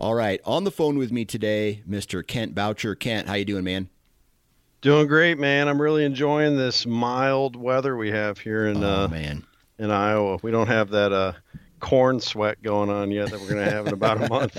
All 0.00 0.14
right, 0.14 0.40
on 0.44 0.62
the 0.62 0.70
phone 0.70 0.96
with 0.96 1.10
me 1.10 1.24
today, 1.24 1.82
Mr. 1.88 2.24
Kent 2.24 2.54
Boucher. 2.54 2.94
Kent, 2.94 3.26
how 3.26 3.34
you 3.34 3.44
doing, 3.44 3.64
man? 3.64 3.88
Doing 4.80 5.08
great, 5.08 5.40
man. 5.40 5.66
I'm 5.66 5.82
really 5.82 6.04
enjoying 6.04 6.56
this 6.56 6.86
mild 6.86 7.56
weather 7.56 7.96
we 7.96 8.12
have 8.12 8.38
here 8.38 8.68
in 8.68 8.84
oh, 8.84 9.06
uh, 9.06 9.08
man. 9.08 9.44
in 9.76 9.90
Iowa. 9.90 10.38
We 10.40 10.52
don't 10.52 10.68
have 10.68 10.90
that 10.90 11.12
uh, 11.12 11.32
corn 11.80 12.20
sweat 12.20 12.62
going 12.62 12.90
on 12.90 13.10
yet 13.10 13.32
that 13.32 13.40
we're 13.40 13.50
going 13.50 13.64
to 13.64 13.72
have 13.72 13.88
in 13.88 13.92
about 13.92 14.22
a 14.22 14.28
month. 14.28 14.56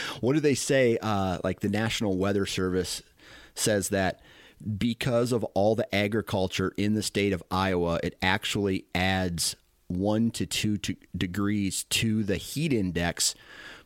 what 0.22 0.32
do 0.32 0.40
they 0.40 0.54
say? 0.54 0.96
Uh, 1.02 1.36
like 1.44 1.60
the 1.60 1.68
National 1.68 2.16
Weather 2.16 2.46
Service 2.46 3.02
says 3.54 3.90
that 3.90 4.22
because 4.78 5.32
of 5.32 5.44
all 5.52 5.74
the 5.74 5.94
agriculture 5.94 6.72
in 6.78 6.94
the 6.94 7.02
state 7.02 7.34
of 7.34 7.42
Iowa, 7.50 8.00
it 8.02 8.16
actually 8.22 8.86
adds 8.94 9.54
one 9.88 10.30
to 10.30 10.46
two 10.46 10.78
to 10.78 10.96
degrees 11.14 11.84
to 11.84 12.24
the 12.24 12.36
heat 12.36 12.72
index 12.72 13.34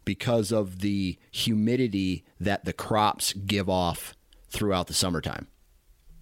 because 0.05 0.53
of 0.53 0.81
the 0.81 1.19
humidity 1.31 2.25
that 2.41 2.65
the 2.65 2.73
crops 2.73 3.33
give 3.33 3.69
off 3.69 4.15
throughout 4.51 4.87
the 4.87 4.95
summertime. 4.95 5.47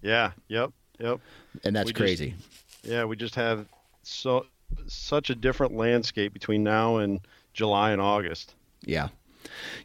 Yeah. 0.01 0.31
Yep. 0.47 0.71
Yep. 0.99 1.19
And 1.63 1.75
that's 1.75 1.87
We 1.87 1.93
crazy. 1.93 2.35
just- 2.37 2.85
Yeah, 2.91 3.05
we 3.05 3.15
just 3.15 3.35
have 3.35 3.67
so 4.03 4.45
such 4.87 5.29
a 5.29 5.35
different 5.35 5.75
landscape 5.75 6.33
between 6.33 6.63
now 6.63 6.97
and 6.97 7.19
July 7.53 7.91
and 7.91 8.01
August. 8.01 8.55
Yeah. 8.85 9.09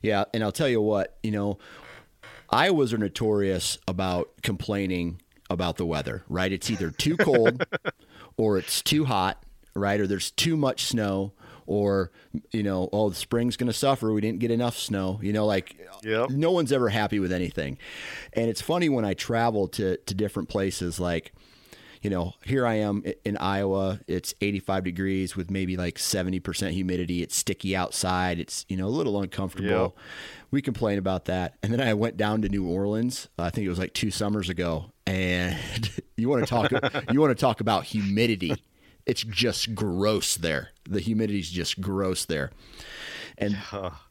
Yeah. 0.03 0.25
And 0.33 0.43
I'll 0.45 0.53
tell 0.53 0.69
you 0.69 0.81
what, 0.81 1.17
you 1.23 1.31
know, 1.33 1.59
Iowas 2.53 2.93
are 2.93 2.99
notorious 2.99 3.79
about 3.89 4.31
complaining 4.43 5.21
about 5.51 5.77
the 5.77 5.87
weather, 5.87 6.23
right? 6.29 6.53
It's 6.53 6.71
either 6.71 6.91
too 6.91 7.17
cold 7.17 7.65
or 8.37 8.59
it's 8.59 8.81
too 8.83 9.05
hot, 9.07 9.43
right? 9.75 9.99
Or 10.01 10.07
there's 10.07 10.31
too 10.31 10.57
much 10.57 10.85
snow 10.85 11.33
or, 11.67 12.11
you 12.53 12.63
know, 12.63 12.89
oh, 12.93 13.09
the 13.09 13.15
spring's 13.17 13.57
going 13.57 13.67
to 13.69 13.73
suffer. 13.73 14.13
We 14.13 14.21
didn't 14.21 14.39
get 14.41 14.51
enough 14.51 14.77
snow. 14.77 15.19
You 15.23 15.33
know, 15.33 15.47
like 15.47 15.77
Yep. 16.03 16.31
no 16.31 16.51
one's 16.53 16.73
ever 16.73 16.89
happy 16.89 17.19
with 17.19 17.33
anything. 17.33 17.79
And 18.33 18.49
it's 18.49 18.61
funny 18.61 18.89
when 18.89 19.05
I 19.05 19.15
travel 19.15 19.69
to, 19.69 19.97
to 19.97 20.15
different 20.15 20.49
places, 20.49 21.01
like, 21.01 21.33
you 22.03 22.11
know, 22.11 22.35
here 22.45 22.65
I 22.67 22.75
am 22.75 23.03
in 23.25 23.37
Iowa. 23.39 23.99
It's 24.07 24.33
85 24.41 24.85
degrees 24.85 25.35
with 25.35 25.51
maybe 25.51 25.77
like 25.77 25.97
70% 25.97 26.71
humidity. 26.71 27.23
It's 27.23 27.35
sticky 27.35 27.75
outside. 27.75 28.39
It's, 28.39 28.65
you 28.69 28.77
know, 28.77 28.87
a 28.87 28.89
little 28.91 29.21
uncomfortable. 29.21 29.97
We 30.53 30.63
complain 30.63 30.99
about 30.99 31.25
that. 31.25 31.57
And 31.65 31.73
then 31.73 31.81
I 31.81 31.95
went 31.95 32.17
down 32.17 32.43
to 32.43 32.49
New 32.49 32.65
Orleans. 32.69 33.29
I 33.39 33.51
think 33.51 33.67
it 33.67 33.71
was 33.71 33.79
like 33.81 33.93
two 33.93 34.13
summers 34.13 34.49
ago. 34.49 34.93
And 35.07 35.57
you 36.17 36.29
want 36.29 36.45
to 36.45 36.49
talk, 36.49 36.71
you 37.11 37.21
want 37.21 37.37
to 37.37 37.41
talk 37.41 37.61
about 37.61 37.85
humidity. 37.85 38.55
It's 39.07 39.23
just 39.23 39.75
gross 39.75 40.37
there. 40.37 40.71
The 40.89 41.01
humidity's 41.01 41.51
just 41.51 41.81
gross 41.81 42.25
there. 42.25 42.51
And 43.39 43.57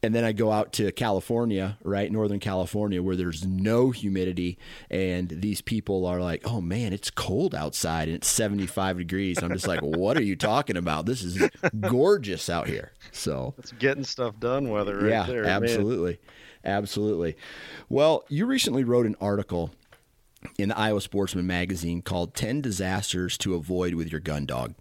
and 0.04 0.14
then 0.14 0.22
I 0.24 0.30
go 0.30 0.52
out 0.52 0.72
to 0.74 0.92
California, 0.92 1.78
right, 1.82 2.10
Northern 2.12 2.38
California, 2.38 3.02
where 3.02 3.16
there's 3.16 3.44
no 3.44 3.90
humidity, 3.90 4.56
and 4.88 5.28
these 5.28 5.60
people 5.60 6.06
are 6.06 6.20
like, 6.20 6.42
"Oh 6.44 6.60
man, 6.60 6.92
it's 6.92 7.10
cold 7.10 7.52
outside, 7.52 8.06
and 8.06 8.16
it's 8.16 8.28
75 8.28 8.98
degrees." 8.98 9.42
I'm 9.42 9.52
just 9.52 9.66
like, 9.66 9.80
"What 9.82 10.16
are 10.16 10.22
you 10.22 10.36
talking 10.36 10.76
about? 10.76 11.06
This 11.06 11.24
is 11.24 11.42
gorgeous 11.80 12.48
out 12.48 12.68
here." 12.68 12.92
So 13.10 13.54
It's 13.58 13.72
getting 13.72 14.04
stuff 14.04 14.38
done 14.38 14.70
weather 14.70 14.96
right 14.96 15.08
yeah, 15.10 15.26
there. 15.26 15.42
man. 15.42 15.64
absolutely, 15.64 16.20
absolutely. 16.64 17.36
Well, 17.88 18.24
you 18.28 18.46
recently 18.46 18.84
wrote 18.84 19.06
an 19.06 19.16
article 19.20 19.72
in 20.56 20.68
the 20.68 20.78
Iowa 20.78 21.00
Sportsman 21.00 21.48
magazine 21.48 22.00
called 22.00 22.34
10 22.36 22.60
Disasters 22.60 23.36
to 23.38 23.54
Avoid 23.56 23.94
with 23.94 24.12
Your 24.12 24.20
Gun 24.20 24.46
Dog. 24.46 24.74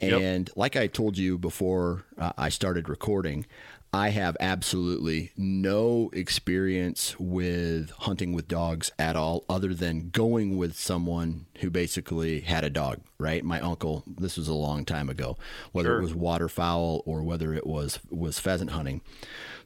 Yep. 0.00 0.20
And 0.20 0.50
like 0.56 0.76
I 0.76 0.86
told 0.86 1.16
you 1.18 1.38
before 1.38 2.04
uh, 2.18 2.32
I 2.38 2.48
started 2.48 2.88
recording, 2.88 3.46
I 3.94 4.08
have 4.08 4.38
absolutely 4.40 5.32
no 5.36 6.08
experience 6.14 7.14
with 7.18 7.90
hunting 7.90 8.32
with 8.32 8.48
dogs 8.48 8.90
at 8.98 9.16
all, 9.16 9.44
other 9.50 9.74
than 9.74 10.08
going 10.08 10.56
with 10.56 10.74
someone 10.74 11.44
who 11.60 11.68
basically 11.68 12.40
had 12.40 12.64
a 12.64 12.70
dog, 12.70 13.00
right? 13.18 13.44
My 13.44 13.60
uncle, 13.60 14.02
this 14.06 14.38
was 14.38 14.48
a 14.48 14.54
long 14.54 14.86
time 14.86 15.10
ago, 15.10 15.36
whether 15.72 15.90
Sure. 15.90 15.98
it 15.98 16.02
was 16.04 16.14
waterfowl 16.14 17.02
or 17.04 17.22
whether 17.22 17.52
it 17.52 17.66
was, 17.66 17.98
was 18.08 18.38
pheasant 18.38 18.70
hunting. 18.70 19.02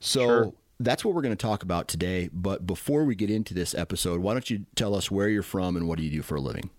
So 0.01 0.21
Sure. 0.27 0.53
that's 0.81 1.05
what 1.05 1.15
we're 1.15 1.23
going 1.23 1.37
to 1.37 1.41
talk 1.47 1.63
about 1.63 1.87
today. 1.87 2.29
But 2.33 2.67
before 2.67 3.05
we 3.05 3.15
get 3.15 3.31
into 3.31 3.55
this 3.55 3.77
episode, 3.77 4.21
why 4.23 4.33
don't 4.33 4.51
you 4.51 4.67
tell 4.75 4.97
us 4.97 5.09
where 5.09 5.29
you're 5.29 5.45
from 5.45 5.77
and 5.77 5.87
what 5.87 5.99
do 5.99 6.05
you 6.05 6.11
do 6.11 6.23
for 6.23 6.35
a 6.35 6.41
living? 6.41 6.71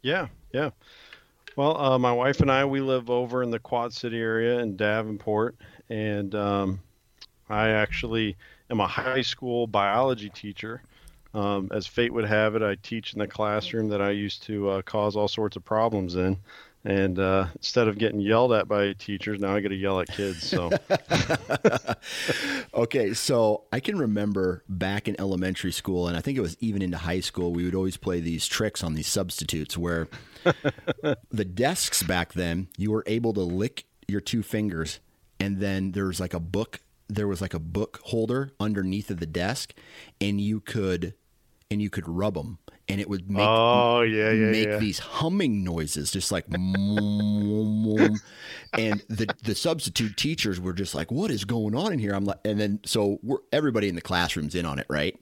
Yeah, 0.00 0.28
yeah. 0.54 0.70
Well, 1.54 1.76
uh, 1.76 1.98
my 1.98 2.12
wife 2.12 2.40
and 2.40 2.50
I, 2.50 2.64
we 2.64 2.80
live 2.80 3.10
over 3.10 3.42
in 3.42 3.50
the 3.50 3.58
Quad 3.58 3.92
City 3.92 4.18
area 4.18 4.60
in 4.60 4.76
Davenport, 4.76 5.56
and 5.90 6.34
um, 6.34 6.80
I 7.50 7.68
actually 7.70 8.36
am 8.70 8.80
a 8.80 8.86
high 8.86 9.20
school 9.20 9.66
biology 9.66 10.30
teacher. 10.30 10.82
Um, 11.34 11.68
as 11.70 11.86
fate 11.86 12.12
would 12.12 12.24
have 12.24 12.54
it, 12.54 12.62
I 12.62 12.76
teach 12.76 13.12
in 13.12 13.18
the 13.18 13.26
classroom 13.26 13.88
that 13.90 14.00
I 14.00 14.10
used 14.10 14.44
to 14.44 14.70
uh, 14.70 14.82
cause 14.82 15.14
all 15.14 15.28
sorts 15.28 15.56
of 15.56 15.64
problems 15.64 16.14
in. 16.14 16.38
And 16.84 17.18
uh, 17.18 17.46
instead 17.54 17.86
of 17.86 17.96
getting 17.98 18.20
yelled 18.20 18.52
at 18.52 18.66
by 18.66 18.94
teachers, 18.94 19.38
now 19.38 19.54
I 19.54 19.60
get 19.60 19.68
to 19.68 19.76
yell 19.76 20.00
at 20.00 20.08
kids. 20.08 20.44
So, 20.44 20.70
okay, 22.74 23.14
so 23.14 23.64
I 23.72 23.78
can 23.78 23.98
remember 23.98 24.64
back 24.68 25.06
in 25.06 25.20
elementary 25.20 25.70
school, 25.70 26.08
and 26.08 26.16
I 26.16 26.20
think 26.20 26.38
it 26.38 26.40
was 26.40 26.56
even 26.60 26.82
into 26.82 26.98
high 26.98 27.20
school, 27.20 27.52
we 27.52 27.64
would 27.64 27.74
always 27.74 27.96
play 27.96 28.20
these 28.20 28.46
tricks 28.46 28.82
on 28.82 28.94
these 28.94 29.06
substitutes 29.06 29.78
where 29.78 30.08
the 31.30 31.44
desks 31.44 32.02
back 32.02 32.32
then, 32.32 32.68
you 32.76 32.90
were 32.90 33.04
able 33.06 33.32
to 33.34 33.40
lick 33.40 33.84
your 34.08 34.20
two 34.20 34.42
fingers, 34.42 35.00
and 35.40 35.60
then 35.60 35.92
there 35.92 36.06
was 36.06 36.20
like 36.20 36.34
a 36.34 36.40
book. 36.40 36.80
There 37.08 37.28
was 37.28 37.40
like 37.40 37.54
a 37.54 37.58
book 37.58 38.00
holder 38.04 38.52
underneath 38.58 39.10
of 39.10 39.20
the 39.20 39.26
desk, 39.26 39.74
and 40.20 40.40
you 40.40 40.60
could 40.60 41.14
and 41.70 41.82
you 41.82 41.90
could 41.90 42.06
rub 42.06 42.34
them, 42.34 42.58
and 42.88 43.00
it 43.00 43.08
would 43.08 43.30
make 43.30 43.42
oh 43.42 44.02
yeah 44.02 44.30
yeah 44.30 44.50
make 44.50 44.68
yeah. 44.68 44.76
these 44.76 44.98
humming 44.98 45.64
noises, 45.64 46.10
just 46.10 46.30
like. 46.30 46.44
and 46.52 46.62
the 49.08 49.26
the 49.42 49.54
substitute 49.54 50.16
teachers 50.16 50.60
were 50.60 50.74
just 50.74 50.94
like, 50.94 51.10
"What 51.10 51.30
is 51.30 51.44
going 51.44 51.74
on 51.74 51.92
in 51.92 51.98
here?" 51.98 52.12
I'm 52.14 52.24
like, 52.24 52.38
and 52.44 52.60
then 52.60 52.80
so 52.84 53.18
we're 53.22 53.38
everybody 53.52 53.88
in 53.88 53.94
the 53.94 54.02
classroom's 54.02 54.54
in 54.54 54.66
on 54.66 54.78
it, 54.78 54.86
right? 54.88 55.18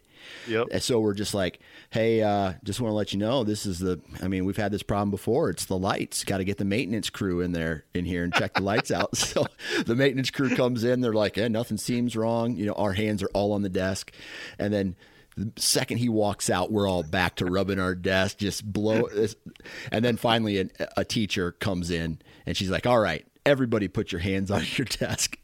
Yep. 0.49 0.69
And 0.71 0.83
so 0.83 1.01
we're 1.01 1.15
just 1.15 1.35
like, 1.35 1.61
hey, 1.91 2.23
uh, 2.23 2.55
just 2.65 2.81
want 2.81 2.91
to 2.91 2.97
let 2.97 3.13
you 3.13 3.19
know 3.19 3.45
this 3.45 3.67
is 3.67 3.79
the. 3.79 4.01
I 4.23 4.29
mean, 4.29 4.45
we've 4.45 4.57
had 4.57 4.73
this 4.73 4.83
problem 4.83 5.11
before. 5.11 5.51
It's 5.51 5.67
the 5.67 5.79
lights. 5.79 6.25
Got 6.25 6.39
to 6.39 6.45
get 6.45 6.59
the 6.59 6.65
maintenance 6.65 7.11
crew 7.11 7.41
in 7.41 7.53
there 7.53 7.85
in 7.95 8.05
here 8.05 8.25
and 8.25 8.33
check 8.33 8.55
the 8.55 8.63
lights 8.63 8.91
out. 8.91 9.11
So 9.31 9.47
the 9.87 9.95
maintenance 9.95 10.31
crew 10.31 10.57
comes 10.57 10.83
in. 10.83 11.03
They're 11.03 11.13
like, 11.13 11.39
eh, 11.39 11.47
nothing 11.47 11.77
seems 11.77 12.17
wrong. 12.17 12.57
You 12.57 12.67
know, 12.67 12.73
our 12.73 12.93
hands 12.93 13.23
are 13.23 13.29
all 13.33 13.53
on 13.53 13.63
the 13.63 13.69
desk, 13.69 14.13
and 14.59 14.73
then 14.73 14.97
the 15.37 15.53
second 15.57 15.99
he 15.99 16.09
walks 16.09 16.51
out, 16.51 16.73
we're 16.73 16.89
all 16.89 17.03
back 17.03 17.37
to 17.37 17.47
rubbing 17.47 17.79
our 17.79 17.95
desk, 17.95 18.39
just 18.39 18.65
blow. 18.65 19.09
And 19.93 20.05
then 20.05 20.17
finally, 20.17 20.59
a, 20.59 20.69
a 20.99 21.05
teacher 21.05 21.53
comes 21.53 21.91
in 21.91 22.21
and 22.47 22.57
she's 22.57 22.71
like, 22.71 22.87
all 22.87 22.99
right, 22.99 23.25
everybody 23.47 23.89
put 23.89 24.13
your 24.13 24.21
hands 24.21 24.51
on 24.51 24.65
your 24.77 24.87
desk, 24.87 25.37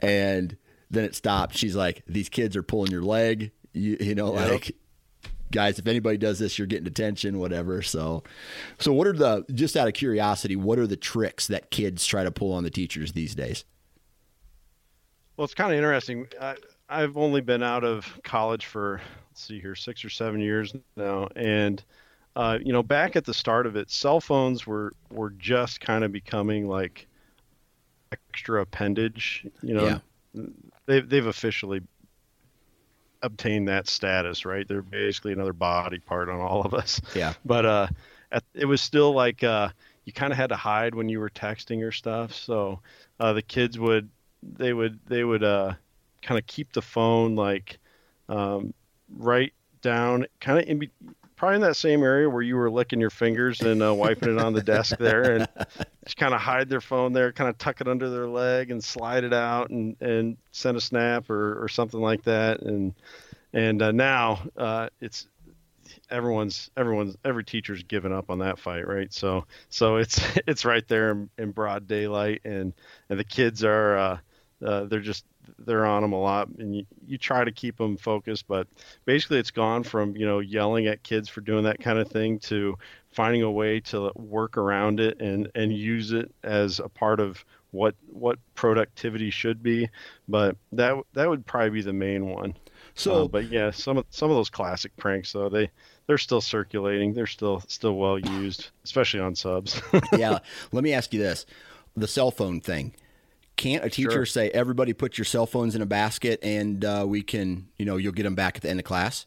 and 0.00 0.56
then 0.90 1.04
it 1.04 1.14
stopped. 1.14 1.56
She's 1.56 1.76
like, 1.76 2.02
these 2.06 2.28
kids 2.28 2.56
are 2.56 2.62
pulling 2.62 2.90
your 2.90 3.02
leg 3.02 3.52
you, 3.72 3.96
you 4.00 4.14
know, 4.14 4.34
Yep. 4.34 4.50
like 4.50 4.76
guys, 5.52 5.78
if 5.78 5.86
anybody 5.86 6.16
does 6.16 6.38
this, 6.38 6.58
you're 6.58 6.66
getting 6.66 6.84
detention, 6.84 7.38
whatever. 7.38 7.82
So, 7.82 8.22
so 8.78 8.92
what 8.92 9.06
are 9.06 9.12
the 9.12 9.44
just 9.52 9.76
out 9.76 9.88
of 9.88 9.94
curiosity, 9.94 10.56
what 10.56 10.78
are 10.78 10.86
the 10.86 10.96
tricks 10.96 11.46
that 11.48 11.70
kids 11.70 12.06
try 12.06 12.22
to 12.24 12.30
pull 12.30 12.52
on 12.52 12.62
the 12.64 12.70
teachers 12.70 13.12
these 13.12 13.34
days? 13.34 13.64
Well, 15.36 15.44
it's 15.44 15.54
kind 15.54 15.72
of 15.72 15.76
interesting. 15.78 16.26
I, 16.40 16.56
I've 16.88 17.16
only 17.16 17.40
been 17.40 17.62
out 17.62 17.84
of 17.84 18.06
college 18.24 18.66
for 18.66 19.00
let's 19.30 19.42
see 19.42 19.60
here, 19.60 19.74
six 19.74 20.04
or 20.04 20.10
seven 20.10 20.40
years 20.40 20.74
now, 20.96 21.28
and 21.36 21.82
uh, 22.36 22.58
you 22.62 22.72
know, 22.72 22.82
back 22.82 23.16
at 23.16 23.24
the 23.24 23.34
start 23.34 23.66
of 23.66 23.74
it, 23.76 23.90
cell 23.90 24.20
phones 24.20 24.66
were 24.66 24.92
were 25.10 25.30
just 25.30 25.80
kind 25.80 26.04
of 26.04 26.12
becoming 26.12 26.68
like 26.68 27.06
extra 28.12 28.60
appendage. 28.62 29.46
You 29.62 29.74
know, 29.74 29.84
Yeah. 30.34 30.42
they've 30.86 31.08
they've 31.08 31.26
officially 31.26 31.80
obtained 33.22 33.68
that 33.68 33.88
status, 33.88 34.44
right? 34.44 34.66
They're 34.66 34.82
basically 34.82 35.32
another 35.32 35.52
body 35.52 35.98
part 35.98 36.28
on 36.28 36.40
all 36.40 36.62
of 36.62 36.74
us. 36.74 37.00
Yeah. 37.14 37.34
But 37.44 37.66
uh, 37.66 37.86
at, 38.32 38.44
it 38.54 38.64
was 38.66 38.80
still 38.80 39.12
like 39.12 39.42
uh, 39.42 39.70
you 40.04 40.12
kind 40.12 40.32
of 40.32 40.36
had 40.36 40.48
to 40.48 40.56
hide 40.56 40.94
when 40.94 41.08
you 41.08 41.20
were 41.20 41.30
texting 41.30 41.86
or 41.86 41.92
stuff. 41.92 42.32
So 42.32 42.80
uh, 43.18 43.32
the 43.32 43.42
kids 43.42 43.78
would 43.78 44.08
they 44.42 44.72
would 44.72 44.98
they 45.06 45.24
would 45.24 45.44
uh, 45.44 45.74
kind 46.22 46.38
of 46.38 46.46
keep 46.46 46.72
the 46.72 46.82
phone 46.82 47.34
like 47.36 47.78
um, 48.28 48.72
right 49.16 49.52
down, 49.82 50.26
kind 50.40 50.58
of 50.58 50.68
in 50.68 50.78
be- 50.78 50.90
probably 51.40 51.56
in 51.56 51.62
that 51.62 51.74
same 51.74 52.02
area 52.02 52.28
where 52.28 52.42
you 52.42 52.54
were 52.54 52.70
licking 52.70 53.00
your 53.00 53.08
fingers 53.08 53.62
and 53.62 53.82
uh, 53.82 53.94
wiping 53.94 54.36
it 54.36 54.38
on 54.38 54.52
the 54.52 54.62
desk 54.62 54.98
there, 54.98 55.36
and 55.36 55.48
just 56.04 56.18
kind 56.18 56.34
of 56.34 56.40
hide 56.40 56.68
their 56.68 56.82
phone 56.82 57.14
there, 57.14 57.32
kind 57.32 57.48
of 57.48 57.56
tuck 57.56 57.80
it 57.80 57.88
under 57.88 58.10
their 58.10 58.28
leg 58.28 58.70
and 58.70 58.84
slide 58.84 59.24
it 59.24 59.32
out 59.32 59.70
and 59.70 59.96
and 60.02 60.36
send 60.52 60.76
a 60.76 60.80
snap 60.82 61.30
or 61.30 61.64
or 61.64 61.66
something 61.66 61.98
like 61.98 62.22
that, 62.24 62.60
and 62.60 62.92
and 63.54 63.80
uh, 63.80 63.90
now 63.90 64.42
uh, 64.58 64.90
it's 65.00 65.28
everyone's 66.10 66.70
everyone's 66.76 67.16
every 67.24 67.42
teacher's 67.42 67.82
given 67.84 68.12
up 68.12 68.28
on 68.28 68.40
that 68.40 68.58
fight 68.58 68.86
right? 68.86 69.10
So 69.10 69.46
so 69.70 69.96
it's 69.96 70.20
it's 70.46 70.66
right 70.66 70.86
there 70.88 71.12
in, 71.12 71.30
in 71.38 71.52
broad 71.52 71.88
daylight 71.88 72.42
and 72.44 72.74
and 73.08 73.18
the 73.18 73.24
kids 73.24 73.64
are 73.64 73.96
uh, 73.96 74.18
uh, 74.62 74.84
they're 74.84 75.00
just 75.00 75.24
they're 75.66 75.86
on 75.86 76.02
them 76.02 76.12
a 76.12 76.20
lot 76.20 76.48
and 76.58 76.74
you, 76.74 76.86
you 77.06 77.18
try 77.18 77.44
to 77.44 77.52
keep 77.52 77.76
them 77.76 77.96
focused 77.96 78.46
but 78.48 78.66
basically 79.04 79.38
it's 79.38 79.50
gone 79.50 79.82
from 79.82 80.16
you 80.16 80.26
know 80.26 80.38
yelling 80.38 80.86
at 80.86 81.02
kids 81.02 81.28
for 81.28 81.40
doing 81.40 81.64
that 81.64 81.80
kind 81.80 81.98
of 81.98 82.08
thing 82.08 82.38
to 82.38 82.76
finding 83.12 83.42
a 83.42 83.50
way 83.50 83.80
to 83.80 84.10
work 84.16 84.56
around 84.56 85.00
it 85.00 85.20
and 85.20 85.50
and 85.54 85.72
use 85.72 86.12
it 86.12 86.32
as 86.42 86.80
a 86.80 86.88
part 86.88 87.20
of 87.20 87.44
what 87.72 87.94
what 88.08 88.38
productivity 88.54 89.30
should 89.30 89.62
be 89.62 89.88
but 90.28 90.56
that 90.72 90.94
that 91.12 91.28
would 91.28 91.44
probably 91.46 91.70
be 91.70 91.82
the 91.82 91.92
main 91.92 92.26
one 92.26 92.54
So, 92.94 93.24
uh, 93.24 93.28
but 93.28 93.50
yeah, 93.50 93.70
some 93.70 93.98
of 93.98 94.06
some 94.10 94.30
of 94.30 94.36
those 94.36 94.50
classic 94.50 94.96
pranks 94.96 95.32
though 95.32 95.48
they 95.48 95.70
they're 96.06 96.18
still 96.18 96.40
circulating. 96.40 97.14
They're 97.14 97.26
still 97.26 97.62
still 97.68 97.96
well 97.96 98.18
used, 98.18 98.70
especially 98.84 99.20
on 99.20 99.34
subs. 99.34 99.80
yeah, 100.12 100.38
let 100.72 100.82
me 100.84 100.92
ask 100.92 101.12
you 101.12 101.20
this: 101.20 101.46
the 101.96 102.08
cell 102.08 102.30
phone 102.30 102.60
thing. 102.60 102.94
Can't 103.60 103.84
a 103.84 103.90
teacher 103.90 104.10
Sure. 104.10 104.26
say 104.26 104.50
everybody 104.50 104.92
put 104.94 105.18
your 105.18 105.26
cell 105.26 105.44
phones 105.46 105.74
in 105.76 105.82
a 105.82 105.86
basket 105.86 106.40
and 106.42 106.82
uh, 106.82 107.04
we 107.06 107.22
can, 107.22 107.68
you 107.78 107.84
know, 107.84 107.96
you'll 107.98 108.12
get 108.14 108.22
them 108.22 108.34
back 108.34 108.56
at 108.56 108.62
the 108.62 108.70
end 108.70 108.80
of 108.80 108.84
class? 108.86 109.26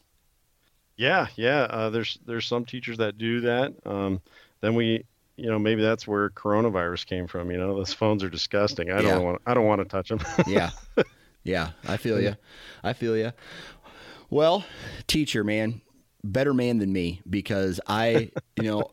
yeah, 0.96 1.28
yeah. 1.36 1.62
Uh, 1.70 1.90
there's 1.90 2.18
there's 2.26 2.46
some 2.46 2.64
teachers 2.64 2.98
that 2.98 3.16
do 3.16 3.40
that. 3.42 3.72
Um, 3.86 4.20
then 4.60 4.74
we, 4.74 5.04
you 5.36 5.48
know, 5.50 5.58
maybe 5.58 5.82
that's 5.82 6.06
where 6.06 6.30
coronavirus 6.30 7.06
came 7.06 7.26
from. 7.28 7.50
You 7.50 7.58
know, 7.58 7.76
those 7.76 7.92
phones 7.92 8.22
are 8.24 8.28
disgusting. 8.28 8.90
I 8.90 8.96
Yeah. 9.00 9.14
don't 9.14 9.24
want 9.24 9.42
I 9.46 9.54
don't 9.54 9.66
want 9.66 9.80
to 9.80 9.84
touch 9.86 10.08
them. 10.08 10.20
yeah 10.46 10.70
yeah 11.46 11.72
i 11.86 11.98
feel 11.98 12.18
you 12.22 12.34
i 12.82 12.94
feel 12.94 13.14
you 13.14 13.30
well 14.30 14.64
teacher 15.06 15.44
man 15.44 15.82
better 16.24 16.54
man 16.54 16.78
than 16.78 16.90
me 16.90 17.20
because 17.28 17.80
i 17.86 18.30
you 18.56 18.62
know 18.62 18.90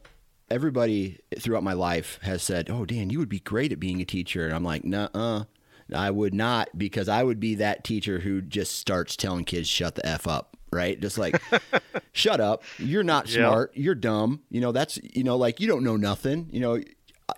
everybody 0.52 1.18
throughout 1.40 1.64
my 1.64 1.74
life 1.74 2.20
has 2.22 2.44
said 2.44 2.70
oh 2.70 2.86
dan 2.86 3.10
you 3.10 3.20
would 3.20 3.30
be 3.30 3.40
great 3.40 3.72
at 3.72 3.80
being 3.80 4.02
a 4.02 4.06
teacher. 4.06 4.46
And 4.46 4.54
i'm 4.56 4.64
like 4.64 4.84
nah 4.84 5.46
i 5.94 6.12
would 6.12 6.34
not 6.34 6.70
because 6.78 7.10
i 7.10 7.24
would 7.24 7.40
be 7.40 7.56
that 7.56 7.84
teacher 7.84 8.20
who 8.20 8.42
just 8.42 8.78
starts 8.78 9.16
telling 9.16 9.46
kids 9.46 9.68
shut 9.68 9.96
the 9.96 10.06
f 10.06 10.28
up 10.28 10.58
right? 10.74 11.00
Just 11.00 11.18
like 11.18 11.42
shut 12.14 12.40
up. 12.40 12.64
You're 12.78 13.04
not 13.04 13.28
smart. 13.28 13.72
You're 13.76 13.96
dumb. 13.96 14.42
You 14.50 14.62
know 14.62 14.72
that's 14.72 14.98
you 15.04 15.24
know 15.24 15.36
like 15.36 15.60
you 15.60 15.68
don't 15.68 15.84
know 15.84 15.98
nothing. 15.98 16.48
You 16.52 16.62
know 16.62 16.82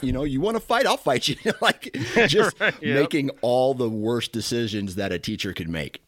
you 0.01 0.12
know 0.12 0.24
you 0.24 0.42
want 0.42 0.56
to 0.56 0.60
fight 0.60 0.86
i'll 0.86 0.98
fight 0.98 1.27
you. 1.27 1.36
Like 1.62 1.92
just 2.27 2.60
Right, 2.60 2.74
yep. 2.81 3.00
making 3.00 3.30
all 3.42 3.74
the 3.74 3.89
worst 3.89 4.31
decisions 4.31 4.95
that 4.95 5.12
a 5.12 5.19
teacher 5.19 5.54
could 5.54 5.69
make. 5.69 6.04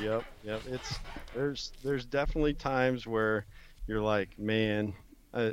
Yep, 0.00 0.24
yep. 0.44 0.62
It's 0.68 0.98
there's 1.34 1.72
there's 1.84 2.04
definitely 2.04 2.54
times 2.54 3.06
where 3.06 3.46
you're 3.86 4.00
like, 4.00 4.38
man, 4.38 4.94
uh, 5.34 5.50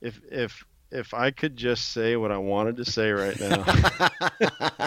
if 0.00 0.20
if 0.30 0.64
if 0.90 1.14
I 1.14 1.30
could 1.30 1.56
just 1.56 1.92
say 1.92 2.16
what 2.16 2.32
I 2.32 2.38
wanted 2.38 2.76
to 2.78 2.84
say 2.84 3.10
right 3.12 3.38
now. 3.38 3.64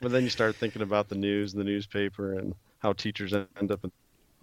but 0.00 0.10
then 0.10 0.24
you 0.24 0.30
start 0.30 0.56
thinking 0.56 0.82
about 0.82 1.08
the 1.08 1.14
news, 1.14 1.52
and 1.52 1.60
the 1.60 1.64
newspaper, 1.64 2.34
and 2.34 2.54
how 2.78 2.92
teachers 2.92 3.32
end 3.32 3.70
up 3.70 3.84
in 3.84 3.92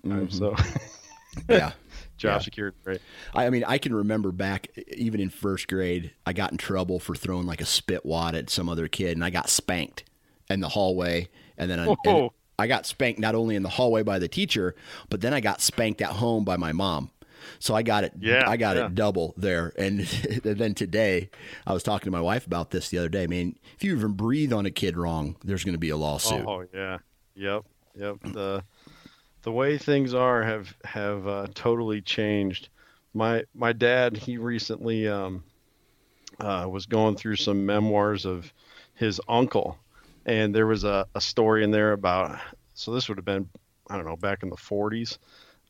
time. 0.10 0.28
Mm-hmm. 0.28 0.38
So 0.38 0.56
yeah 1.50 1.74
job 2.18 2.40
Yeah. 2.40 2.40
security, 2.40 2.78
right? 2.86 3.02
I 3.34 3.46
I 3.46 3.50
mean, 3.50 3.64
I 3.66 3.78
can 3.78 3.94
remember 3.94 4.32
back 4.32 4.68
even 4.96 5.20
in 5.20 5.30
first 5.30 5.68
grade, 5.68 6.12
I 6.26 6.34
got 6.34 6.52
in 6.52 6.58
trouble 6.58 7.00
for 7.00 7.16
throwing 7.16 7.46
like 7.46 7.62
a 7.62 7.66
spit 7.66 8.06
wad 8.06 8.36
at 8.36 8.50
some 8.50 8.70
other 8.70 8.88
kid, 8.88 9.18
and 9.18 9.24
I 9.24 9.30
got 9.30 9.50
spanked 9.50 10.04
in 10.50 10.60
the 10.62 10.70
hallway. 10.70 11.30
And 11.58 11.70
then 11.72 11.80
I, 11.80 11.96
and 12.06 12.30
I 12.60 12.68
got 12.68 12.86
spanked 12.86 13.20
not 13.20 13.36
only 13.36 13.56
in 13.56 13.64
the 13.64 13.70
hallway 13.70 14.04
by 14.04 14.20
the 14.20 14.28
teacher, 14.28 14.76
but 15.10 15.22
then 15.22 15.34
I 15.34 15.40
got 15.40 15.62
spanked 15.62 16.02
at 16.02 16.12
home 16.12 16.44
by 16.44 16.58
my 16.58 16.72
mom. 16.74 17.10
So 17.60 17.76
I 17.76 17.84
got 17.84 18.04
it. 18.04 18.14
Yeah, 18.20 18.44
I 18.48 18.58
got 18.58 18.76
yeah. 18.76 18.88
it 18.88 18.96
double 18.96 19.34
there. 19.38 19.74
And, 19.78 20.00
and 20.44 20.58
then 20.58 20.74
today, 20.74 21.30
I 21.66 21.74
was 21.74 21.84
talking 21.84 22.06
to 22.06 22.12
my 22.12 22.22
wife 22.22 22.46
about 22.46 22.72
this 22.72 22.90
the 22.90 22.98
other 22.98 23.10
day. 23.10 23.28
Man, 23.28 23.56
if 23.76 23.84
you 23.84 23.96
even 23.96 24.14
breathe 24.14 24.54
on 24.54 24.66
a 24.66 24.72
kid 24.72 24.98
wrong, 24.98 25.36
there's 25.44 25.64
going 25.64 25.74
to 25.74 25.80
be 25.80 25.90
a 25.90 25.98
lawsuit. 25.98 26.46
Oh 26.48 26.66
yeah, 26.74 27.00
yep, 27.36 27.64
yep. 27.96 28.18
The 28.24 28.64
the 29.44 29.52
way 29.52 29.78
things 29.78 30.14
are 30.14 30.44
have 30.44 30.76
have 30.84 31.28
uh, 31.28 31.48
totally 31.54 32.02
changed. 32.02 32.70
My 33.14 33.44
my 33.54 33.74
dad 33.74 34.18
he 34.18 34.38
recently 34.38 35.08
um, 35.08 35.44
uh, 36.40 36.68
was 36.70 36.86
going 36.86 37.16
through 37.16 37.38
some 37.38 37.66
memoirs 37.66 38.26
of 38.26 38.52
his 38.96 39.22
uncle, 39.28 39.78
and 40.26 40.54
there 40.54 40.68
was 40.68 40.84
a, 40.84 41.06
a 41.16 41.22
story 41.22 41.64
in 41.64 41.72
there 41.72 41.94
about. 41.94 42.40
So 42.74 42.92
this 42.92 43.08
would 43.08 43.18
have 43.18 43.26
been 43.26 43.48
I 43.90 43.96
don't 43.96 44.06
know 44.06 44.18
back 44.18 44.44
in 44.44 44.50
the 44.50 44.56
40s, 44.56 45.18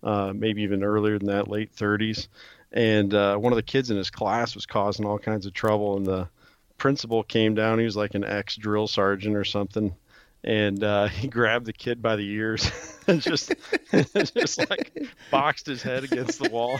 uh, 0.05 0.31
maybe 0.33 0.61
even 0.61 0.83
earlier 0.83 1.17
than 1.17 1.27
that, 1.27 1.49
late 1.49 1.75
30s. 1.75 2.27
And 2.71 3.13
uh, 3.13 3.37
one 3.37 3.51
of 3.51 3.57
the 3.57 3.63
kids 3.63 3.89
in 3.89 3.97
his 3.97 4.09
class 4.11 4.53
was 4.53 4.65
causing 4.65 5.05
all 5.05 5.17
kinds 5.17 5.45
of 5.45 5.53
trouble, 5.53 5.97
and 5.97 6.05
the 6.05 6.29
principal 6.77 7.23
came 7.23 7.55
down. 7.55 7.79
He 7.79 7.85
was 7.85 7.95
like 7.95 8.13
an 8.15 8.23
ex 8.23 8.55
drill 8.55 8.87
sergeant 8.87 9.35
or 9.35 9.45
something, 9.45 9.95
and 10.43 10.83
uh, 10.83 11.07
he 11.07 11.27
grabbed 11.27 11.65
the 11.65 11.73
kid 11.73 12.01
by 12.01 12.15
the 12.15 12.29
ears 12.29 12.69
and 13.07 13.21
just 13.21 13.53
just 14.35 14.69
like 14.69 14.95
boxed 15.31 15.65
his 15.65 15.81
head 15.81 16.03
against 16.03 16.41
the 16.41 16.49
wall. 16.49 16.79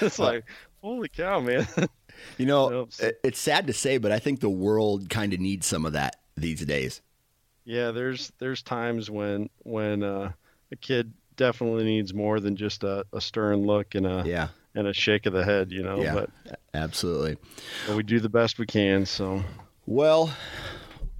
it's 0.00 0.18
like, 0.18 0.44
holy 0.82 1.08
cow, 1.08 1.40
man! 1.40 1.66
You 2.38 2.46
know, 2.46 2.88
it's 3.22 3.38
sad 3.38 3.66
to 3.66 3.72
say, 3.72 3.98
but 3.98 4.12
I 4.12 4.18
think 4.18 4.40
the 4.40 4.50
world 4.50 5.10
kind 5.10 5.32
of 5.32 5.40
needs 5.40 5.66
some 5.66 5.84
of 5.84 5.92
that 5.92 6.16
these 6.36 6.64
days. 6.64 7.02
yeah, 7.64 7.90
there's 7.90 8.32
there's 8.38 8.62
times 8.62 9.10
when 9.10 9.50
when 9.62 10.02
uh, 10.02 10.32
a 10.72 10.76
kid 10.76 11.12
definitely 11.36 11.84
needs 11.84 12.12
more 12.12 12.40
than 12.40 12.56
just 12.56 12.84
a, 12.84 13.04
a 13.12 13.20
stern 13.20 13.66
look 13.66 13.94
and 13.94 14.06
a 14.06 14.22
Yeah. 14.26 14.48
and 14.74 14.86
a 14.86 14.92
shake 14.92 15.26
of 15.26 15.32
the 15.32 15.44
head, 15.44 15.72
you 15.72 15.82
know. 15.82 16.02
Yeah. 16.02 16.14
But, 16.14 16.30
Absolutely. 16.74 17.36
but 17.86 17.96
we 17.96 18.02
do 18.02 18.20
the 18.20 18.28
best 18.28 18.58
we 18.58 18.66
can. 18.66 19.06
So 19.06 19.42
Well, 19.86 20.32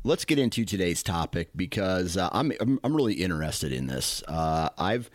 let's 0.04 0.25
get 0.25 0.38
into 0.38 0.64
today's 0.64 1.02
topic 1.02 1.50
because 1.57 2.16
uh, 2.16 2.28
I'm, 2.33 2.52
I'm, 2.61 2.78
I'm 2.85 2.95
really 2.95 3.14
interested 3.14 3.73
in 3.73 3.87
this. 3.87 4.23
Uh, 4.28 4.69
I've 4.78 5.11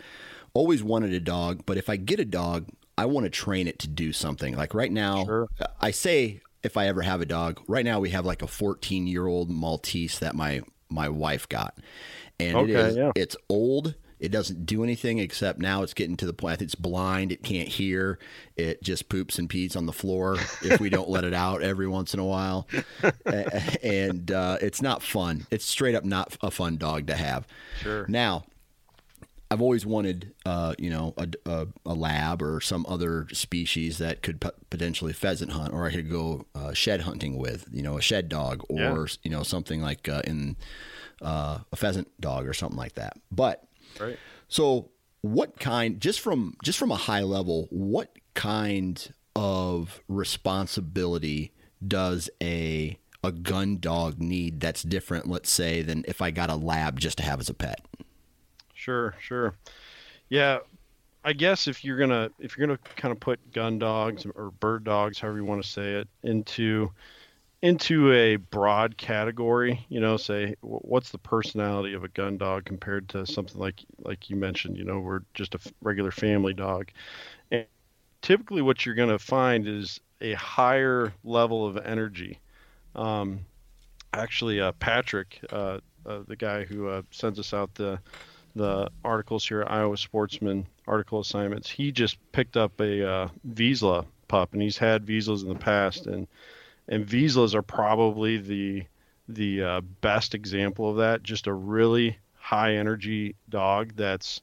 always 0.53 0.83
wanted 0.83 1.13
a 1.13 1.19
dog, 1.19 1.63
but 1.65 1.77
if 1.77 1.89
I 1.89 1.95
get 1.95 2.19
a 2.19 2.25
dog, 2.25 2.67
I 2.97 3.05
want 3.05 3.25
to 3.25 3.29
train 3.29 3.67
it 3.67 3.79
to 3.79 3.87
do 3.87 4.13
something. 4.13 4.55
Like 4.55 4.73
right 4.73 4.91
now, 4.91 5.25
sure. 5.25 5.49
I 5.81 5.91
say 5.91 6.41
if 6.65 6.77
I 6.77 6.87
ever 6.87 7.03
have 7.03 7.21
a 7.21 7.25
dog. 7.25 7.61
Right 7.67 7.85
now, 7.85 7.99
we 7.99 8.09
have 8.09 8.25
like 8.25 8.41
a 8.41 8.47
14 8.47 9.05
year 9.07 9.27
old 9.27 9.49
Maltese 9.49 10.19
that 10.19 10.35
my 10.35 10.61
my 10.89 11.09
wife 11.09 11.47
got, 11.47 11.77
and 12.39 12.57
okay, 12.57 12.71
it 12.71 12.77
is 12.77 12.95
yeah. 12.97 13.11
it's 13.15 13.37
old. 13.49 13.95
It 14.19 14.31
doesn't 14.31 14.65
do 14.65 14.83
anything 14.83 15.19
except 15.19 15.59
now 15.59 15.83
it's 15.83 15.93
getting 15.93 16.17
to 16.17 16.25
the 16.25 16.33
point 16.33 16.61
it's 16.61 16.75
blind. 16.75 17.31
It 17.31 17.43
can't 17.43 17.67
hear. 17.67 18.17
It 18.55 18.81
just 18.81 19.09
poops 19.09 19.37
and 19.37 19.49
pees 19.49 19.75
on 19.75 19.85
the 19.85 19.93
floor 19.93 20.37
if 20.61 20.79
we 20.79 20.89
don't 20.89 21.09
let 21.09 21.23
it 21.23 21.33
out 21.45 21.61
every 21.61 21.87
once 21.87 22.13
in 22.13 22.19
a 22.19 22.25
while. 22.25 22.67
and 23.83 24.31
uh, 24.31 24.57
it's 24.61 24.81
not 24.81 25.03
fun. 25.03 25.45
It's 25.51 25.65
straight 25.65 25.95
up 25.95 26.05
not 26.05 26.37
a 26.41 26.51
fun 26.51 26.77
dog 26.77 27.07
to 27.07 27.15
have. 27.15 27.45
Sure. 27.81 28.05
Now, 28.07 28.45
I've 29.51 29.61
always 29.61 29.85
wanted, 29.85 30.33
uh, 30.45 30.73
you 30.79 30.89
know, 30.89 31.13
a, 31.17 31.27
a, 31.45 31.67
a, 31.85 31.93
lab 31.93 32.41
or 32.41 32.59
some 32.61 32.85
other 32.89 33.27
species 33.31 33.99
that 33.99 34.23
could 34.23 34.41
p- 34.41 34.49
potentially 34.69 35.13
pheasant 35.13 35.51
hunt, 35.51 35.71
or 35.71 35.85
I 35.85 35.91
could 35.91 36.09
go 36.09 36.45
uh, 36.55 36.73
shed 36.73 37.01
hunting 37.01 37.37
with, 37.37 37.67
you 37.71 37.83
know, 37.83 37.97
a 37.97 38.01
shed 38.01 38.27
dog, 38.27 38.63
or 38.69 38.79
yeah. 38.79 39.05
you 39.23 39.29
know, 39.29 39.43
something 39.43 39.81
like 39.81 40.09
uh, 40.09 40.23
in 40.25 40.55
uh, 41.21 41.59
a 41.71 41.75
pheasant 41.75 42.09
dog 42.19 42.47
or 42.47 42.53
something 42.53 42.77
like 42.77 42.95
that. 42.95 43.17
But 43.31 43.63
right. 43.99 44.17
so, 44.47 44.91
what 45.21 45.59
kind? 45.59 45.99
Just 45.99 46.19
from 46.19 46.55
just 46.63 46.77
from 46.77 46.91
a 46.91 46.95
high 46.95 47.21
level, 47.21 47.67
what 47.71 48.15
kind 48.33 49.13
of 49.35 50.01
responsibility 50.07 51.51
does 51.85 52.29
a 52.41 52.97
a 53.23 53.31
gun 53.31 53.79
dog 53.79 54.19
need 54.19 54.59
that's 54.59 54.83
different, 54.83 55.27
let's 55.27 55.49
say, 55.49 55.81
than 55.81 56.05
if 56.07 56.21
I 56.21 56.31
got 56.31 56.49
a 56.49 56.55
lab 56.55 56.99
just 56.99 57.17
to 57.17 57.23
have 57.23 57.39
as 57.39 57.49
a 57.49 57.53
pet? 57.53 57.81
Sure, 58.73 59.15
sure. 59.19 59.55
Yeah, 60.29 60.59
I 61.23 61.33
guess 61.33 61.67
if 61.67 61.83
you're 61.83 61.97
gonna 61.97 62.29
if 62.39 62.55
you're 62.55 62.67
gonna 62.67 62.79
kind 62.95 63.11
of 63.11 63.19
put 63.19 63.51
gun 63.51 63.79
dogs 63.79 64.25
or 64.35 64.51
bird 64.51 64.83
dogs, 64.83 65.19
however 65.19 65.37
you 65.37 65.45
want 65.45 65.63
to 65.63 65.67
say 65.67 65.93
it, 65.93 66.07
into 66.23 66.91
into 67.61 68.11
a 68.11 68.35
broad 68.35 68.97
category, 68.97 69.85
you 69.89 69.99
know, 69.99 70.17
say 70.17 70.55
what's 70.61 71.09
the 71.11 71.17
personality 71.17 71.93
of 71.93 72.03
a 72.03 72.09
gun 72.09 72.37
dog 72.37 72.65
compared 72.65 73.09
to 73.09 73.25
something 73.25 73.59
like 73.59 73.83
like 73.99 74.29
you 74.29 74.35
mentioned, 74.35 74.77
you 74.77 74.83
know, 74.83 74.99
we're 74.99 75.21
just 75.33 75.55
a 75.55 75.59
regular 75.81 76.11
family 76.11 76.53
dog. 76.53 76.91
And 77.51 77.65
typically, 78.21 78.61
what 78.61 78.85
you're 78.85 78.95
going 78.95 79.09
to 79.09 79.19
find 79.19 79.67
is 79.67 79.99
a 80.21 80.33
higher 80.33 81.13
level 81.23 81.65
of 81.65 81.77
energy. 81.77 82.39
Um, 82.95 83.41
actually, 84.13 84.61
uh, 84.61 84.71
Patrick, 84.73 85.39
uh, 85.51 85.79
uh, 86.05 86.19
the 86.27 86.35
guy 86.35 86.63
who 86.63 86.87
uh, 86.87 87.01
sends 87.11 87.39
us 87.39 87.53
out 87.53 87.73
the 87.75 87.99
the 88.55 88.89
articles 89.03 89.45
here, 89.45 89.65
Iowa 89.67 89.97
Sportsman 89.97 90.65
article 90.87 91.19
assignments. 91.19 91.69
He 91.69 91.91
just 91.91 92.17
picked 92.31 92.55
up 92.55 92.79
a 92.79 93.05
uh, 93.07 93.27
Vizsla 93.53 94.05
pup, 94.29 94.53
and 94.53 94.61
he's 94.61 94.77
had 94.77 95.05
Vizslas 95.05 95.43
in 95.43 95.49
the 95.49 95.55
past, 95.55 96.07
and 96.07 96.27
and 96.87 97.05
Vizslas 97.05 97.53
are 97.53 97.61
probably 97.61 98.37
the 98.37 98.83
the 99.27 99.63
uh, 99.63 99.81
best 100.01 100.35
example 100.35 100.89
of 100.89 100.97
that. 100.97 101.23
Just 101.23 101.47
a 101.47 101.53
really 101.53 102.17
high 102.35 102.75
energy 102.75 103.35
dog 103.49 103.93
that's 103.95 104.41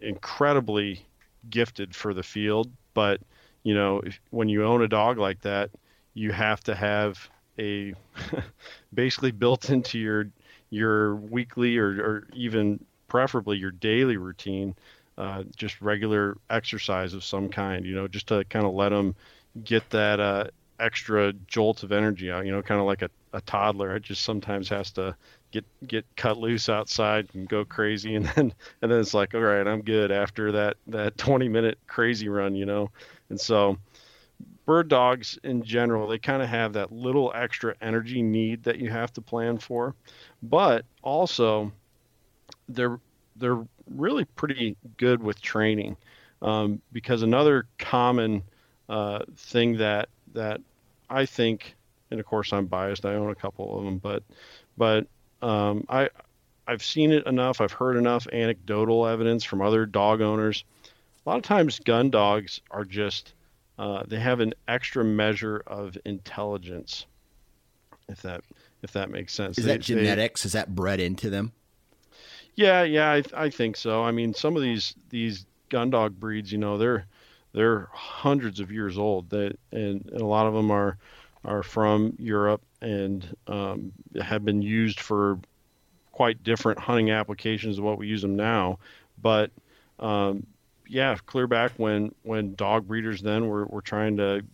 incredibly 0.00 1.04
gifted 1.50 1.94
for 1.94 2.14
the 2.14 2.22
field. 2.22 2.70
But 2.94 3.20
you 3.64 3.74
know, 3.74 4.00
if, 4.00 4.20
when 4.30 4.48
you 4.48 4.64
own 4.64 4.82
a 4.82 4.88
dog 4.88 5.18
like 5.18 5.40
that, 5.42 5.70
you 6.14 6.32
have 6.32 6.62
to 6.64 6.74
have 6.74 7.28
a 7.58 7.94
basically 8.94 9.32
built 9.32 9.70
into 9.70 9.98
your 9.98 10.28
your 10.70 11.16
weekly 11.16 11.76
or, 11.76 11.88
or 11.88 12.28
even 12.32 12.82
preferably 13.08 13.58
your 13.58 13.72
daily 13.72 14.16
routine, 14.16 14.74
uh, 15.18 15.42
just 15.54 15.80
regular 15.82 16.38
exercise 16.48 17.12
of 17.12 17.22
some 17.22 17.48
kind, 17.48 17.84
you 17.84 17.94
know, 17.94 18.08
just 18.08 18.28
to 18.28 18.42
kind 18.44 18.64
of 18.64 18.72
let 18.72 18.88
them 18.88 19.14
get 19.64 19.88
that 19.90 20.18
uh, 20.18 20.44
extra 20.82 21.32
jolt 21.46 21.82
of 21.82 21.92
energy 21.92 22.30
out, 22.30 22.44
you 22.44 22.52
know, 22.52 22.62
kind 22.62 22.80
of 22.80 22.86
like 22.86 23.02
a, 23.02 23.10
a 23.32 23.40
toddler. 23.42 23.96
It 23.96 24.02
just 24.02 24.22
sometimes 24.24 24.68
has 24.68 24.90
to 24.92 25.16
get 25.52 25.64
get 25.86 26.04
cut 26.16 26.38
loose 26.38 26.68
outside 26.68 27.28
and 27.34 27.48
go 27.48 27.64
crazy 27.64 28.16
and 28.16 28.26
then 28.34 28.52
and 28.80 28.90
then 28.90 28.98
it's 28.98 29.14
like 29.14 29.34
all 29.34 29.40
right 29.40 29.68
i'm 29.68 29.82
good 29.82 30.10
after 30.10 30.50
that 30.50 30.76
that 30.88 31.16
20 31.18 31.48
minute 31.48 31.78
crazy 31.86 32.28
run 32.28 32.56
you 32.56 32.64
know 32.64 32.90
and 33.28 33.38
so 33.38 33.76
bird 34.64 34.88
dogs 34.88 35.38
in 35.44 35.62
general 35.62 36.08
they 36.08 36.18
kind 36.18 36.42
of 36.42 36.48
have 36.48 36.72
that 36.72 36.90
little 36.90 37.30
extra 37.34 37.74
energy 37.80 38.22
need 38.22 38.62
that 38.64 38.78
you 38.78 38.88
have 38.90 39.12
to 39.12 39.20
plan 39.20 39.58
for 39.58 39.94
but 40.42 40.84
also 41.02 41.70
they're 42.68 42.98
they're 43.36 43.64
really 43.94 44.24
pretty 44.24 44.76
good 44.96 45.22
with 45.22 45.40
training 45.40 45.96
um, 46.40 46.80
because 46.92 47.22
another 47.22 47.66
common 47.78 48.42
uh, 48.88 49.20
thing 49.36 49.76
that 49.78 50.08
that 50.34 50.60
I 51.12 51.26
think, 51.26 51.74
and 52.10 52.18
of 52.18 52.26
course 52.26 52.52
I'm 52.52 52.66
biased, 52.66 53.04
I 53.04 53.14
own 53.14 53.30
a 53.30 53.34
couple 53.34 53.78
of 53.78 53.84
them, 53.84 53.98
but 53.98 54.22
but 54.76 55.06
um, 55.42 55.84
I 55.88 56.08
I've 56.66 56.82
seen 56.82 57.12
it 57.12 57.26
enough, 57.26 57.60
I've 57.60 57.72
heard 57.72 57.96
enough 57.96 58.26
anecdotal 58.32 59.06
evidence 59.06 59.44
from 59.44 59.60
other 59.60 59.84
dog 59.84 60.20
owners. 60.20 60.64
A 61.24 61.28
lot 61.28 61.36
of 61.36 61.42
times, 61.42 61.78
gun 61.78 62.10
dogs 62.10 62.60
are 62.70 62.84
just 62.84 63.34
uh, 63.78 64.04
they 64.06 64.18
have 64.18 64.40
an 64.40 64.54
extra 64.68 65.04
measure 65.04 65.62
of 65.66 65.96
intelligence, 66.04 67.06
if 68.08 68.22
that 68.22 68.42
if 68.82 68.92
that 68.92 69.10
makes 69.10 69.34
sense. 69.34 69.58
Is 69.58 69.64
they, 69.64 69.72
that 69.72 69.80
genetics? 69.80 70.42
They, 70.42 70.48
Is 70.48 70.52
that 70.54 70.74
bred 70.74 71.00
into 71.00 71.30
them? 71.30 71.52
Yeah, 72.54 72.82
yeah, 72.82 73.10
I, 73.10 73.22
I 73.34 73.50
think 73.50 73.76
so. 73.76 74.02
I 74.02 74.10
mean, 74.10 74.34
some 74.34 74.56
of 74.56 74.62
these 74.62 74.94
these 75.10 75.46
gun 75.68 75.90
dog 75.90 76.18
breeds, 76.18 76.52
you 76.52 76.58
know, 76.58 76.78
they're 76.78 77.06
they're 77.52 77.88
hundreds 77.92 78.60
of 78.60 78.70
years 78.70 78.98
old. 78.98 79.30
That 79.30 79.58
and, 79.70 80.08
a 80.12 80.24
lot 80.24 80.46
of 80.46 80.54
them 80.54 80.70
are 80.70 80.96
are 81.44 81.62
from 81.62 82.14
Europe 82.18 82.62
and 82.80 83.36
um, 83.48 83.92
have 84.20 84.44
been 84.44 84.62
used 84.62 85.00
for 85.00 85.38
quite 86.12 86.42
different 86.44 86.78
hunting 86.78 87.10
applications 87.10 87.78
of 87.78 87.84
what 87.84 87.98
we 87.98 88.06
use 88.06 88.22
them 88.22 88.36
now. 88.36 88.78
But 89.20 89.50
um, 89.98 90.46
yeah, 90.86 91.16
clear 91.26 91.46
back 91.46 91.72
when 91.76 92.14
when 92.22 92.54
dog 92.54 92.86
breeders 92.86 93.22
then 93.22 93.48
were, 93.48 93.66
were 93.66 93.82
trying 93.82 94.16
to 94.18 94.44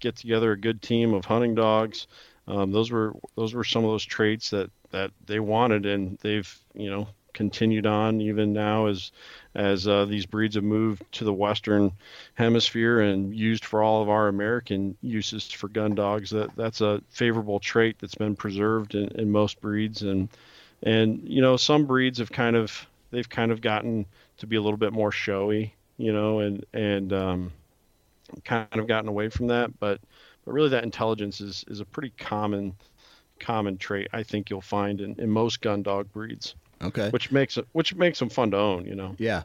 get 0.00 0.16
together 0.16 0.52
a 0.52 0.58
good 0.58 0.82
team 0.82 1.14
of 1.14 1.24
hunting 1.24 1.54
dogs. 1.54 2.06
Um, 2.48 2.70
those 2.70 2.90
were 2.90 3.14
those 3.34 3.54
were 3.54 3.64
some 3.64 3.84
of 3.84 3.90
those 3.90 4.04
traits 4.04 4.50
that 4.50 4.70
that 4.90 5.10
they 5.26 5.40
wanted, 5.40 5.86
and 5.86 6.18
they've 6.18 6.58
you 6.74 6.90
know 6.90 7.08
continued 7.36 7.86
on 7.86 8.20
even 8.20 8.52
now 8.52 8.86
as 8.86 9.12
as 9.54 9.86
uh, 9.86 10.04
these 10.06 10.26
breeds 10.26 10.56
have 10.56 10.64
moved 10.64 11.02
to 11.12 11.24
the 11.24 11.32
western 11.32 11.92
hemisphere 12.34 13.00
and 13.00 13.34
used 13.34 13.64
for 13.64 13.82
all 13.82 14.02
of 14.02 14.08
our 14.08 14.28
American 14.28 14.96
uses 15.02 15.50
for 15.50 15.68
gun 15.68 15.94
dogs. 15.94 16.30
That 16.30 16.56
that's 16.56 16.80
a 16.80 17.00
favorable 17.10 17.60
trait 17.60 17.98
that's 18.00 18.16
been 18.16 18.34
preserved 18.34 18.94
in, 18.94 19.08
in 19.20 19.30
most 19.30 19.60
breeds, 19.60 20.02
and 20.02 20.28
and 20.82 21.20
you 21.24 21.40
know 21.40 21.56
some 21.56 21.86
breeds 21.86 22.18
have 22.18 22.32
kind 22.32 22.56
of 22.56 22.86
they've 23.10 23.28
kind 23.28 23.52
of 23.52 23.60
gotten 23.60 24.06
to 24.38 24.46
be 24.46 24.56
a 24.56 24.62
little 24.62 24.78
bit 24.78 24.92
more 24.92 25.12
showy, 25.12 25.74
you 25.98 26.12
know, 26.12 26.40
and 26.40 26.64
and 26.72 27.12
um, 27.12 27.52
kind 28.44 28.76
of 28.76 28.86
gotten 28.86 29.08
away 29.08 29.28
from 29.28 29.48
that, 29.48 29.78
but 29.78 30.00
but 30.44 30.52
really 30.52 30.70
that 30.70 30.84
intelligence 30.84 31.40
is 31.40 31.64
is 31.68 31.80
a 31.80 31.84
pretty 31.84 32.12
common 32.18 32.74
common 33.38 33.76
trait 33.76 34.08
I 34.14 34.22
think 34.22 34.48
you'll 34.48 34.62
find 34.62 35.00
in, 35.02 35.14
in 35.20 35.28
most 35.28 35.60
gun 35.60 35.82
dog 35.82 36.10
breeds. 36.12 36.54
Okay. 36.82 37.10
Which 37.10 37.32
makes 37.32 37.56
it 37.56 37.66
which 37.72 37.94
makes 37.94 38.18
them 38.18 38.28
fun 38.28 38.50
to 38.50 38.58
own, 38.58 38.86
you 38.86 38.94
know. 38.94 39.14
Yeah. 39.18 39.44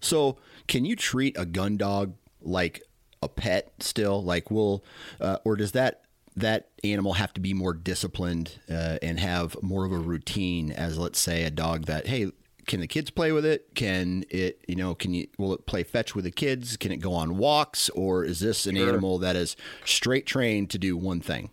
So, 0.00 0.38
can 0.66 0.84
you 0.84 0.96
treat 0.96 1.36
a 1.38 1.46
gun 1.46 1.76
dog 1.76 2.14
like 2.40 2.82
a 3.22 3.28
pet 3.28 3.72
still? 3.80 4.22
Like, 4.22 4.50
will 4.50 4.84
uh, 5.20 5.38
or 5.44 5.56
does 5.56 5.72
that 5.72 6.02
that 6.36 6.68
animal 6.82 7.14
have 7.14 7.32
to 7.34 7.40
be 7.40 7.54
more 7.54 7.74
disciplined 7.74 8.58
uh, 8.70 8.98
and 9.02 9.20
have 9.20 9.56
more 9.62 9.84
of 9.84 9.92
a 9.92 9.98
routine 9.98 10.72
as 10.72 10.98
let's 10.98 11.18
say 11.18 11.44
a 11.44 11.50
dog 11.50 11.84
that 11.84 12.06
hey 12.06 12.30
can 12.66 12.80
the 12.80 12.86
kids 12.86 13.10
play 13.10 13.32
with 13.32 13.44
it 13.44 13.66
can 13.74 14.24
it 14.30 14.64
you 14.66 14.74
know 14.74 14.94
can 14.94 15.12
you 15.12 15.26
will 15.36 15.52
it 15.52 15.66
play 15.66 15.82
fetch 15.82 16.14
with 16.14 16.24
the 16.24 16.30
kids 16.30 16.76
can 16.76 16.90
it 16.92 16.98
go 16.98 17.12
on 17.12 17.36
walks 17.36 17.90
or 17.90 18.24
is 18.24 18.40
this 18.40 18.66
an 18.66 18.76
sure. 18.76 18.88
animal 18.88 19.18
that 19.18 19.36
is 19.36 19.56
straight 19.84 20.26
trained 20.26 20.70
to 20.70 20.78
do 20.78 20.96
one 20.96 21.20
thing 21.20 21.50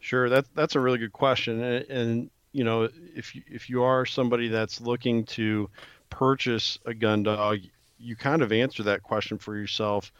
sure 0.00 0.28
that's 0.28 0.48
that's 0.54 0.74
a 0.74 0.80
really 0.80 0.98
good 0.98 1.12
question 1.12 1.62
and, 1.62 1.84
and 1.88 2.30
you 2.56 2.64
know, 2.64 2.88
if 3.14 3.34
you, 3.34 3.42
if 3.46 3.68
you 3.68 3.82
are 3.82 4.06
somebody 4.06 4.48
that's 4.48 4.80
looking 4.80 5.26
to 5.26 5.68
purchase 6.08 6.78
a 6.86 6.94
gun 6.94 7.22
dog, 7.22 7.58
you 7.98 8.16
kind 8.16 8.40
of 8.40 8.50
answer 8.50 8.82
that 8.84 9.02
question 9.02 9.36
for 9.36 9.54
yourself 9.54 10.10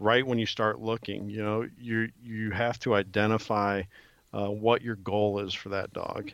right 0.00 0.26
when 0.26 0.36
you 0.40 0.44
start 0.44 0.80
looking. 0.80 1.30
You 1.30 1.44
know, 1.44 1.68
you 1.80 2.10
you 2.20 2.50
have 2.50 2.80
to 2.80 2.96
identify 2.96 3.84
uh, 4.32 4.48
what 4.48 4.82
your 4.82 4.96
goal 4.96 5.38
is 5.38 5.54
for 5.54 5.68
that 5.68 5.92
dog, 5.92 6.32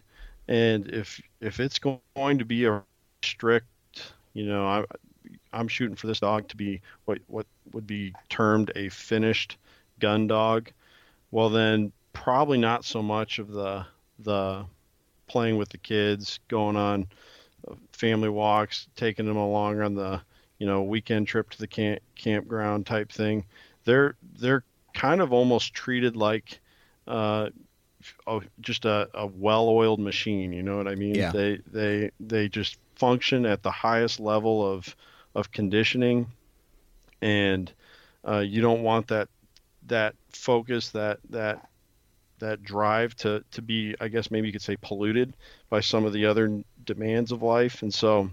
and 0.48 0.88
if 0.88 1.20
if 1.42 1.60
it's 1.60 1.78
going 1.78 2.38
to 2.38 2.46
be 2.46 2.64
a 2.64 2.82
strict, 3.22 4.14
you 4.32 4.46
know, 4.46 4.66
I, 4.66 4.84
I'm 5.52 5.68
shooting 5.68 5.96
for 5.96 6.06
this 6.06 6.20
dog 6.20 6.48
to 6.48 6.56
be 6.56 6.80
what 7.04 7.18
what 7.26 7.44
would 7.74 7.86
be 7.86 8.14
termed 8.30 8.72
a 8.76 8.88
finished 8.88 9.58
gun 9.98 10.26
dog. 10.26 10.70
Well, 11.30 11.50
then 11.50 11.92
probably 12.14 12.56
not 12.56 12.86
so 12.86 13.02
much 13.02 13.38
of 13.38 13.52
the 13.52 13.84
the 14.20 14.64
playing 15.30 15.56
with 15.56 15.68
the 15.68 15.78
kids, 15.78 16.40
going 16.48 16.76
on 16.76 17.06
uh, 17.68 17.74
family 17.92 18.28
walks, 18.28 18.88
taking 18.96 19.26
them 19.26 19.36
along 19.36 19.80
on 19.80 19.94
the 19.94 20.20
you 20.58 20.66
know 20.66 20.82
weekend 20.82 21.28
trip 21.28 21.48
to 21.50 21.58
the 21.58 21.66
camp 21.66 22.00
campground 22.16 22.84
type 22.84 23.12
thing. 23.12 23.44
They're 23.84 24.16
they're 24.38 24.64
kind 24.92 25.20
of 25.20 25.32
almost 25.32 25.72
treated 25.72 26.16
like 26.16 26.60
uh, 27.06 27.50
a, 28.26 28.40
just 28.60 28.84
a, 28.84 29.08
a 29.14 29.26
well-oiled 29.26 30.00
machine. 30.00 30.52
You 30.52 30.62
know 30.62 30.76
what 30.76 30.88
I 30.88 30.96
mean? 30.96 31.14
Yeah. 31.14 31.30
They 31.30 31.60
they 31.72 32.10
they 32.18 32.48
just 32.48 32.78
function 32.96 33.46
at 33.46 33.62
the 33.62 33.70
highest 33.70 34.18
level 34.18 34.66
of 34.66 34.94
of 35.34 35.52
conditioning, 35.52 36.26
and 37.22 37.72
uh, 38.26 38.38
you 38.40 38.60
don't 38.60 38.82
want 38.82 39.08
that 39.08 39.28
that 39.86 40.14
focus 40.32 40.90
that 40.90 41.20
that 41.30 41.69
that 42.40 42.62
drive 42.62 43.14
to 43.16 43.44
to 43.52 43.62
be 43.62 43.94
I 44.00 44.08
guess 44.08 44.30
maybe 44.30 44.48
you 44.48 44.52
could 44.52 44.62
say 44.62 44.76
polluted 44.76 45.34
by 45.68 45.80
some 45.80 46.04
of 46.04 46.12
the 46.12 46.26
other 46.26 46.62
demands 46.84 47.32
of 47.32 47.42
life, 47.42 47.82
and 47.82 47.92
so 47.92 48.30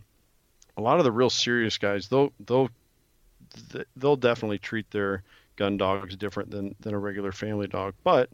a 0.75 0.81
lot 0.81 0.99
of 0.99 1.05
the 1.05 1.11
real 1.11 1.29
serious 1.29 1.77
guys 1.77 2.07
they'll 2.07 2.33
they'll 2.45 2.69
they'll 3.95 4.15
definitely 4.15 4.59
treat 4.59 4.89
their 4.91 5.23
gun 5.55 5.77
dogs 5.77 6.15
different 6.15 6.51
than 6.51 6.75
than 6.79 6.93
a 6.93 6.99
regular 6.99 7.31
family 7.31 7.67
dog, 7.67 7.93
but 8.03 8.29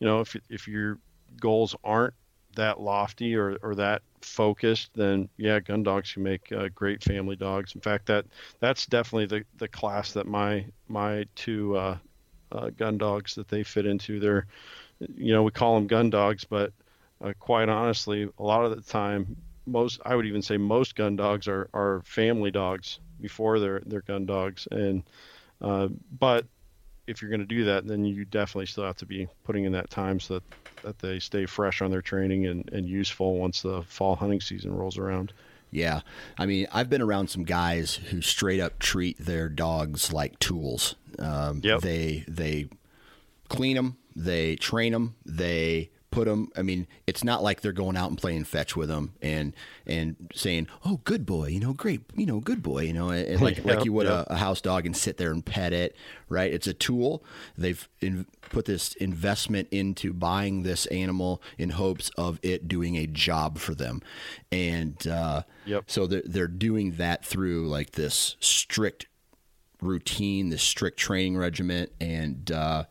you 0.00 0.06
know 0.06 0.20
if 0.20 0.36
if 0.48 0.66
your 0.66 0.98
goals 1.40 1.76
aren't 1.84 2.14
that 2.56 2.80
lofty 2.80 3.36
or, 3.36 3.56
or 3.62 3.74
that 3.76 4.02
focused, 4.20 4.90
then 4.94 5.28
yeah, 5.36 5.60
gun 5.60 5.82
dogs 5.82 6.12
can 6.12 6.22
make 6.22 6.50
uh, 6.52 6.68
great 6.74 7.02
family 7.02 7.36
dogs. 7.36 7.74
In 7.74 7.80
fact, 7.80 8.06
that 8.06 8.26
that's 8.60 8.86
definitely 8.86 9.26
the, 9.26 9.44
the 9.58 9.68
class 9.68 10.12
that 10.12 10.26
my 10.26 10.66
my 10.88 11.24
two 11.34 11.76
uh, 11.76 11.98
uh, 12.52 12.70
gun 12.70 12.98
dogs 12.98 13.34
that 13.36 13.48
they 13.48 13.62
fit 13.62 13.86
into. 13.86 14.20
They're, 14.20 14.46
you 15.16 15.32
know, 15.32 15.42
we 15.42 15.50
call 15.50 15.74
them 15.74 15.86
gun 15.86 16.10
dogs, 16.10 16.44
but 16.44 16.72
uh, 17.22 17.32
quite 17.38 17.68
honestly, 17.68 18.28
a 18.38 18.42
lot 18.42 18.64
of 18.64 18.74
the 18.74 18.82
time, 18.82 19.36
most 19.66 20.00
I 20.04 20.14
would 20.14 20.26
even 20.26 20.42
say 20.42 20.56
most 20.56 20.94
gun 20.96 21.16
dogs 21.16 21.48
are, 21.48 21.68
are 21.74 22.02
family 22.04 22.50
dogs 22.50 23.00
before 23.20 23.58
they're 23.58 23.82
they're 23.86 24.02
gun 24.02 24.26
dogs. 24.26 24.66
And 24.70 25.02
uh, 25.60 25.88
but 26.18 26.46
if 27.06 27.22
you're 27.22 27.30
going 27.30 27.40
to 27.40 27.46
do 27.46 27.64
that, 27.64 27.86
then 27.86 28.04
you 28.04 28.24
definitely 28.24 28.66
still 28.66 28.84
have 28.84 28.96
to 28.98 29.06
be 29.06 29.28
putting 29.44 29.64
in 29.64 29.72
that 29.72 29.90
time 29.90 30.20
so 30.20 30.34
that 30.34 30.42
that 30.82 30.98
they 31.00 31.18
stay 31.18 31.44
fresh 31.46 31.82
on 31.82 31.90
their 31.90 32.02
training 32.02 32.46
and, 32.46 32.68
and 32.72 32.88
useful 32.88 33.36
once 33.36 33.62
the 33.62 33.82
fall 33.82 34.14
hunting 34.16 34.40
season 34.40 34.74
rolls 34.74 34.96
around. 34.96 35.32
Yeah. 35.70 36.00
I 36.38 36.46
mean, 36.46 36.66
I've 36.72 36.88
been 36.88 37.02
around 37.02 37.28
some 37.28 37.44
guys 37.44 37.96
who 37.96 38.22
straight 38.22 38.60
up 38.60 38.78
treat 38.78 39.18
their 39.18 39.48
dogs 39.48 40.12
like 40.12 40.38
tools. 40.38 40.94
Um, 41.18 41.60
Yep. 41.62 41.80
They 41.80 42.24
they 42.28 42.68
clean 43.48 43.76
them, 43.76 43.96
they 44.18 44.56
train 44.56 44.92
them, 44.92 45.14
they 45.24 45.90
put 46.10 46.24
them. 46.26 46.48
I 46.56 46.62
mean, 46.62 46.86
it's 47.06 47.22
not 47.22 47.42
like 47.42 47.60
they're 47.60 47.70
going 47.72 47.96
out 47.96 48.08
and 48.08 48.18
playing 48.18 48.44
fetch 48.44 48.74
with 48.74 48.88
them 48.88 49.12
and 49.20 49.54
and 49.86 50.16
saying, 50.34 50.66
"Oh, 50.84 51.00
good 51.04 51.26
boy," 51.26 51.48
you 51.48 51.60
know, 51.60 51.74
great, 51.74 52.00
you 52.16 52.24
know, 52.26 52.40
good 52.40 52.62
boy, 52.62 52.84
you 52.84 52.94
know, 52.94 53.10
and 53.10 53.40
like 53.40 53.58
like 53.64 53.76
Yep, 53.76 53.84
you 53.84 53.92
would 53.92 54.06
yep. 54.06 54.26
a, 54.28 54.32
a 54.32 54.36
house 54.36 54.60
dog 54.62 54.86
and 54.86 54.96
sit 54.96 55.18
there 55.18 55.30
and 55.30 55.44
pet 55.44 55.72
it. 55.72 55.94
Right? 56.30 56.52
It's 56.52 56.66
a 56.66 56.72
tool. 56.74 57.22
They've 57.58 57.86
in, 58.00 58.26
put 58.50 58.64
this 58.64 58.94
investment 58.94 59.68
into 59.70 60.12
buying 60.14 60.62
this 60.62 60.86
animal 60.86 61.42
in 61.58 61.70
hopes 61.70 62.10
of 62.16 62.38
it 62.42 62.68
doing 62.68 62.96
a 62.96 63.06
job 63.06 63.58
for 63.58 63.74
them, 63.74 64.00
and 64.50 65.06
uh, 65.06 65.42
Yep. 65.66 65.84
so 65.86 66.06
they're, 66.06 66.22
they're 66.24 66.48
doing 66.48 66.92
that 66.92 67.24
through 67.24 67.68
like 67.68 67.92
this 67.92 68.36
strict 68.40 69.06
routine, 69.82 70.48
this 70.48 70.62
strict 70.62 70.98
training 70.98 71.36
regiment, 71.36 71.92
and 72.00 72.50
uh, 72.50 72.84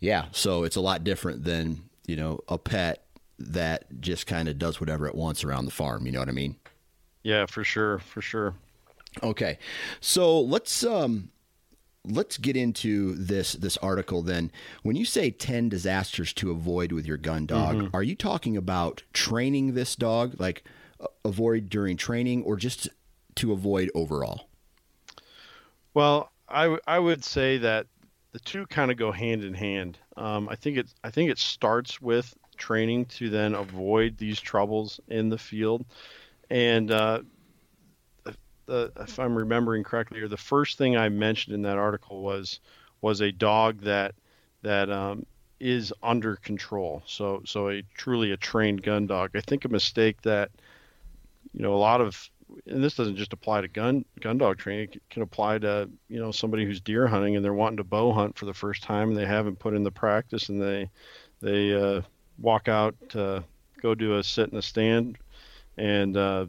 yeah, 0.00 0.26
so 0.32 0.64
it's 0.64 0.76
a 0.76 0.80
lot 0.80 1.04
different 1.04 1.44
than 1.44 1.88
you 2.06 2.16
know 2.16 2.40
a 2.48 2.58
pet 2.58 3.04
that 3.38 4.00
just 4.00 4.26
kind 4.26 4.48
of 4.48 4.58
does 4.58 4.80
whatever 4.80 5.06
it 5.06 5.14
wants 5.14 5.44
around 5.44 5.64
the 5.66 5.70
farm. 5.70 6.06
You 6.06 6.12
know 6.12 6.20
what 6.20 6.28
I 6.28 6.32
mean? 6.32 6.56
Yeah, 7.22 7.46
for 7.46 7.64
sure, 7.64 7.98
for 7.98 8.22
sure. 8.22 8.54
Okay, 9.22 9.58
so 10.00 10.40
let's 10.40 10.84
um, 10.84 11.30
let's 12.04 12.38
get 12.38 12.56
into 12.56 13.14
this 13.14 13.54
this 13.54 13.76
article 13.78 14.22
then. 14.22 14.50
When 14.82 14.96
you 14.96 15.04
say 15.04 15.30
ten 15.30 15.68
disasters 15.68 16.32
to 16.34 16.50
avoid 16.50 16.92
with 16.92 17.06
your 17.06 17.16
gun 17.16 17.46
dog, 17.46 17.90
are 17.94 18.02
you 18.02 18.14
talking 18.14 18.56
about 18.56 19.02
training 19.12 19.74
this 19.74 19.96
dog, 19.96 20.36
like 20.38 20.64
uh, 21.00 21.06
avoid 21.24 21.68
during 21.68 21.96
training, 21.96 22.42
or 22.44 22.56
just 22.56 22.88
to 23.36 23.52
avoid 23.52 23.90
overall? 23.94 24.48
Well, 25.94 26.30
I, 26.48 26.62
w- 26.64 26.80
I 26.86 26.98
would 26.98 27.24
say 27.24 27.58
that 27.58 27.86
the 28.36 28.40
two 28.40 28.66
kind 28.66 28.90
of 28.90 28.98
go 28.98 29.10
hand 29.10 29.42
in 29.42 29.54
hand. 29.54 29.96
Um, 30.14 30.46
I 30.50 30.56
think 30.56 30.76
it 30.76 30.92
I 31.02 31.08
think 31.08 31.30
it 31.30 31.38
starts 31.38 32.02
with 32.02 32.36
training 32.58 33.06
to 33.06 33.30
then 33.30 33.54
avoid 33.54 34.18
these 34.18 34.38
troubles 34.38 35.00
in 35.08 35.30
the 35.30 35.38
field, 35.38 35.86
and 36.50 36.90
uh, 36.90 37.20
the, 38.66 38.92
if 39.00 39.18
I'm 39.18 39.38
remembering 39.38 39.84
correctly, 39.84 40.20
or 40.20 40.28
the 40.28 40.36
first 40.36 40.76
thing 40.76 40.98
I 40.98 41.08
mentioned 41.08 41.54
in 41.54 41.62
that 41.62 41.78
article 41.78 42.20
was 42.20 42.60
was 43.00 43.22
a 43.22 43.32
dog 43.32 43.80
that 43.84 44.14
that 44.60 44.90
um, 44.90 45.24
is 45.58 45.94
under 46.02 46.36
control. 46.36 47.02
So 47.06 47.40
so 47.46 47.70
a 47.70 47.82
truly 47.96 48.32
a 48.32 48.36
trained 48.36 48.82
gun 48.82 49.06
dog. 49.06 49.30
I 49.34 49.40
think 49.40 49.64
a 49.64 49.70
mistake 49.70 50.20
that 50.22 50.50
you 51.54 51.62
know 51.62 51.72
a 51.72 51.80
lot 51.80 52.02
of 52.02 52.28
and 52.66 52.82
this 52.82 52.94
doesn't 52.94 53.16
just 53.16 53.32
apply 53.32 53.60
to 53.60 53.68
gun 53.68 54.04
gun 54.20 54.38
dog 54.38 54.58
training. 54.58 54.88
It 54.92 55.02
can 55.10 55.22
apply 55.22 55.58
to 55.58 55.88
you 56.08 56.18
know 56.18 56.30
somebody 56.30 56.64
who's 56.64 56.80
deer 56.80 57.06
hunting 57.06 57.36
and 57.36 57.44
they're 57.44 57.54
wanting 57.54 57.78
to 57.78 57.84
bow 57.84 58.12
hunt 58.12 58.38
for 58.38 58.46
the 58.46 58.54
first 58.54 58.82
time 58.82 59.10
and 59.10 59.16
they 59.16 59.26
haven't 59.26 59.58
put 59.58 59.74
in 59.74 59.82
the 59.82 59.90
practice 59.90 60.48
and 60.48 60.60
they 60.60 60.90
they 61.40 61.74
uh, 61.74 62.02
walk 62.38 62.68
out 62.68 62.94
to 63.10 63.44
go 63.80 63.94
do 63.94 64.16
a 64.16 64.24
sit 64.24 64.50
in 64.50 64.58
a 64.58 64.62
stand 64.62 65.18
and 65.76 66.16
uh, 66.16 66.46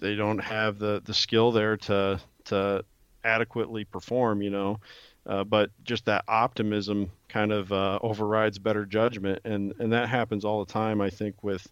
they 0.00 0.14
don't 0.14 0.38
have 0.38 0.78
the 0.78 1.02
the 1.04 1.14
skill 1.14 1.52
there 1.52 1.76
to 1.76 2.20
to 2.44 2.84
adequately 3.24 3.84
perform. 3.84 4.42
You 4.42 4.50
know. 4.50 4.80
Uh, 5.26 5.42
but 5.42 5.70
just 5.84 6.04
that 6.04 6.22
optimism 6.28 7.10
kind 7.28 7.50
of 7.50 7.72
uh, 7.72 7.98
overrides 8.02 8.58
better 8.58 8.84
judgment, 8.84 9.40
and, 9.46 9.72
and 9.78 9.90
that 9.90 10.06
happens 10.06 10.44
all 10.44 10.62
the 10.62 10.70
time. 10.70 11.00
I 11.00 11.08
think 11.08 11.42
with 11.42 11.66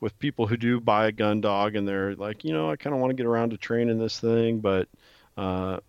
with 0.00 0.18
people 0.18 0.46
who 0.46 0.56
do 0.56 0.80
buy 0.80 1.06
a 1.06 1.12
gun 1.12 1.40
dog 1.40 1.76
and 1.76 1.86
they're 1.86 2.14
like, 2.14 2.44
you 2.44 2.52
know, 2.52 2.70
I 2.70 2.76
kind 2.76 2.94
of 2.94 3.00
want 3.00 3.10
to 3.10 3.16
get 3.16 3.26
around 3.26 3.50
to 3.50 3.56
training 3.56 3.98
this 3.98 4.20
thing, 4.20 4.60
but 4.60 4.88
uh, 5.36 5.80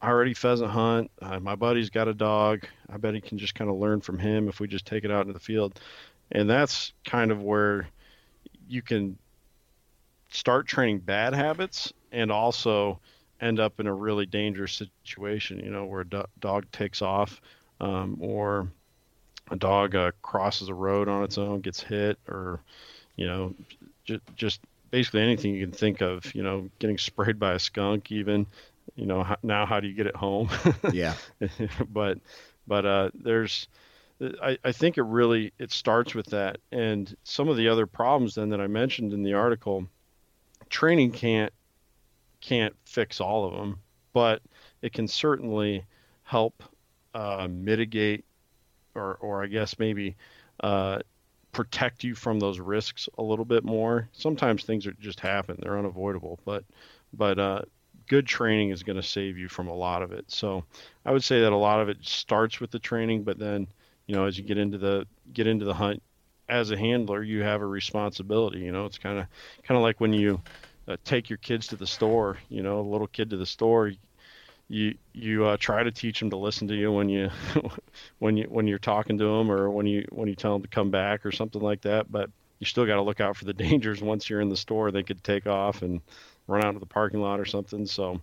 I 0.00 0.08
already 0.08 0.34
pheasant 0.34 0.70
hunt. 0.70 1.10
Uh, 1.20 1.38
my 1.38 1.54
buddy's 1.54 1.90
got 1.90 2.08
a 2.08 2.14
dog. 2.14 2.64
I 2.92 2.96
bet 2.96 3.14
he 3.14 3.20
can 3.20 3.38
just 3.38 3.54
kind 3.54 3.70
of 3.70 3.76
learn 3.76 4.00
from 4.00 4.18
him 4.18 4.48
if 4.48 4.58
we 4.58 4.66
just 4.66 4.86
take 4.86 5.04
it 5.04 5.10
out 5.10 5.22
into 5.22 5.32
the 5.32 5.40
field. 5.40 5.78
And 6.32 6.50
that's 6.50 6.92
kind 7.04 7.30
of 7.30 7.42
where 7.42 7.88
you 8.68 8.82
can 8.82 9.16
start 10.30 10.66
training 10.66 10.98
bad 10.98 11.34
habits 11.34 11.92
and 12.10 12.32
also 12.32 12.98
end 13.40 13.60
up 13.60 13.80
in 13.80 13.86
a 13.86 13.94
really 13.94 14.26
dangerous 14.26 14.82
situation, 15.04 15.60
you 15.60 15.70
know, 15.70 15.84
where 15.84 16.00
a 16.00 16.08
do- 16.08 16.24
dog 16.40 16.66
takes 16.72 17.02
off 17.02 17.40
um, 17.80 18.16
or 18.20 18.68
a 19.50 19.56
dog 19.56 19.94
uh, 19.94 20.12
crosses 20.22 20.68
a 20.68 20.74
road 20.74 21.08
on 21.08 21.22
its 21.22 21.38
own, 21.38 21.60
gets 21.60 21.82
hit, 21.82 22.18
or 22.28 22.60
you 23.16 23.26
know, 23.26 23.54
just 24.04 24.22
just 24.36 24.60
basically 24.90 25.22
anything 25.22 25.54
you 25.54 25.66
can 25.66 25.74
think 25.74 26.00
of. 26.00 26.34
You 26.34 26.42
know, 26.42 26.68
getting 26.78 26.98
sprayed 26.98 27.38
by 27.38 27.52
a 27.52 27.58
skunk, 27.58 28.12
even. 28.12 28.46
You 28.96 29.06
know, 29.06 29.36
now 29.42 29.64
how 29.64 29.80
do 29.80 29.88
you 29.88 29.94
get 29.94 30.06
it 30.06 30.16
home? 30.16 30.50
Yeah. 30.92 31.14
but 31.88 32.18
but 32.66 32.84
uh, 32.84 33.10
there's 33.14 33.68
I, 34.42 34.58
I 34.64 34.72
think 34.72 34.98
it 34.98 35.02
really 35.02 35.52
it 35.58 35.72
starts 35.72 36.14
with 36.14 36.26
that 36.26 36.58
and 36.70 37.14
some 37.24 37.48
of 37.48 37.56
the 37.56 37.68
other 37.68 37.86
problems 37.86 38.34
then 38.34 38.50
that 38.50 38.60
I 38.60 38.66
mentioned 38.66 39.12
in 39.12 39.22
the 39.22 39.34
article 39.34 39.86
training 40.68 41.12
can't 41.12 41.52
can't 42.40 42.74
fix 42.84 43.20
all 43.20 43.46
of 43.46 43.54
them 43.54 43.78
but 44.12 44.42
it 44.80 44.92
can 44.92 45.08
certainly 45.08 45.84
help 46.22 46.62
uh, 47.14 47.48
mitigate 47.50 48.24
or 48.94 49.16
or 49.16 49.42
I 49.42 49.46
guess 49.46 49.78
maybe 49.78 50.16
uh, 50.62 51.00
protect 51.52 52.02
you 52.02 52.14
from 52.14 52.38
those 52.38 52.58
risks 52.58 53.08
a 53.18 53.22
little 53.22 53.44
bit 53.44 53.64
more 53.64 54.08
sometimes 54.12 54.64
things 54.64 54.86
are 54.86 54.92
just 54.94 55.20
happen 55.20 55.56
they're 55.60 55.78
unavoidable 55.78 56.38
but 56.44 56.64
but 57.12 57.38
uh, 57.38 57.60
good 58.08 58.26
training 58.26 58.70
is 58.70 58.82
going 58.82 58.96
to 58.96 59.02
save 59.02 59.36
you 59.36 59.48
from 59.48 59.68
a 59.68 59.74
lot 59.74 60.02
of 60.02 60.12
it 60.12 60.24
so 60.28 60.64
I 61.04 61.12
would 61.12 61.24
say 61.24 61.40
that 61.40 61.52
a 61.52 61.56
lot 61.56 61.80
of 61.80 61.88
it 61.88 61.98
starts 62.02 62.60
with 62.60 62.70
the 62.70 62.78
training, 62.78 63.24
but 63.24 63.38
then, 63.38 63.66
you 64.06 64.14
know, 64.14 64.26
as 64.26 64.38
you 64.38 64.44
get 64.44 64.58
into 64.58 64.78
the 64.78 65.06
get 65.32 65.46
into 65.46 65.64
the 65.64 65.74
hunt, 65.74 66.02
as 66.48 66.70
a 66.70 66.76
handler, 66.76 67.22
you 67.22 67.42
have 67.42 67.60
a 67.60 67.66
responsibility. 67.66 68.60
You 68.60 68.72
know, 68.72 68.86
it's 68.86 68.98
kind 68.98 69.18
of 69.18 69.26
kind 69.64 69.76
of 69.76 69.82
like 69.82 70.00
when 70.00 70.12
you 70.12 70.40
uh, 70.86 70.96
take 71.04 71.28
your 71.28 71.38
kids 71.38 71.66
to 71.68 71.76
the 71.76 71.86
store. 71.86 72.38
You 72.48 72.62
know, 72.62 72.80
a 72.80 72.88
little 72.88 73.06
kid 73.08 73.30
to 73.30 73.36
the 73.36 73.46
store. 73.46 73.92
You 74.72 74.96
you 75.12 75.44
uh, 75.44 75.58
try 75.58 75.82
to 75.82 75.90
teach 75.90 76.18
them 76.18 76.30
to 76.30 76.36
listen 76.38 76.66
to 76.68 76.74
you 76.74 76.90
when 76.90 77.10
you 77.10 77.28
when 78.20 78.38
you 78.38 78.44
when 78.44 78.66
you're 78.66 78.78
talking 78.78 79.18
to 79.18 79.24
them 79.24 79.50
or 79.50 79.68
when 79.68 79.86
you 79.86 80.06
when 80.10 80.28
you 80.28 80.34
tell 80.34 80.54
them 80.54 80.62
to 80.62 80.68
come 80.68 80.90
back 80.90 81.26
or 81.26 81.30
something 81.30 81.60
like 81.60 81.82
that. 81.82 82.10
But 82.10 82.30
you 82.58 82.64
still 82.64 82.86
got 82.86 82.96
to 82.96 83.02
look 83.02 83.20
out 83.20 83.36
for 83.36 83.44
the 83.44 83.52
dangers. 83.52 84.00
Once 84.00 84.30
you're 84.30 84.40
in 84.40 84.48
the 84.48 84.56
store, 84.56 84.90
they 84.90 85.02
could 85.02 85.22
take 85.22 85.46
off 85.46 85.82
and 85.82 86.00
run 86.46 86.64
out 86.64 86.72
to 86.72 86.78
the 86.78 86.86
parking 86.86 87.20
lot 87.20 87.38
or 87.38 87.44
something. 87.44 87.84
So 87.84 88.22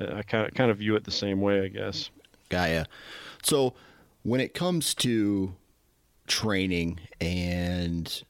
uh, 0.00 0.14
I 0.14 0.22
kind 0.22 0.48
of 0.48 0.54
kind 0.54 0.70
of 0.70 0.78
view 0.78 0.96
it 0.96 1.04
the 1.04 1.10
same 1.10 1.42
way, 1.42 1.62
I 1.62 1.68
guess. 1.68 2.08
Gaia. 2.48 2.86
So 3.42 3.74
when 4.22 4.40
it 4.40 4.54
comes 4.54 4.94
to 4.94 5.54
training 6.26 7.00
and 7.20 8.24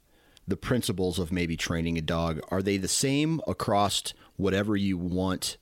the 0.49 0.57
principles 0.57 1.21
of 1.21 1.31
maybe 1.31 1.57
training 1.57 1.97
a 1.97 2.03
dog 2.03 2.41
are 2.49 2.61
they 2.61 2.77
the 2.77 2.89
same 2.89 3.41
across 3.47 4.15
whatever 4.37 4.77
you 4.77 4.99
want 4.99 5.57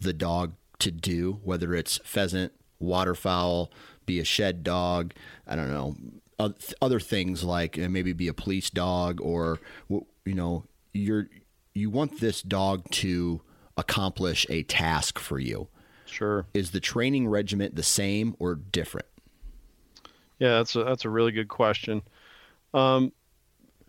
the 0.00 0.12
dog 0.12 0.52
to 0.78 0.90
do, 0.90 1.40
whether 1.42 1.74
it's 1.74 1.98
pheasant, 2.04 2.52
waterfowl, 2.78 3.72
be 4.04 4.20
a 4.20 4.24
shed 4.24 4.62
dog, 4.62 5.14
I 5.46 5.56
don't 5.56 5.70
know, 5.70 5.96
other 6.80 7.00
things 7.00 7.42
like 7.44 7.78
uh, 7.78 7.88
maybe 7.88 8.12
be 8.12 8.28
a 8.28 8.34
police 8.34 8.70
dog 8.70 9.20
or 9.20 9.58
you 9.88 10.34
know, 10.34 10.64
you're 10.92 11.28
you 11.74 11.90
want 11.90 12.20
this 12.20 12.42
dog 12.42 12.90
to 12.90 13.40
accomplish 13.76 14.46
a 14.48 14.62
task 14.64 15.18
for 15.18 15.38
you. 15.38 15.68
Sure. 16.06 16.46
Is 16.54 16.70
the 16.70 16.80
training 16.80 17.28
regiment 17.28 17.74
the 17.74 17.82
same 17.82 18.34
or 18.38 18.54
different? 18.54 19.06
Yeah, 20.38 20.58
that's 20.58 20.76
a 20.76 20.84
that's 20.84 21.04
a 21.04 21.10
really 21.10 21.32
good 21.32 21.48
question. 21.48 22.02
Um, 22.74 23.12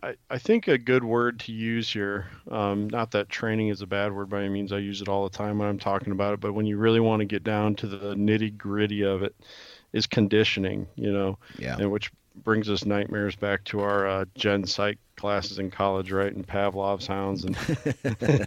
I, 0.02 0.14
I 0.30 0.38
think 0.38 0.68
a 0.68 0.78
good 0.78 1.02
word 1.02 1.40
to 1.40 1.52
use 1.52 1.92
here, 1.92 2.28
um, 2.50 2.88
not 2.88 3.10
that 3.12 3.28
training 3.28 3.68
is 3.68 3.82
a 3.82 3.86
bad 3.86 4.12
word 4.12 4.30
by 4.30 4.40
any 4.40 4.48
means, 4.48 4.72
I 4.72 4.78
use 4.78 5.02
it 5.02 5.08
all 5.08 5.28
the 5.28 5.36
time 5.36 5.58
when 5.58 5.68
I'm 5.68 5.78
talking 5.78 6.12
about 6.12 6.34
it, 6.34 6.40
but 6.40 6.52
when 6.52 6.66
you 6.66 6.76
really 6.76 7.00
want 7.00 7.20
to 7.20 7.26
get 7.26 7.42
down 7.42 7.74
to 7.76 7.86
the 7.86 8.14
nitty 8.14 8.56
gritty 8.56 9.02
of 9.02 9.22
it, 9.22 9.34
is 9.92 10.06
conditioning, 10.06 10.86
you 10.96 11.12
know, 11.12 11.38
yeah. 11.58 11.76
and 11.78 11.90
which 11.90 12.12
brings 12.44 12.70
us 12.70 12.84
nightmares 12.84 13.36
back 13.36 13.64
to 13.64 13.80
our 13.80 14.06
uh, 14.06 14.24
gen 14.34 14.64
psych 14.64 14.98
classes 15.16 15.58
in 15.58 15.70
college, 15.70 16.12
right? 16.12 16.34
And 16.34 16.46
Pavlov's 16.46 17.06
hounds 17.06 17.44
and 17.44 17.56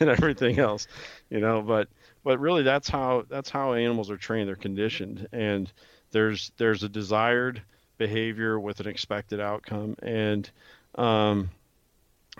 and 0.00 0.10
everything 0.10 0.58
else, 0.58 0.86
you 1.30 1.40
know. 1.40 1.62
But 1.62 1.88
but 2.24 2.38
really, 2.38 2.62
that's 2.62 2.88
how 2.88 3.24
that's 3.28 3.50
how 3.50 3.72
animals 3.72 4.10
are 4.10 4.16
trained. 4.16 4.48
They're 4.48 4.56
conditioned, 4.56 5.28
and 5.32 5.72
there's 6.10 6.52
there's 6.56 6.82
a 6.82 6.88
desired 6.88 7.62
behavior 7.98 8.58
with 8.58 8.80
an 8.80 8.86
expected 8.86 9.40
outcome, 9.40 9.96
and 10.02 10.50
um, 10.96 11.50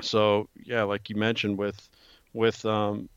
so 0.00 0.48
yeah, 0.64 0.82
like 0.82 1.10
you 1.10 1.16
mentioned 1.16 1.58
with 1.58 1.88
with 2.32 2.64
um, 2.64 3.08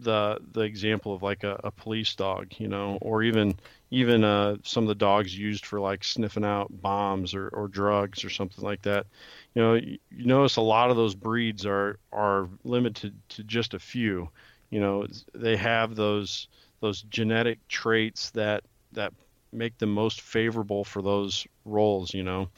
the 0.00 0.38
the 0.52 0.60
example 0.60 1.14
of 1.14 1.22
like 1.22 1.44
a, 1.44 1.58
a, 1.64 1.70
police 1.70 2.14
dog, 2.14 2.52
you 2.58 2.68
know, 2.68 2.98
or 3.00 3.22
even 3.22 3.54
even 3.90 4.24
uh, 4.24 4.56
some 4.62 4.84
of 4.84 4.88
the 4.88 4.94
dogs 4.94 5.36
used 5.36 5.64
for 5.64 5.80
like 5.80 6.04
sniffing 6.04 6.44
out 6.44 6.68
bombs 6.82 7.34
or, 7.34 7.48
or 7.48 7.68
drugs 7.68 8.24
or 8.24 8.30
something 8.30 8.64
like 8.64 8.82
that. 8.82 9.06
You 9.54 9.62
know, 9.62 9.74
you, 9.74 9.98
you 10.10 10.26
notice 10.26 10.56
a 10.56 10.62
lot 10.62 10.90
of 10.90 10.96
those 10.96 11.14
breeds 11.14 11.64
are 11.64 11.98
are 12.12 12.48
limited 12.64 13.14
to 13.30 13.44
just 13.44 13.74
a 13.74 13.78
few. 13.78 14.28
You 14.70 14.80
know, 14.80 15.06
they 15.34 15.56
have 15.56 15.94
those 15.94 16.48
those 16.80 17.02
genetic 17.02 17.66
traits 17.68 18.30
that 18.30 18.64
that 18.92 19.12
make 19.52 19.78
them 19.78 19.90
most 19.90 20.20
favorable 20.20 20.84
for 20.84 21.00
those 21.00 21.46
roles. 21.64 22.12
You 22.12 22.24
know, 22.24 22.48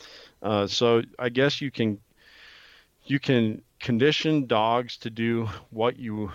uh, 0.42 0.66
so 0.66 1.02
I 1.18 1.28
guess 1.28 1.60
you 1.60 1.70
can 1.70 1.98
you 3.04 3.18
can 3.18 3.62
condition 3.80 4.46
dogs 4.46 4.96
to 4.98 5.10
do 5.10 5.48
what 5.70 5.98
you 5.98 6.30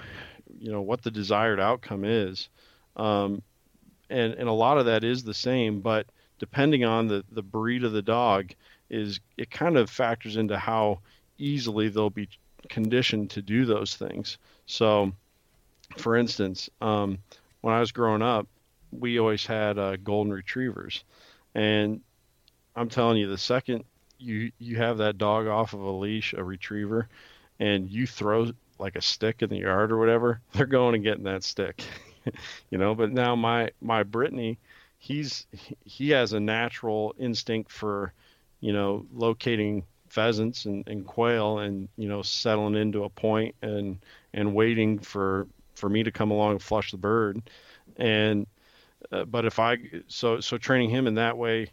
you 0.60 0.72
know 0.72 0.82
what 0.82 1.02
the 1.02 1.12
desired 1.12 1.60
outcome 1.60 2.04
is. 2.04 2.50
Um, 2.96 3.42
and 4.10 4.34
and 4.34 4.50
a 4.50 4.54
lot 4.54 4.78
of 4.78 4.86
that 4.86 5.04
is 5.04 5.24
the 5.24 5.34
same 5.34 5.80
but 5.82 6.08
depending 6.40 6.84
on 6.84 7.08
the 7.08 7.24
the 7.32 7.42
breed 7.42 7.84
of 7.84 7.92
the 7.92 8.02
dog 8.02 8.52
is 8.90 9.20
it 9.38 9.50
kind 9.50 9.78
of 9.78 9.90
factors 9.90 10.36
into 10.36 10.58
how 10.58 11.00
easily 11.38 11.90
they'll 11.90 12.10
be 12.10 12.30
conditioned 12.70 13.30
to 13.32 13.42
do 13.42 13.66
those 13.66 13.96
things. 13.96 14.38
So 14.66 15.14
for 15.98 16.16
instance 16.16 16.70
um, 16.82 17.18
when 17.62 17.74
i 17.74 17.80
was 17.80 17.92
growing 17.92 18.22
up 18.22 18.48
we 18.92 19.20
always 19.20 19.46
had 19.46 19.78
uh, 19.80 19.96
golden 19.98 20.34
retrievers. 20.34 21.04
And 21.56 22.02
i'm 22.76 22.90
telling 22.90 23.18
you 23.18 23.28
the 23.28 23.38
second 23.38 23.84
you 24.24 24.52
you 24.60 24.78
have 24.78 24.98
that 24.98 25.18
dog 25.18 25.48
off 25.48 25.74
of 25.74 25.82
a 25.82 25.92
leash 25.92 26.34
a 26.34 26.44
retriever 26.44 27.08
and 27.60 27.90
you 27.90 28.08
throw 28.08 28.52
like 28.80 28.96
a 28.96 29.02
stick 29.02 29.42
in 29.42 29.50
the 29.50 29.60
yard 29.60 29.92
or 29.92 29.98
whatever, 29.98 30.42
they're 30.54 30.66
going 30.66 30.96
and 30.96 31.04
getting 31.04 31.24
that 31.24 31.44
stick. 31.44 31.84
you 32.70 32.78
know, 32.78 32.96
but 32.96 33.12
now 33.12 33.36
my 33.36 33.70
my 33.82 34.04
Brittany, 34.04 34.58
he's 34.98 35.46
he 35.86 36.10
has 36.12 36.34
a 36.34 36.40
natural 36.40 37.16
instinct 37.20 37.72
for, 37.72 38.14
you 38.60 38.74
know, 38.74 39.06
locating 39.14 39.84
pheasants 40.14 40.66
and, 40.66 40.88
and 40.88 41.08
quail 41.08 41.58
and 41.58 41.90
you 41.98 42.08
know 42.08 42.22
settling 42.22 42.76
into 42.76 43.04
a 43.04 43.10
point 43.10 43.56
and 43.64 43.98
and 44.36 44.54
waiting 44.54 45.00
for 45.00 45.48
for 45.74 45.90
me 45.90 46.04
to 46.04 46.12
come 46.12 46.30
along 46.30 46.52
and 46.52 46.62
flush 46.62 46.92
the 46.92 46.98
bird 46.98 47.42
and 47.98 48.46
uh, 49.12 49.26
but 49.26 49.44
if 49.44 49.58
i 49.58 49.76
so 50.08 50.40
so 50.40 50.56
training 50.56 50.92
him 50.92 51.08
in 51.08 51.16
that 51.16 51.36
way 51.36 51.68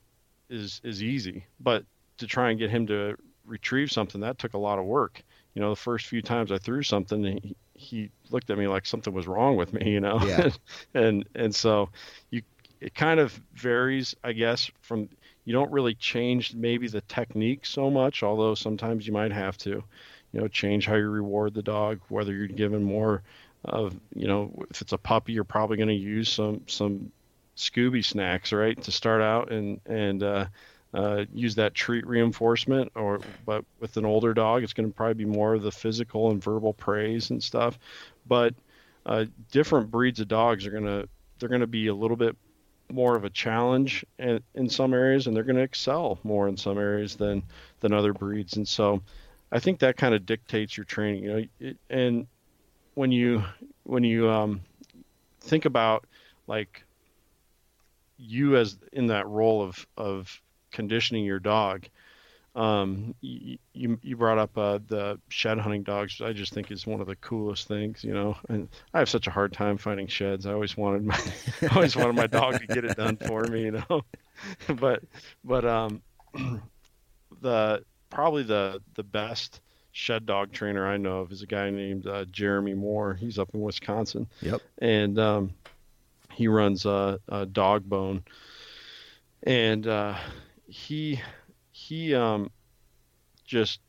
is 0.49 0.81
is 0.83 1.03
easy 1.03 1.45
but 1.61 1.85
to 2.21 2.27
try 2.27 2.51
and 2.51 2.59
get 2.59 2.71
him 2.71 2.87
to 2.87 3.17
retrieve 3.45 3.91
something 3.91 4.21
that 4.21 4.39
took 4.39 4.55
a 4.55 4.59
lot 4.59 4.79
of 4.79 4.85
work 4.85 5.23
you 5.55 5.63
know, 5.63 5.71
the 5.71 5.77
first 5.77 6.07
few 6.07 6.23
times 6.23 6.53
I 6.53 6.59
threw 6.59 6.83
something, 6.83 7.25
he, 7.25 7.57
he 7.75 8.11
looked 8.31 8.51
at 8.51 8.59
me 8.59 8.69
like 8.69 8.87
something 8.87 9.13
was 9.13 9.27
wrong 9.27 9.57
with 9.57 9.73
me, 9.73 9.91
you 9.93 10.01
know? 10.01 10.21
Yeah. 10.25 10.51
and, 10.95 11.29
and 11.35 11.55
so 11.55 11.91
you, 12.31 12.43
it 12.81 12.95
kind 12.95 13.21
of 13.21 13.39
varies, 13.55 14.15
I 14.25 14.33
guess, 14.33 14.71
from, 14.81 15.09
you 15.45 15.53
don't 15.53 15.71
really 15.71 15.95
change 15.95 16.55
maybe 16.55 16.89
the 16.89 17.01
technique 17.03 17.67
so 17.67 17.91
much, 17.91 18.23
although 18.23 18.55
sometimes 18.55 19.07
you 19.07 19.13
might 19.13 19.33
have 19.33 19.59
to, 19.59 19.83
you 20.33 20.41
know, 20.41 20.49
change 20.49 20.87
how 20.87 20.95
you 20.95 21.09
reward 21.09 21.55
the 21.55 21.63
dog, 21.63 22.01
whether 22.09 22.33
you're 22.33 22.47
given 22.47 22.83
more 22.83 23.23
of, 23.65 23.95
you 24.15 24.29
know, 24.29 24.53
if 24.71 24.81
it's 24.81 24.93
a 24.93 24.99
puppy, 24.99 25.33
you're 25.33 25.45
probably 25.45 25.77
going 25.77 25.89
to 25.89 25.95
use 25.95 26.31
some, 26.31 26.63
some 26.67 27.11
Scooby 27.57 28.05
snacks, 28.05 28.53
right, 28.53 28.81
to 28.83 28.93
start 28.93 29.21
out 29.21 29.53
and, 29.53 29.81
and, 29.87 30.23
uh, 30.23 30.47
uh, 30.93 31.25
use 31.33 31.55
that 31.55 31.75
treat 31.75 32.07
reinforcement 32.07 32.91
or 32.95 33.21
but 33.47 33.65
with 33.79 33.97
an 33.97 34.05
older 34.05 34.35
dog 34.35 34.63
it's 34.63 34.73
going 34.73 34.89
to 34.89 34.95
probably 34.95 35.15
be 35.15 35.25
more 35.25 35.55
of 35.55 35.63
the 35.63 35.71
physical 35.71 36.31
and 36.31 36.43
verbal 36.43 36.73
praise 36.73 37.31
and 37.31 37.43
stuff. 37.43 37.79
But 38.27 38.55
uh, 39.07 39.27
different 39.51 39.91
breeds 39.91 40.21
of 40.21 40.29
dogs 40.29 40.67
are 40.67 40.71
going 40.71 40.85
to 40.85 41.09
they're 41.39 41.49
going 41.49 41.61
to 41.63 41.67
be 41.67 41.87
a 41.87 41.95
little 41.95 42.17
bit 42.17 42.37
more 42.93 43.15
of 43.15 43.25
a 43.25 43.31
challenge 43.31 44.05
in, 44.19 44.43
in 44.55 44.69
some 44.69 44.93
areas 44.93 45.27
and 45.27 45.37
they're 45.37 45.45
going 45.45 45.57
to 45.57 45.63
excel 45.63 46.19
more 46.25 46.49
in 46.49 46.57
some 46.57 46.77
areas 46.77 47.17
than 47.17 47.43
than 47.81 47.93
other 47.93 48.13
breeds. 48.13 48.57
And 48.57 48.67
so 48.67 49.03
i 49.53 49.59
think 49.59 49.81
that 49.81 49.97
kind 49.97 50.15
of 50.15 50.27
dictates 50.27 50.77
your 50.77 50.85
training. 50.85 51.25
You 51.25 51.33
know 51.33 51.45
it, 51.61 51.77
and 51.89 52.27
when 52.95 53.13
you 53.13 53.45
when 53.85 54.05
you 54.05 54.29
um, 54.29 54.61
think 55.41 55.65
about 55.65 56.05
like 56.47 56.85
you 58.19 58.57
as 58.57 58.77
in 58.93 59.07
that 59.07 59.27
role 59.27 59.63
of 59.63 59.87
of 59.97 60.41
conditioning 60.71 61.25
your 61.25 61.41
dog. 61.41 61.87
Um, 62.57 63.15
you, 63.21 63.59
you, 63.73 64.17
brought 64.17 64.39
up 64.39 64.59
uh, 64.59 64.81
the 64.89 65.21
shed 65.29 65.59
hunting 65.59 65.85
dogs. 65.85 66.21
I 66.21 66.33
just 66.33 66.53
think 66.53 66.73
is 66.73 66.85
one 66.85 67.01
of 67.01 67.07
the 67.07 67.15
coolest 67.17 67.69
things, 67.69 68.03
you 68.03 68.13
know. 68.13 68.37
And 68.49 68.69
I 68.93 68.99
have 68.99 69.09
such 69.09 69.29
a 69.29 69.31
hard 69.31 69.53
time 69.53 69.79
finding 69.79 70.09
sheds. 70.09 70.47
I 70.47 70.53
always 70.53 70.77
wanted 70.77 71.05
my 71.05 71.19
I 71.63 71.75
always 71.77 71.95
wanted 71.95 72.17
my 72.17 72.27
dog 72.27 72.59
to 72.59 72.67
get 72.67 72.85
it 72.85 72.97
done 72.97 73.17
for 73.17 73.45
me, 73.45 73.63
you 73.63 73.71
know. 73.71 74.03
but 74.75 75.03
but 75.45 75.65
um, 75.65 76.03
the 77.41 77.85
probably 78.11 78.43
the 78.43 78.83
the 78.95 79.05
best 79.05 79.61
shed 79.93 80.27
dog 80.27 80.53
trainer 80.53 80.87
I 80.87 80.97
know 80.97 81.21
of 81.21 81.33
is 81.33 81.43
a 81.43 81.47
guy 81.47 81.71
named 81.71 82.07
uh, 82.07 82.25
Jeremy 82.27 82.75
Moore. 82.75 83.15
He's 83.15 83.39
up 83.39 83.51
in 83.55 83.61
Wisconsin. 83.61 84.29
Yep. 84.41 84.61
And 84.79 85.19
um, 85.19 85.55
he 86.33 86.49
runs 86.49 86.87
uh, 86.87 87.19
a 87.29 87.47
dog 87.47 87.89
bone, 87.89 88.23
and 89.45 89.87
uh, 89.87 90.17
he 90.71 91.21
he 91.73 92.15
um, 92.15 92.51
just 93.45 93.81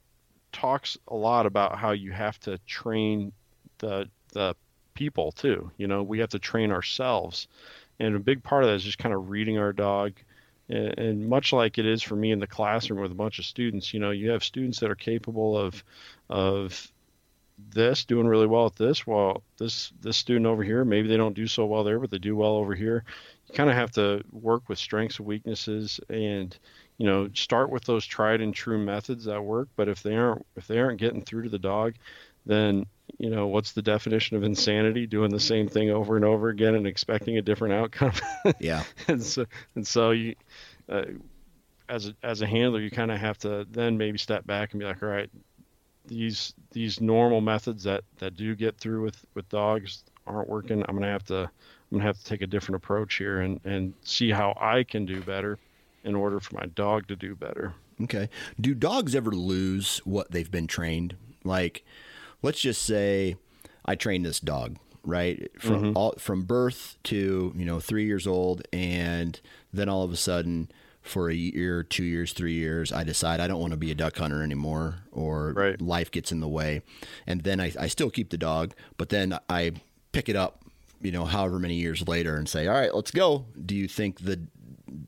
talks 0.51 0.97
a 1.07 1.15
lot 1.15 1.45
about 1.45 1.77
how 1.77 1.91
you 1.91 2.11
have 2.11 2.39
to 2.41 2.57
train 2.59 3.31
the 3.77 4.09
the 4.33 4.55
people 4.93 5.31
too. 5.31 5.71
You 5.77 5.87
know, 5.87 6.03
we 6.03 6.19
have 6.19 6.29
to 6.29 6.39
train 6.39 6.71
ourselves, 6.71 7.47
and 7.99 8.15
a 8.15 8.19
big 8.19 8.43
part 8.43 8.63
of 8.63 8.69
that 8.69 8.75
is 8.75 8.83
just 8.83 8.97
kind 8.97 9.13
of 9.13 9.29
reading 9.29 9.57
our 9.57 9.73
dog. 9.73 10.13
And, 10.69 10.97
and 10.97 11.29
much 11.29 11.53
like 11.53 11.77
it 11.77 11.85
is 11.85 12.01
for 12.01 12.15
me 12.15 12.31
in 12.31 12.39
the 12.39 12.47
classroom 12.47 13.01
with 13.01 13.11
a 13.11 13.15
bunch 13.15 13.39
of 13.39 13.45
students, 13.45 13.93
you 13.93 13.99
know, 13.99 14.11
you 14.11 14.31
have 14.31 14.43
students 14.43 14.79
that 14.79 14.91
are 14.91 14.95
capable 14.95 15.57
of 15.57 15.83
of 16.29 16.91
this 17.69 18.05
doing 18.05 18.27
really 18.27 18.47
well 18.47 18.65
at 18.65 18.75
this 18.75 19.05
while 19.05 19.43
this 19.57 19.91
this 20.01 20.17
student 20.17 20.47
over 20.47 20.63
here 20.63 20.83
maybe 20.83 21.07
they 21.07 21.17
don't 21.17 21.35
do 21.35 21.47
so 21.47 21.65
well 21.65 21.83
there 21.83 21.99
but 21.99 22.09
they 22.09 22.17
do 22.17 22.35
well 22.35 22.53
over 22.53 22.73
here 22.73 23.03
kind 23.53 23.69
of 23.69 23.75
have 23.75 23.91
to 23.91 24.23
work 24.31 24.69
with 24.69 24.79
strengths 24.79 25.19
and 25.19 25.27
weaknesses 25.27 25.99
and 26.09 26.57
you 26.97 27.05
know 27.05 27.29
start 27.33 27.69
with 27.69 27.83
those 27.83 28.05
tried 28.05 28.41
and 28.41 28.53
true 28.53 28.77
methods 28.77 29.25
that 29.25 29.43
work. 29.43 29.69
But 29.75 29.89
if 29.89 30.03
they 30.03 30.15
aren't 30.15 30.45
if 30.55 30.67
they 30.67 30.79
aren't 30.79 30.99
getting 30.99 31.23
through 31.23 31.43
to 31.43 31.49
the 31.49 31.59
dog 31.59 31.95
then 32.45 32.85
you 33.17 33.29
know 33.29 33.47
what's 33.47 33.73
the 33.73 33.81
definition 33.81 34.37
of 34.37 34.43
insanity? 34.43 35.05
Doing 35.05 35.31
the 35.31 35.39
same 35.39 35.67
thing 35.67 35.89
over 35.89 36.15
and 36.15 36.25
over 36.25 36.49
again 36.49 36.75
and 36.75 36.87
expecting 36.87 37.37
a 37.37 37.41
different 37.41 37.73
outcome. 37.73 38.13
Yeah. 38.59 38.83
And 39.07 39.23
so 39.23 39.45
and 39.75 39.85
so 39.85 40.11
you 40.11 40.35
uh, 40.89 41.03
as 41.87 42.07
a, 42.07 42.15
as 42.23 42.41
a 42.41 42.47
handler 42.47 42.79
you 42.79 42.89
kind 42.89 43.11
of 43.11 43.19
have 43.19 43.37
to 43.39 43.67
then 43.69 43.97
maybe 43.97 44.17
step 44.17 44.45
back 44.47 44.71
and 44.71 44.79
be 44.79 44.85
like 44.85 45.03
all 45.03 45.09
right 45.09 45.29
these 46.05 46.53
these 46.71 46.99
normal 46.99 47.41
methods 47.41 47.83
that 47.83 48.03
that 48.17 48.35
do 48.35 48.55
get 48.55 48.77
through 48.77 49.03
with 49.03 49.23
with 49.35 49.47
dogs 49.49 50.03
aren't 50.25 50.49
working. 50.49 50.83
I'm 50.87 50.95
gonna 50.95 51.11
have 51.11 51.25
to 51.25 51.49
i'm 51.91 51.97
gonna 51.97 52.03
have 52.03 52.17
to 52.17 52.25
take 52.25 52.41
a 52.41 52.47
different 52.47 52.75
approach 52.77 53.15
here 53.15 53.41
and 53.41 53.59
and 53.65 53.93
see 54.03 54.31
how 54.31 54.57
i 54.59 54.83
can 54.83 55.05
do 55.05 55.21
better 55.21 55.57
in 56.03 56.15
order 56.15 56.39
for 56.39 56.55
my 56.55 56.65
dog 56.67 57.07
to 57.07 57.15
do 57.15 57.35
better 57.35 57.73
Okay. 58.03 58.29
Do 58.59 58.73
dogs 58.73 59.15
ever 59.15 59.31
lose 59.31 59.99
what 60.05 60.31
they've 60.31 60.49
been 60.49 60.67
trained? 60.67 61.15
Like, 61.43 61.83
let's 62.41 62.61
just 62.61 62.81
say 62.81 63.35
I 63.85 63.95
train 63.95 64.23
this 64.23 64.39
dog 64.39 64.77
right 65.03 65.49
from 65.59 65.83
mm-hmm. 65.83 65.97
all 65.97 66.13
from 66.19 66.43
birth 66.43 66.95
to 67.01 67.51
you 67.55 67.65
know 67.65 67.79
three 67.79 68.05
years 68.05 68.27
old, 68.27 68.63
and 68.71 69.39
then 69.73 69.89
all 69.89 70.03
of 70.03 70.11
a 70.11 70.17
sudden 70.17 70.69
for 71.01 71.29
a 71.29 71.33
year, 71.33 71.81
two 71.81 72.03
years, 72.03 72.31
three 72.31 72.53
years, 72.53 72.91
I 72.91 73.03
decide 73.03 73.39
I 73.39 73.47
don't 73.47 73.59
want 73.59 73.71
to 73.71 73.77
be 73.77 73.89
a 73.89 73.95
duck 73.95 74.17
hunter 74.17 74.43
anymore, 74.43 74.99
or 75.11 75.53
right. 75.53 75.81
life 75.81 76.11
gets 76.11 76.31
in 76.31 76.39
the 76.39 76.47
way, 76.47 76.83
and 77.25 77.41
then 77.41 77.59
I, 77.59 77.71
I 77.79 77.87
still 77.87 78.11
keep 78.11 78.29
the 78.29 78.37
dog, 78.37 78.73
but 78.97 79.09
then 79.09 79.37
I 79.49 79.71
pick 80.11 80.29
it 80.29 80.35
up, 80.35 80.63
you 81.01 81.11
know, 81.11 81.25
however 81.25 81.59
many 81.59 81.75
years 81.75 82.07
later, 82.07 82.37
and 82.37 82.47
say, 82.47 82.67
all 82.67 82.75
right, 82.75 82.93
let's 82.93 83.11
go. 83.11 83.45
Do 83.65 83.75
you 83.75 83.87
think 83.87 84.21
the 84.21 84.39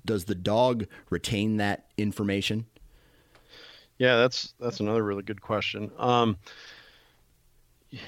does 0.05 0.25
the 0.25 0.35
dog 0.35 0.85
retain 1.09 1.57
that 1.57 1.85
information? 1.97 2.65
Yeah, 3.97 4.17
that's 4.17 4.53
that's 4.59 4.79
another 4.79 5.03
really 5.03 5.23
good 5.23 5.41
question. 5.41 5.91
Um, 5.97 6.37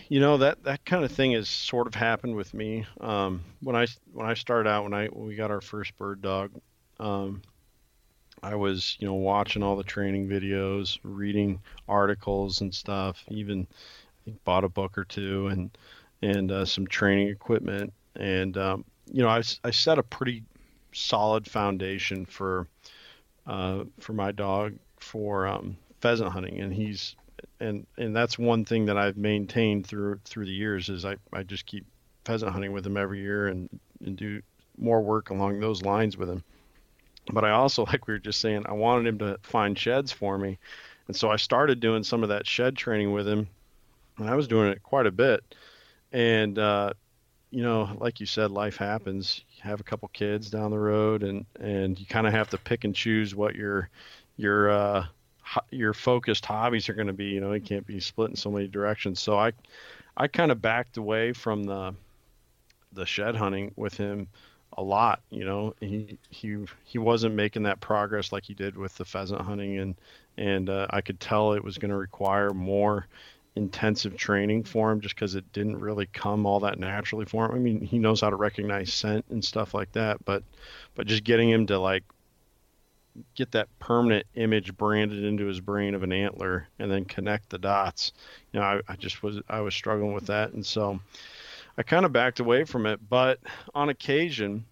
you 0.10 0.20
know 0.20 0.38
that 0.38 0.64
that 0.64 0.84
kind 0.86 1.04
of 1.06 1.12
thing 1.12 1.34
has 1.34 1.48
sort 1.48 1.88
of 1.88 1.96
happened 1.96 2.36
with 2.36 2.54
me. 2.54 2.86
Um, 3.00 3.44
when 3.62 3.76
I 3.76 3.88
when 4.14 4.26
I 4.26 4.34
started 4.34 4.70
out 4.70 4.84
when 4.84 4.94
I 4.94 5.08
when 5.08 5.28
we 5.28 5.36
got 5.36 5.52
our 5.52 5.62
first 5.62 5.96
bird 5.98 6.22
dog, 6.22 6.52
um, 7.00 7.42
I 8.42 8.56
was 8.56 8.98
you 9.00 9.08
know 9.08 9.14
watching 9.14 9.64
all 9.64 9.76
the 9.76 9.84
training 9.84 10.28
videos, 10.28 11.00
reading 11.04 11.60
articles 11.88 12.62
and 12.62 12.74
stuff. 12.74 13.24
Even 13.30 13.68
I 13.70 14.26
think 14.26 14.44
bought 14.44 14.64
a 14.64 14.70
book 14.70 14.98
or 14.98 15.06
two 15.06 15.48
and 15.48 15.78
and 16.26 16.52
uh, 16.52 16.66
some 16.66 16.88
training 16.88 17.30
equipment. 17.30 17.94
And 18.16 18.58
um, 18.58 18.86
you 19.12 19.22
know 19.22 19.30
I 19.30 19.44
I 19.64 19.72
set 19.72 20.00
a 20.00 20.04
pretty 20.04 20.44
solid 20.94 21.48
foundation 21.48 22.26
for 22.26 22.68
uh, 23.46 23.84
for 24.00 24.14
my 24.14 24.32
dog 24.32 24.74
for 24.98 25.48
um, 25.48 25.78
pheasant 26.02 26.32
hunting, 26.32 26.60
and 26.62 26.74
he's 26.74 27.16
and 27.60 27.86
and 27.98 28.16
that's 28.16 28.40
one 28.40 28.66
thing 28.66 28.86
that 28.86 28.98
I've 28.98 29.18
maintained 29.18 29.86
through 29.86 30.20
through 30.26 30.46
the 30.46 30.52
years 30.52 30.90
is 30.90 31.06
I, 31.06 31.18
I 31.32 31.44
just 31.44 31.66
keep 31.66 31.86
pheasant 32.24 32.52
hunting 32.52 32.72
with 32.72 32.86
him 32.86 32.98
every 32.98 33.20
year 33.20 33.48
and 33.48 33.70
and 34.04 34.18
do 34.18 34.42
more 34.78 35.02
work 35.02 35.30
along 35.30 35.60
those 35.60 35.84
lines 35.84 36.18
with 36.18 36.30
him. 36.30 36.44
But 37.32 37.46
I 37.46 37.52
also 37.52 37.86
like 37.92 38.08
we 38.08 38.16
were 38.16 38.20
just 38.20 38.42
saying 38.42 38.66
I 38.68 38.74
wanted 38.74 39.08
him 39.08 39.20
to 39.20 39.38
find 39.44 39.78
sheds 39.78 40.12
for 40.12 40.38
me, 40.38 40.58
and 41.08 41.16
so 41.16 41.30
I 41.30 41.36
started 41.36 41.80
doing 41.80 42.04
some 42.04 42.24
of 42.24 42.30
that 42.30 42.48
shed 42.48 42.76
training 42.76 43.12
with 43.12 43.28
him, 43.28 43.48
and 44.18 44.30
I 44.30 44.36
was 44.36 44.48
doing 44.48 44.72
it 44.72 44.82
quite 44.82 45.06
a 45.06 45.12
bit. 45.12 45.44
And 46.12 46.58
uh, 46.58 46.94
you 47.52 47.64
know, 47.64 47.90
like 48.00 48.20
you 48.20 48.26
said, 48.26 48.52
life 48.52 48.78
happens. 48.78 49.42
You 49.56 49.64
have 49.64 49.80
a 49.80 49.84
couple 49.84 50.08
kids 50.10 50.50
down 50.50 50.72
the 50.72 50.80
road, 50.80 51.24
and 51.24 51.46
and 51.60 52.00
you 52.00 52.06
kind 52.06 52.28
of 52.28 52.34
have 52.34 52.50
to 52.50 52.58
pick 52.58 52.84
and 52.84 52.96
choose 52.96 53.36
what 53.36 53.56
your 53.56 53.90
your 54.38 54.70
uh, 54.70 55.06
your 55.72 55.94
focused 55.94 56.46
hobbies 56.46 56.90
are 56.90 56.94
going 56.94 57.08
to 57.08 57.14
be. 57.14 57.26
You 57.26 57.42
know, 57.42 57.54
you 57.54 57.62
can't 57.62 57.86
be 57.86 58.00
split 58.00 58.30
in 58.30 58.36
so 58.36 58.52
many 58.52 58.68
directions. 58.68 59.20
So 59.20 59.38
I, 59.38 59.54
I 60.18 60.28
kind 60.28 60.52
of 60.52 60.62
backed 60.62 60.98
away 60.98 61.34
from 61.34 61.64
the, 61.64 61.94
the 62.94 63.06
shed 63.06 63.36
hunting 63.36 63.74
with 63.76 63.96
him 63.96 64.28
a 64.78 64.84
lot. 64.84 65.22
You 65.30 65.46
know, 65.46 65.76
he 65.80 66.18
he 66.30 66.58
he 66.84 66.98
wasn't 66.98 67.36
making 67.36 67.64
that 67.64 67.80
progress 67.80 68.32
like 68.32 68.44
he 68.44 68.54
did 68.54 68.76
with 68.78 68.96
the 68.98 69.06
pheasant 69.06 69.42
hunting, 69.42 69.78
and 69.78 69.96
and 70.38 70.70
uh, 70.70 70.88
I 70.90 71.02
could 71.02 71.20
tell 71.20 71.54
it 71.54 71.64
was 71.64 71.78
going 71.78 71.92
to 71.92 71.98
require 71.98 72.52
more 72.52 73.08
intensive 73.56 74.18
training 74.18 74.64
for 74.64 74.92
him 74.92 75.00
just 75.00 75.16
because 75.16 75.36
it 75.36 75.52
didn't 75.54 75.80
really 75.80 76.08
come 76.08 76.46
all 76.46 76.60
that 76.60 76.78
naturally 76.78 77.26
for 77.26 77.46
him. 77.46 77.56
I 77.56 77.60
mean, 77.60 77.82
he 77.82 78.00
knows 78.00 78.22
how 78.22 78.30
to 78.30 78.36
recognize 78.36 78.94
scent 78.94 79.26
and 79.30 79.44
stuff 79.44 79.74
like 79.74 79.92
that, 79.94 80.24
but 80.26 80.44
but 80.96 81.08
just 81.08 81.24
getting 81.24 81.50
him 81.50 81.68
to 81.68 81.80
like 81.80 82.04
get 83.36 83.52
that 83.52 83.68
permanent 83.80 84.26
image 84.36 84.76
branded 84.76 85.24
into 85.24 85.46
his 85.46 85.62
brain 85.62 85.96
of 85.96 86.04
an 86.04 86.12
antler 86.12 86.68
and 86.80 86.92
then 86.92 87.06
connect 87.06 87.50
the 87.50 87.58
dots. 87.58 88.12
You 88.52 88.60
know, 88.60 88.66
I, 88.66 88.82
I 88.90 88.96
just 88.98 89.24
was 89.24 89.40
I 89.48 89.62
was 89.62 89.74
struggling 89.74 90.14
with 90.14 90.28
that, 90.28 90.52
and 90.52 90.66
so 90.66 91.00
I 91.78 91.84
kind 91.84 92.06
of 92.06 92.12
backed 92.12 92.40
away 92.40 92.66
from 92.66 92.86
it. 92.86 93.00
But 93.10 93.40
on 93.74 93.90
occasion, 93.90 94.66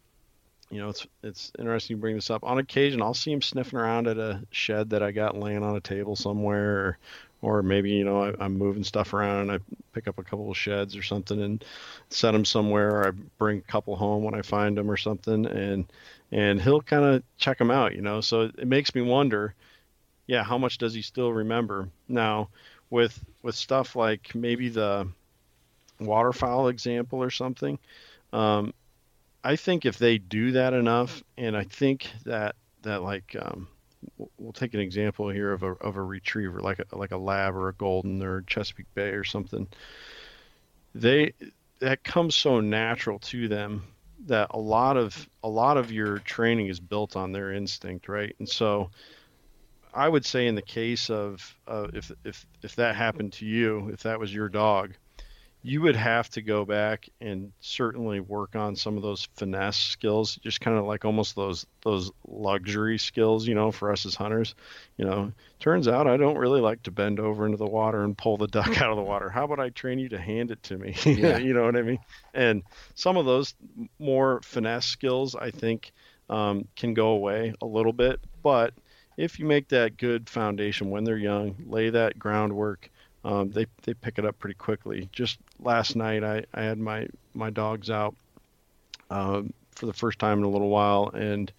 you 0.70 0.80
know, 0.80 0.90
it's 0.90 1.08
it's 1.24 1.52
interesting 1.58 1.98
to 1.98 2.02
bring 2.02 2.16
this 2.16 2.30
up. 2.30 2.44
On 2.44 2.58
occasion, 2.58 3.02
I'll 3.02 3.14
see 3.14 3.32
him 3.32 3.42
sniffing 3.42 3.80
around 3.80 4.08
at 4.08 4.18
a 4.18 4.42
shed 4.52 4.90
that 4.90 5.04
I 5.04 5.12
got 5.12 5.38
laying 5.38 5.64
on 5.64 5.76
a 5.76 5.82
table 5.82 6.16
somewhere, 6.16 6.80
or, 6.80 6.98
or 7.44 7.62
maybe 7.62 7.92
you 7.92 8.06
know 8.06 8.24
I, 8.24 8.46
am 8.46 8.58
moving 8.58 8.86
stuff 8.86 9.14
around 9.14 9.42
and 9.42 9.52
I 9.52 9.60
pick 9.92 10.08
up 10.08 10.18
a 10.18 10.24
couple 10.24 10.50
of 10.50 10.58
sheds 10.58 10.96
or 10.96 11.04
something 11.04 11.40
and 11.42 11.64
set 12.10 12.32
them 12.32 12.46
somewhere. 12.46 13.06
I 13.06 13.12
bring 13.38 13.60
a 13.60 13.72
couple 13.72 13.96
home 13.96 14.24
when 14.24 14.34
I 14.34 14.42
find 14.42 14.78
them 14.78 14.90
or 14.90 14.98
something, 14.98 15.46
and 15.46 15.86
and 16.32 16.62
he'll 16.62 16.82
kind 16.82 17.04
of 17.04 17.24
check 17.38 17.58
them 17.58 17.70
out, 17.70 17.94
you 17.94 18.02
know. 18.02 18.22
So 18.22 18.44
it 18.44 18.66
makes 18.66 18.96
me 18.96 19.02
wonder, 19.02 19.54
yeah, 20.26 20.44
how 20.44 20.58
much 20.58 20.78
does 20.78 20.94
he 20.94 21.02
still 21.02 21.32
remember 21.32 21.90
now? 22.08 22.50
With 22.90 23.24
with 23.42 23.56
stuff 23.56 23.96
like 23.96 24.34
maybe 24.34 24.70
the 24.70 25.08
waterfowl 26.00 26.70
example 26.70 27.22
or 27.22 27.30
something, 27.30 27.78
um, 28.32 28.74
I 29.44 29.58
think 29.58 29.86
if 29.86 29.98
they 29.98 30.18
do 30.18 30.54
that 30.54 30.74
enough, 30.74 31.24
and 31.38 31.58
I 31.58 31.66
think 31.66 32.10
that 32.26 32.56
that 32.84 33.02
like 33.02 33.36
um, 33.42 33.68
we'll 34.38 34.54
take 34.54 34.74
an 34.74 34.80
example 34.80 35.30
here 35.30 35.52
of 35.52 35.64
a 35.64 35.72
of 35.74 35.96
a 35.96 36.02
retriever 36.02 36.60
like 36.60 36.80
a 36.80 36.98
like 36.98 37.12
a 37.12 37.18
lab 37.18 37.56
or 37.56 37.70
a 37.70 37.74
golden 37.74 38.22
or 38.22 38.42
Chesapeake 38.42 38.94
Bay 38.94 39.10
or 39.10 39.24
something. 39.24 39.68
They 40.96 41.34
that 41.80 42.04
comes 42.04 42.36
so 42.36 42.60
natural 42.60 43.20
to 43.20 43.48
them 43.48 43.84
that 44.26 44.48
a 44.52 44.60
lot 44.60 44.98
of 44.98 45.30
a 45.44 45.50
lot 45.50 45.78
of 45.78 45.92
your 45.92 46.20
training 46.20 46.68
is 46.68 46.80
built 46.80 47.16
on 47.16 47.32
their 47.32 47.52
instinct, 47.52 48.08
right? 48.08 48.36
And 48.40 48.48
so 48.48 48.90
I 49.94 50.08
would 50.08 50.26
say 50.26 50.48
in 50.48 50.56
the 50.56 50.62
case 50.62 51.10
of 51.10 51.56
uh, 51.68 51.88
if 51.94 52.12
if 52.24 52.46
if 52.62 52.76
that 52.76 52.96
happened 52.96 53.34
to 53.34 53.46
you, 53.46 53.90
if 53.90 54.04
that 54.04 54.20
was 54.20 54.34
your 54.34 54.50
dog, 54.50 54.94
you 55.66 55.82
would 55.82 55.96
have 55.96 56.30
to 56.30 56.42
go 56.42 56.66
back 56.66 57.08
and 57.22 57.54
certainly 57.62 58.20
work 58.20 58.54
on 58.54 58.76
some 58.76 58.98
of 58.98 59.02
those 59.02 59.30
finesse 59.38 59.78
skills, 59.78 60.36
just 60.44 60.60
kind 60.60 60.78
of 60.78 60.84
like 60.84 61.06
almost 61.06 61.38
those 61.38 61.66
those 61.84 62.12
luxury 62.28 62.98
skills, 62.98 63.48
you 63.48 63.56
know, 63.56 63.72
for 63.72 63.90
us 63.90 64.06
as 64.06 64.14
hunters. 64.14 64.56
You 64.98 65.06
know, 65.06 65.32
turns 65.62 65.88
out 65.88 66.06
I 66.06 66.18
don't 66.18 66.38
really 66.38 66.60
like 66.60 66.84
to 66.84 66.92
bend 66.92 67.18
over 67.22 67.46
into 67.46 67.58
the 67.58 67.66
water 67.66 68.04
and 68.04 68.18
pull 68.18 68.36
the 68.36 68.48
duck 68.48 68.82
out 68.82 68.92
of 68.92 68.98
the 68.98 69.04
water. 69.04 69.30
How 69.30 69.46
about 69.46 69.62
I 69.62 69.70
train 69.70 70.00
you 70.00 70.10
to 70.10 70.20
hand 70.20 70.52
it 70.52 70.62
to 70.64 70.78
me? 70.78 70.96
Yeah. 71.24 71.38
you 71.38 71.54
know 71.54 71.64
what 71.64 71.78
I 71.78 71.84
mean? 71.84 72.00
And 72.34 72.64
some 72.96 73.16
of 73.16 73.26
those 73.26 73.54
more 74.00 74.42
finesse 74.44 74.86
skills, 74.86 75.36
I 75.36 75.52
think, 75.52 75.94
um, 76.30 76.68
can 76.76 76.94
go 76.94 77.10
away 77.10 77.54
a 77.62 77.66
little 77.66 77.94
bit. 77.94 78.20
But 78.42 78.74
if 79.16 79.40
you 79.40 79.46
make 79.46 79.70
that 79.70 79.96
good 79.96 80.30
foundation 80.30 80.90
when 80.90 81.04
they're 81.04 81.18
young, 81.18 81.56
lay 81.68 81.90
that 81.92 82.18
groundwork 82.20 82.90
um, 83.24 83.52
they 83.52 83.66
they 83.84 83.94
pick 83.94 84.20
it 84.20 84.26
up 84.26 84.38
pretty 84.40 84.56
quickly. 84.56 85.10
Just 85.12 85.40
last 85.60 85.96
night, 85.96 86.24
I, 86.24 86.44
I 86.54 86.64
had 86.64 86.78
my 86.78 87.08
my 87.34 87.50
dogs 87.50 87.90
out 87.90 88.16
um, 89.10 89.54
for 89.72 89.86
the 89.86 89.94
first 89.94 90.20
time 90.20 90.40
in 90.40 90.44
a 90.44 90.50
little 90.50 90.70
while, 90.70 91.10
and 91.14 91.52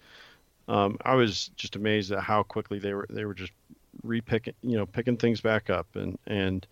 um, 0.68 0.98
I 1.04 1.14
was 1.14 1.50
just 1.56 1.76
amazed 1.76 2.12
at 2.12 2.20
how 2.20 2.42
quickly 2.42 2.78
they 2.78 2.94
were 2.94 3.06
they 3.08 3.24
were 3.24 3.34
just 3.34 3.52
repicking 4.02 4.54
you 4.62 4.76
know 4.76 4.86
picking 4.86 5.16
things 5.16 5.40
back 5.40 5.70
up 5.70 5.86
and 5.94 6.18
and 6.26 6.66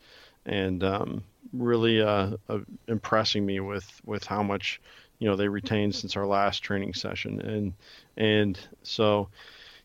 and 0.45 0.83
um, 0.83 1.25
really 1.53 2.03
uh, 2.03 2.37
uh, 2.49 2.59
impressing 2.89 3.47
me 3.47 3.61
with 3.61 4.01
with 4.05 4.25
how 4.25 4.43
much 4.43 4.81
you 5.19 5.29
know 5.29 5.37
they 5.37 5.49
retained 5.49 5.95
since 5.95 6.17
our 6.17 6.27
last 6.27 6.63
training 6.63 6.95
session 6.95 7.41
and 7.41 7.73
and 8.17 8.59
so 8.83 9.29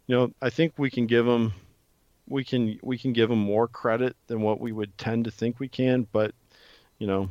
you 0.07 0.15
know 0.15 0.31
I 0.41 0.49
think 0.49 0.73
we 0.77 0.89
can 0.89 1.05
give 1.05 1.25
them 1.25 1.53
we 2.27 2.43
can 2.43 2.79
we 2.83 2.97
can 2.97 3.13
give 3.13 3.29
them 3.29 3.39
more 3.39 3.67
credit 3.67 4.15
than 4.27 4.41
what 4.41 4.59
we 4.59 4.71
would 4.71 4.97
tend 4.97 5.25
to 5.25 5.31
think 5.31 5.59
we 5.59 5.69
can, 5.69 6.07
but 6.11 6.33
you 6.99 7.07
know, 7.07 7.29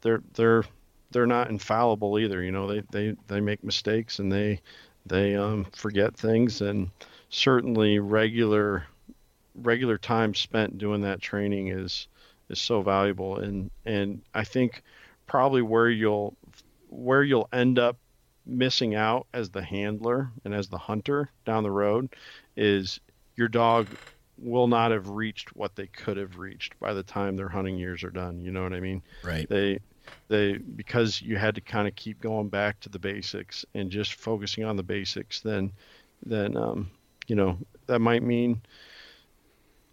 they're 0.00 0.22
they're 0.34 0.64
they're 1.10 1.26
not 1.26 1.50
infallible 1.50 2.18
either. 2.18 2.42
You 2.42 2.52
know, 2.52 2.66
they 2.66 2.82
they 2.90 3.16
they 3.26 3.40
make 3.40 3.64
mistakes 3.64 4.18
and 4.18 4.30
they 4.30 4.60
they 5.04 5.36
um, 5.36 5.66
forget 5.72 6.16
things, 6.16 6.60
and 6.60 6.90
certainly 7.28 7.98
regular 7.98 8.86
regular 9.54 9.98
time 9.98 10.34
spent 10.34 10.78
doing 10.78 11.00
that 11.02 11.20
training 11.20 11.68
is 11.68 12.08
is 12.48 12.60
so 12.60 12.82
valuable. 12.82 13.38
And 13.38 13.70
and 13.84 14.22
I 14.34 14.44
think 14.44 14.82
probably 15.26 15.62
where 15.62 15.90
you'll 15.90 16.36
where 16.88 17.22
you'll 17.22 17.48
end 17.52 17.78
up 17.78 17.96
missing 18.46 18.94
out 18.94 19.26
as 19.34 19.50
the 19.50 19.62
handler 19.62 20.30
and 20.44 20.54
as 20.54 20.68
the 20.68 20.78
hunter 20.78 21.30
down 21.44 21.64
the 21.64 21.70
road 21.70 22.08
is 22.56 23.00
your 23.34 23.48
dog 23.48 23.96
will 24.38 24.68
not 24.68 24.90
have 24.90 25.08
reached 25.08 25.54
what 25.56 25.74
they 25.76 25.86
could 25.86 26.16
have 26.16 26.38
reached 26.38 26.78
by 26.78 26.92
the 26.92 27.02
time 27.02 27.36
their 27.36 27.48
hunting 27.48 27.78
years 27.78 28.04
are 28.04 28.10
done. 28.10 28.40
You 28.40 28.52
know 28.52 28.62
what 28.62 28.72
I 28.72 28.80
mean? 28.80 29.02
Right. 29.22 29.48
They 29.48 29.78
they 30.28 30.58
because 30.58 31.20
you 31.20 31.36
had 31.36 31.54
to 31.54 31.60
kind 31.60 31.88
of 31.88 31.94
keep 31.96 32.20
going 32.20 32.48
back 32.48 32.80
to 32.80 32.88
the 32.88 32.98
basics 32.98 33.64
and 33.74 33.90
just 33.90 34.14
focusing 34.14 34.64
on 34.64 34.76
the 34.76 34.82
basics 34.82 35.40
then 35.40 35.72
then 36.24 36.56
um, 36.56 36.90
you 37.26 37.34
know 37.36 37.58
that 37.86 37.98
might 37.98 38.22
mean 38.22 38.60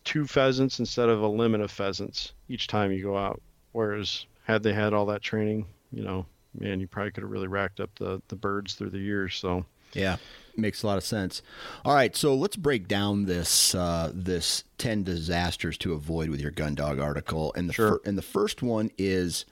two 0.03 0.25
pheasants 0.25 0.79
instead 0.79 1.09
of 1.09 1.21
a 1.21 1.27
limit 1.27 1.61
of 1.61 1.71
pheasants 1.71 2.33
each 2.49 2.67
time 2.67 2.91
you 2.91 3.01
go 3.01 3.17
out 3.17 3.41
whereas 3.71 4.25
had 4.43 4.61
they 4.61 4.73
had 4.73 4.93
all 4.93 5.05
that 5.05 5.21
training 5.21 5.65
you 5.91 6.03
know 6.03 6.25
man 6.59 6.79
you 6.79 6.87
probably 6.87 7.11
could 7.11 7.23
have 7.23 7.31
really 7.31 7.47
racked 7.47 7.79
up 7.79 7.89
the 7.95 8.21
the 8.27 8.35
birds 8.35 8.75
through 8.75 8.89
the 8.89 8.99
years 8.99 9.35
so 9.35 9.65
Yeah, 9.93 10.17
makes 10.57 10.83
a 10.83 10.87
lot 10.87 10.97
of 10.97 11.03
sense. 11.03 11.41
All 11.85 11.93
right, 11.93 12.15
so 12.15 12.35
let's 12.35 12.55
break 12.55 12.87
down 12.87 13.25
this 13.25 13.73
uh, 13.75 14.11
this 14.13 14.63
ten 14.77 15.03
disasters 15.03 15.77
to 15.79 15.93
avoid 15.93 16.29
with 16.29 16.41
your 16.41 16.51
gun 16.51 16.75
dog 16.75 16.99
article. 16.99 17.53
And 17.55 17.69
the 17.69 17.73
Sure. 17.73 17.89
fir- 17.99 18.01
and 18.05 18.17
the 18.17 18.21
first 18.21 18.61
one 18.61 18.91
is 18.97 19.45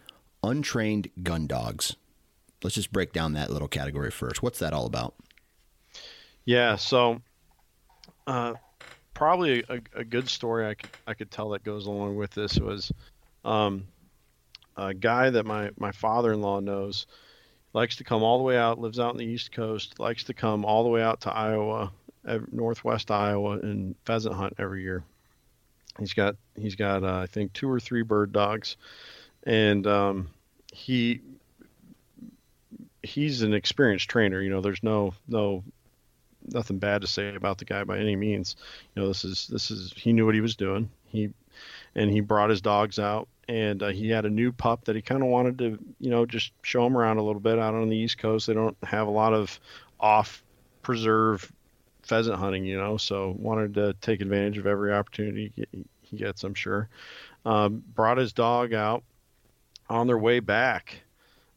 untrained 0.43 1.09
gun 1.23 1.47
dogs. 1.47 1.95
Let's 2.63 2.75
just 2.75 2.91
break 2.91 3.11
down 3.13 3.33
that 3.33 3.49
little 3.49 3.67
category 3.67 4.11
first. 4.11 4.43
What's 4.43 4.59
that 4.59 4.73
all 4.73 4.85
about? 4.85 5.15
Yeah, 6.45 6.75
so 6.75 7.21
uh, 8.27 8.53
probably 9.13 9.63
a, 9.69 9.81
a 9.95 10.03
good 10.03 10.29
story 10.29 10.67
I 10.67 10.73
could 10.75 10.89
I 11.07 11.13
could 11.13 11.31
tell 11.31 11.49
that 11.49 11.63
goes 11.63 11.85
along 11.85 12.15
with 12.15 12.31
this 12.31 12.59
was 12.59 12.91
um, 13.45 13.87
a 14.77 14.93
guy 14.93 15.29
that 15.29 15.45
my 15.45 15.71
my 15.77 15.91
father-in-law 15.91 16.59
knows 16.61 17.07
likes 17.73 17.97
to 17.97 18.03
come 18.03 18.23
all 18.23 18.38
the 18.38 18.43
way 18.43 18.57
out, 18.57 18.79
lives 18.79 18.99
out 18.99 19.12
on 19.12 19.17
the 19.17 19.25
East 19.25 19.51
Coast, 19.51 19.99
likes 19.99 20.25
to 20.25 20.34
come 20.34 20.65
all 20.65 20.84
the 20.84 20.89
way 20.89 21.01
out 21.01 21.21
to 21.21 21.34
Iowa, 21.34 21.91
Northwest 22.51 23.12
Iowa, 23.12 23.60
and 23.60 23.95
pheasant 24.05 24.36
hunt 24.36 24.55
every 24.57 24.84
year. 24.84 25.03
He's 25.99 26.13
got 26.13 26.36
he's 26.55 26.75
got 26.75 27.03
uh, 27.03 27.17
I 27.17 27.27
think 27.27 27.53
two 27.53 27.69
or 27.69 27.79
three 27.79 28.01
bird 28.01 28.31
dogs, 28.31 28.77
and 29.43 29.86
um, 29.88 30.29
he 30.73 31.21
he's 33.03 33.41
an 33.41 33.53
experienced 33.53 34.10
trainer. 34.10 34.41
You 34.41 34.49
know, 34.49 34.62
there's 34.62 34.84
no 34.84 35.13
no 35.27 35.63
nothing 36.47 36.79
bad 36.79 37.01
to 37.01 37.07
say 37.07 37.36
about 37.36 37.57
the 37.57 37.65
guy 37.65 37.84
by 37.84 37.99
any 37.99 38.15
means. 38.15 38.55
You 38.95 39.01
know, 39.01 39.07
this 39.07 39.25
is 39.25 39.47
this 39.47 39.71
is 39.71 39.93
he 39.95 40.13
knew 40.13 40.25
what 40.25 40.36
he 40.36 40.41
was 40.41 40.55
doing. 40.55 40.89
He 41.12 41.30
and 41.95 42.10
he 42.10 42.21
brought 42.21 42.50
his 42.50 42.62
dogs 42.62 43.00
out, 43.00 43.28
and 43.47 43.84
uh, 43.84 43.89
he 43.89 44.10
had 44.10 44.26
a 44.26 44.30
new 44.30 44.52
pup 44.52 44.86
that 44.86 44.95
he 44.95 45.02
kind 45.02 45.21
of 45.21 45.28
wanted 45.28 45.58
to, 45.60 45.78
you 46.00 46.10
know, 46.10 46.26
just 46.26 46.54
show 46.62 46.86
him 46.86 46.97
around 46.97 47.17
a 47.17 47.24
little 47.24 47.41
bit 47.41 47.60
out 47.60 47.74
on 47.74 47.89
the 47.89 47.97
East 47.97 48.17
Coast. 48.17 48.47
They 48.47 48.54
don't 48.54 48.78
have 48.84 49.08
a 49.08 49.12
lot 49.12 49.34
of 49.34 49.60
off 50.00 50.43
preserve 50.82 51.52
pheasant 52.04 52.38
hunting, 52.38 52.65
you 52.65 52.78
know, 52.78 52.97
so 52.97 53.36
wanted 53.38 53.74
to 53.76 53.93
take 54.02 54.21
advantage 54.21 54.58
of 54.58 54.67
every 54.67 54.93
opportunity 54.93 55.52
he- 55.56 55.86
gets. 56.17 56.43
I'm 56.43 56.54
sure. 56.54 56.89
Um, 57.45 57.84
brought 57.95 58.17
his 58.17 58.34
dog 58.34 58.74
out 58.74 59.04
on 59.89 60.08
their 60.08 60.17
way 60.17 60.41
back. 60.41 61.02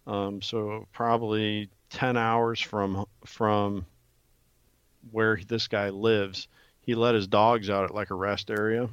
Um, 0.07 0.43
so 0.43 0.87
probably 0.93 1.71
10 1.91 2.17
hours 2.17 2.61
from 2.61 3.07
from 3.25 3.87
where 5.11 5.41
this 5.49 5.67
guy 5.67 5.91
lives, 5.91 6.49
he 6.83 6.95
let 6.95 7.15
his 7.15 7.27
dogs 7.27 7.69
out 7.69 7.85
at 7.85 7.95
like 7.95 8.11
a 8.11 8.15
rest 8.15 8.51
area, 8.51 8.89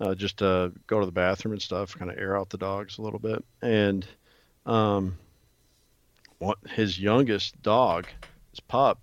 uh, 0.00 0.14
just 0.14 0.38
to 0.38 0.72
go 0.86 1.00
to 1.00 1.06
the 1.06 1.12
bathroom 1.12 1.52
and 1.52 1.62
stuff, 1.62 1.96
kind 1.96 2.10
of 2.10 2.18
air 2.18 2.36
out 2.36 2.50
the 2.50 2.58
dogs 2.58 2.98
a 2.98 3.02
little 3.02 3.18
bit. 3.18 3.44
And 3.62 4.06
um, 4.66 5.16
what 6.38 6.58
his 6.68 6.98
youngest 6.98 7.60
dog, 7.62 8.06
his 8.50 8.60
pup, 8.60 9.00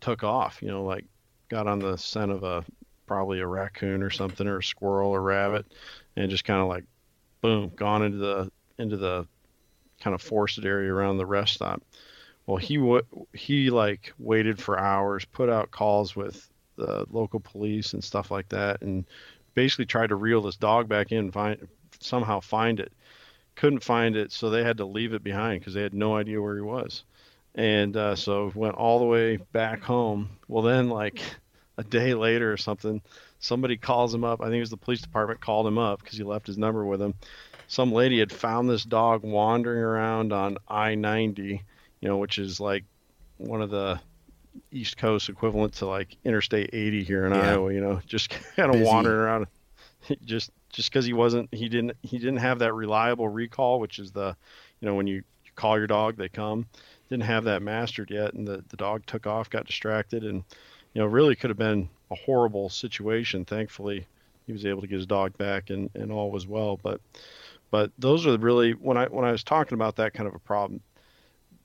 took 0.00 0.24
off. 0.24 0.62
You 0.62 0.68
know, 0.68 0.84
like 0.84 1.04
got 1.48 1.66
on 1.66 1.78
the 1.78 1.96
scent 1.96 2.30
of 2.30 2.42
a 2.42 2.64
probably 3.06 3.40
a 3.40 3.46
raccoon 3.46 4.02
or 4.02 4.10
something, 4.10 4.46
or 4.46 4.58
a 4.58 4.62
squirrel 4.62 5.10
or 5.10 5.22
rabbit, 5.22 5.66
and 6.16 6.30
just 6.30 6.44
kind 6.44 6.60
of 6.60 6.68
like 6.68 6.84
boom, 7.40 7.70
gone 7.76 8.02
into 8.02 8.18
the 8.18 8.50
into 8.78 8.96
the 8.96 9.26
kind 10.00 10.14
of 10.14 10.22
forested 10.22 10.66
area 10.66 10.92
around 10.92 11.18
the 11.18 11.26
rest 11.26 11.54
stop. 11.54 11.82
Well, 12.46 12.56
he 12.56 12.76
w- 12.76 13.06
he 13.32 13.70
like 13.70 14.12
waited 14.18 14.60
for 14.60 14.78
hours, 14.78 15.24
put 15.24 15.48
out 15.48 15.70
calls 15.70 16.16
with 16.16 16.48
the 16.76 17.06
local 17.10 17.38
police 17.38 17.92
and 17.92 18.02
stuff 18.02 18.30
like 18.30 18.48
that, 18.48 18.82
and 18.82 19.04
basically 19.54 19.86
tried 19.86 20.08
to 20.08 20.16
reel 20.16 20.42
this 20.42 20.56
dog 20.56 20.88
back 20.88 21.12
in, 21.12 21.30
find 21.30 21.68
somehow 22.00 22.40
find 22.40 22.80
it. 22.80 22.92
Couldn't 23.54 23.84
find 23.84 24.16
it, 24.16 24.32
so 24.32 24.48
they 24.48 24.64
had 24.64 24.78
to 24.78 24.86
leave 24.86 25.12
it 25.12 25.22
behind 25.22 25.60
because 25.60 25.74
they 25.74 25.82
had 25.82 25.94
no 25.94 26.16
idea 26.16 26.40
where 26.40 26.56
he 26.56 26.62
was. 26.62 27.04
And 27.54 27.96
uh, 27.96 28.16
so 28.16 28.50
went 28.54 28.76
all 28.76 28.98
the 28.98 29.04
way 29.04 29.36
back 29.36 29.82
home. 29.82 30.30
Well, 30.48 30.62
then 30.62 30.88
like 30.88 31.22
a 31.76 31.84
day 31.84 32.14
later 32.14 32.52
or 32.52 32.56
something, 32.56 33.02
somebody 33.40 33.76
calls 33.76 34.14
him 34.14 34.24
up. 34.24 34.40
I 34.40 34.44
think 34.44 34.56
it 34.56 34.60
was 34.60 34.70
the 34.70 34.76
police 34.76 35.02
department 35.02 35.40
called 35.40 35.66
him 35.66 35.78
up 35.78 36.00
because 36.00 36.16
he 36.16 36.24
left 36.24 36.46
his 36.46 36.58
number 36.58 36.84
with 36.84 37.00
him. 37.00 37.14
Some 37.68 37.92
lady 37.92 38.18
had 38.18 38.32
found 38.32 38.68
this 38.68 38.84
dog 38.84 39.22
wandering 39.22 39.82
around 39.82 40.32
on 40.32 40.58
I-90 40.68 41.60
you 42.02 42.08
know, 42.08 42.18
which 42.18 42.38
is 42.38 42.60
like 42.60 42.84
one 43.38 43.62
of 43.62 43.70
the 43.70 43.98
East 44.70 44.96
Coast 44.96 45.28
equivalent 45.28 45.74
to 45.74 45.86
like 45.86 46.16
Interstate 46.24 46.70
80 46.72 47.04
here 47.04 47.26
in 47.26 47.32
Yeah. 47.32 47.52
Iowa. 47.52 47.72
You 47.72 47.80
know, 47.80 48.00
just 48.06 48.30
kind 48.56 48.74
of 48.74 48.80
wandering 48.80 49.18
around, 49.18 49.46
just 50.24 50.50
just 50.70 50.90
because 50.90 51.04
he 51.04 51.12
wasn't 51.12 51.48
he 51.52 51.68
didn't 51.68 51.96
he 52.02 52.18
didn't 52.18 52.38
have 52.38 52.58
that 52.60 52.72
reliable 52.72 53.28
recall, 53.28 53.80
which 53.80 53.98
is 53.98 54.12
the, 54.12 54.36
you 54.80 54.88
know, 54.88 54.94
when 54.94 55.06
you, 55.06 55.16
you 55.16 55.50
call 55.54 55.78
your 55.78 55.86
dog, 55.86 56.16
they 56.16 56.28
come. 56.28 56.66
Didn't 57.08 57.24
have 57.24 57.44
that 57.44 57.62
mastered 57.62 58.10
yet, 58.10 58.34
and 58.34 58.46
the 58.46 58.64
the 58.68 58.76
dog 58.76 59.04
took 59.06 59.26
off, 59.26 59.50
got 59.50 59.66
distracted, 59.66 60.24
and 60.24 60.44
you 60.94 61.00
know, 61.00 61.06
really 61.06 61.36
could 61.36 61.50
have 61.50 61.58
been 61.58 61.88
a 62.10 62.14
horrible 62.14 62.68
situation. 62.68 63.44
Thankfully, 63.44 64.06
he 64.46 64.52
was 64.52 64.64
able 64.64 64.80
to 64.80 64.86
get 64.86 64.96
his 64.96 65.06
dog 65.06 65.36
back, 65.36 65.70
and 65.70 65.90
and 65.94 66.10
all 66.10 66.30
was 66.30 66.46
well. 66.46 66.78
But 66.82 67.00
but 67.70 67.90
those 67.98 68.26
are 68.26 68.36
really 68.38 68.72
when 68.72 68.96
I 68.96 69.06
when 69.06 69.24
I 69.24 69.32
was 69.32 69.44
talking 69.44 69.74
about 69.74 69.96
that 69.96 70.14
kind 70.14 70.26
of 70.26 70.34
a 70.34 70.38
problem 70.38 70.80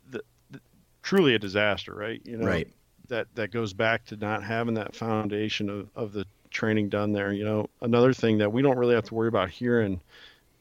the, 0.09 0.21
the, 0.51 0.59
truly 1.03 1.35
a 1.35 1.39
disaster, 1.39 1.93
right? 1.93 2.21
You 2.25 2.37
know, 2.37 2.45
Right. 2.45 2.67
That 3.09 3.27
that 3.35 3.51
goes 3.51 3.73
back 3.73 4.05
to 4.05 4.17
not 4.17 4.43
having 4.43 4.75
that 4.75 4.95
foundation 4.95 5.69
of, 5.69 5.89
of 5.95 6.13
the 6.13 6.25
training 6.49 6.89
done 6.89 7.13
there. 7.13 7.31
You 7.31 7.45
know, 7.45 7.69
another 7.81 8.13
thing 8.13 8.39
that 8.39 8.51
we 8.51 8.61
don't 8.61 8.77
really 8.77 8.95
have 8.95 9.05
to 9.05 9.15
worry 9.15 9.27
about 9.27 9.49
here 9.49 9.81
in 9.81 10.01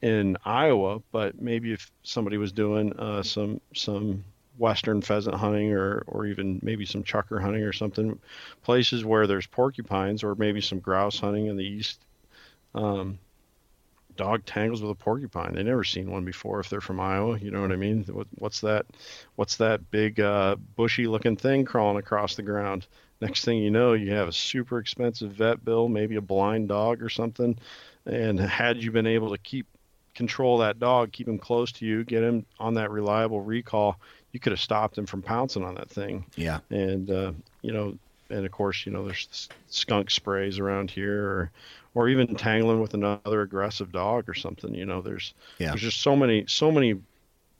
in 0.03 0.37
Iowa, 0.45 1.01
but 1.11 1.41
maybe 1.41 1.73
if 1.73 1.91
somebody 2.03 2.37
was 2.37 2.53
doing 2.53 2.93
uh, 2.99 3.23
some 3.23 3.61
some 3.75 4.25
western 4.59 5.03
pheasant 5.03 5.37
hunting 5.37 5.73
or 5.73 6.05
or 6.07 6.27
even 6.27 6.61
maybe 6.63 6.85
some 6.85 7.03
chukar 7.03 7.41
hunting 7.41 7.63
or 7.63 7.73
something, 7.73 8.19
places 8.63 9.05
where 9.05 9.27
there's 9.27 9.47
porcupines 9.47 10.23
or 10.23 10.35
maybe 10.35 10.61
some 10.61 10.79
grouse 10.79 11.19
hunting 11.19 11.47
in 11.47 11.57
the 11.57 11.65
east. 11.65 12.01
Um, 12.75 13.19
dog 14.17 14.45
tangles 14.45 14.83
with 14.83 14.91
a 14.91 14.95
porcupine. 14.95 15.55
They 15.55 15.63
never 15.63 15.85
seen 15.85 16.11
one 16.11 16.25
before 16.25 16.61
if 16.61 16.69
they're 16.71 16.81
from 16.81 17.01
Iowa. 17.01 17.39
You 17.39 17.51
know 17.51 17.61
what 17.61 17.73
I 17.73 17.77
mean? 17.77 18.05
What, 18.05 18.27
what's 18.37 18.61
that? 18.61 18.87
What's 19.37 19.57
that 19.57 19.91
big 19.91 20.21
uh, 20.21 20.57
bushy 20.77 21.07
looking 21.07 21.37
thing 21.37 21.65
crawling 21.65 21.99
across 21.99 22.35
the 22.37 22.43
ground? 22.43 22.87
Next 23.21 23.45
thing 23.45 23.59
you 23.59 23.71
know, 23.71 23.95
you 23.95 24.13
have 24.13 24.29
a 24.29 24.33
super 24.33 24.79
expensive 24.79 25.33
vet 25.33 25.65
bill, 25.65 25.89
maybe 25.89 26.17
a 26.17 26.21
blind 26.21 26.69
dog 26.69 27.03
or 27.03 27.09
something. 27.09 27.59
And 28.05 28.39
had 28.39 28.83
you 28.83 28.91
been 28.93 29.07
able 29.07 29.31
to 29.31 29.39
keep 29.39 29.67
control 30.15 30.59
that 30.59 30.79
dog, 30.79 31.13
keep 31.13 31.29
him 31.29 31.39
close 31.39 31.73
to 31.73 31.87
you, 31.87 32.05
get 32.05 32.23
him 32.23 32.47
on 32.59 32.75
that 32.75 32.91
reliable 32.91 33.41
recall, 33.41 33.99
you 34.33 34.41
could 34.41 34.53
have 34.53 34.61
stopped 34.61 34.97
him 34.99 35.07
from 35.07 35.23
pouncing 35.23 35.65
on 35.65 35.75
that 35.77 35.91
thing 35.91 36.27
Yeah. 36.37 36.61
and 36.71 37.11
uh, 37.11 37.33
you 37.63 37.73
know, 37.73 37.99
and 38.29 38.45
of 38.45 38.51
course, 38.53 38.85
you 38.87 38.93
know, 38.93 39.05
there's 39.05 39.49
skunk 39.69 40.11
sprays 40.11 40.59
around 40.59 40.91
here, 40.91 41.25
or 41.25 41.51
or 41.97 42.09
even 42.11 42.37
tangling 42.37 42.81
with 42.81 42.95
another 42.95 43.43
aggressive 43.43 43.93
dog 43.93 44.29
or 44.29 44.35
something. 44.35 44.75
You 44.75 44.87
know, 44.87 45.03
there's 45.03 45.35
Yeah. 45.59 45.71
there's 45.73 45.83
just 45.83 46.03
so 46.03 46.15
many 46.17 46.47
so 46.47 46.71
many 46.73 47.03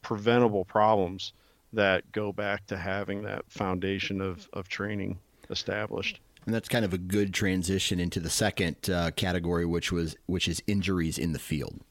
preventable 0.03 0.65
problems 0.65 1.33
that 1.73 2.11
go 2.13 2.33
back 2.33 2.67
to 2.67 2.77
having 2.77 3.23
that 3.23 3.51
foundation 3.51 4.21
of 4.21 4.49
of 4.53 4.69
training 4.69 5.19
established. 5.49 6.21
And 6.45 6.55
that's 6.55 6.69
kind 6.69 6.85
of 6.85 6.93
a 6.93 6.97
good 6.97 7.33
transition 7.33 7.99
into 7.99 8.19
the 8.19 8.29
second 8.29 8.89
uh, 8.89 9.11
category, 9.11 9.65
which 9.65 9.91
was 9.91 10.15
which 10.25 10.47
is 10.47 10.63
injuries 10.65 11.17
in 11.17 11.33
the 11.33 11.39
field. 11.39 11.81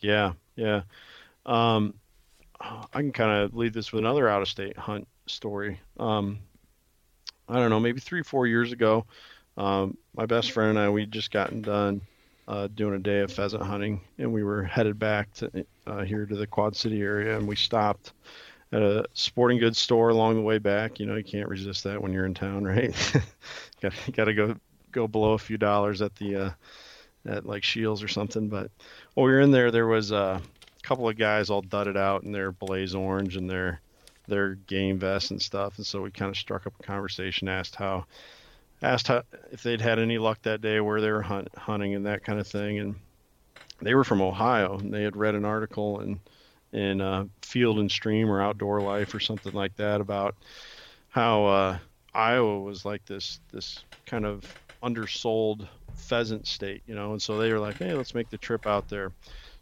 Yeah, 0.00 0.32
yeah. 0.56 0.82
Um, 1.46 1.94
I 2.60 2.86
can 2.92 3.12
kind 3.12 3.42
of 3.44 3.54
lead 3.54 3.74
this 3.74 3.92
with 3.92 4.00
another 4.00 4.28
out 4.28 4.42
of 4.42 4.48
state 4.48 4.76
hunt 4.78 5.08
story. 5.26 5.80
Um, 5.98 6.40
I 7.48 7.56
don't 7.56 7.70
know, 7.70 7.80
maybe 7.80 8.00
three, 8.00 8.22
four 8.22 8.46
years 8.46 8.72
ago, 8.72 9.06
um, 9.56 9.96
my 10.14 10.26
best 10.26 10.52
friend 10.52 10.70
and 10.70 10.78
I, 10.78 10.88
we'd 10.88 11.12
just 11.12 11.30
gotten 11.30 11.62
done 11.62 12.00
uh, 12.48 12.68
doing 12.74 12.94
a 12.94 12.98
day 12.98 13.20
of 13.20 13.32
pheasant 13.32 13.62
hunting, 13.62 14.00
and 14.18 14.32
we 14.32 14.44
were 14.44 14.62
headed 14.62 14.98
back 14.98 15.32
to 15.34 15.66
uh, 15.86 16.02
here 16.02 16.26
to 16.26 16.36
the 16.36 16.46
Quad 16.46 16.76
City 16.76 17.00
area, 17.00 17.36
and 17.36 17.48
we 17.48 17.56
stopped 17.56 18.12
at 18.72 18.82
a 18.82 19.06
sporting 19.14 19.58
goods 19.58 19.78
store 19.78 20.10
along 20.10 20.34
the 20.34 20.42
way 20.42 20.58
back. 20.58 21.00
You 21.00 21.06
know, 21.06 21.16
you 21.16 21.24
can't 21.24 21.48
resist 21.48 21.84
that 21.84 22.00
when 22.00 22.12
you're 22.12 22.26
in 22.26 22.34
town, 22.34 22.64
right? 22.66 22.94
got 23.80 23.92
got 24.12 24.24
to 24.24 24.34
go 24.34 24.56
go 24.92 25.08
below 25.08 25.32
a 25.32 25.38
few 25.38 25.58
dollars 25.58 26.02
at 26.02 26.14
the 26.16 26.36
uh, 26.36 26.50
at 27.26 27.46
like 27.46 27.64
Scheels 27.64 28.02
or 28.02 28.08
something. 28.08 28.48
But 28.48 28.70
while 29.14 29.26
we 29.26 29.32
were 29.32 29.40
in 29.40 29.50
there, 29.50 29.70
there 29.70 29.86
was 29.86 30.12
a 30.12 30.40
couple 30.82 31.08
of 31.08 31.18
guys 31.18 31.50
all 31.50 31.62
dudded 31.62 31.96
out 31.96 32.22
in 32.22 32.32
their 32.32 32.52
blaze 32.52 32.94
orange 32.94 33.36
and 33.36 33.50
their 33.50 33.80
their 34.28 34.54
game 34.54 34.98
vests 34.98 35.30
and 35.30 35.40
stuff. 35.40 35.76
And 35.76 35.86
so 35.86 36.02
we 36.02 36.10
kind 36.10 36.30
of 36.30 36.36
struck 36.36 36.66
up 36.66 36.74
a 36.78 36.82
conversation, 36.82 37.48
asked 37.48 37.76
how 37.76 38.06
asked 38.82 39.08
how, 39.08 39.22
if 39.50 39.62
they'd 39.62 39.80
had 39.80 39.98
any 39.98 40.18
luck 40.18 40.42
that 40.42 40.60
day 40.60 40.80
where 40.80 41.00
they 41.00 41.10
were 41.10 41.22
hunt, 41.22 41.48
hunting 41.56 41.94
and 41.94 42.06
that 42.06 42.24
kind 42.24 42.38
of 42.38 42.46
thing. 42.46 42.78
And 42.78 42.96
they 43.80 43.94
were 43.94 44.04
from 44.04 44.22
Ohio 44.22 44.78
and 44.78 44.92
they 44.92 45.02
had 45.02 45.16
read 45.16 45.34
an 45.34 45.44
article 45.44 46.00
in 46.00 46.20
in 46.72 47.00
uh, 47.00 47.24
Field 47.42 47.78
and 47.78 47.90
Stream 47.90 48.28
or 48.28 48.42
Outdoor 48.42 48.82
Life 48.82 49.14
or 49.14 49.20
something 49.20 49.52
like 49.52 49.76
that 49.76 50.00
about 50.00 50.34
how 51.08 51.46
uh, 51.46 51.78
Iowa 52.12 52.60
was 52.60 52.84
like 52.84 53.04
this 53.06 53.40
this 53.52 53.84
kind 54.04 54.26
of 54.26 54.44
undersold 54.82 55.68
pheasant 55.94 56.46
state, 56.46 56.82
you 56.86 56.94
know. 56.94 57.12
And 57.12 57.22
so 57.22 57.38
they 57.38 57.52
were 57.52 57.60
like, 57.60 57.78
hey, 57.78 57.94
let's 57.94 58.14
make 58.14 58.28
the 58.30 58.38
trip 58.38 58.66
out 58.66 58.88
there. 58.88 59.12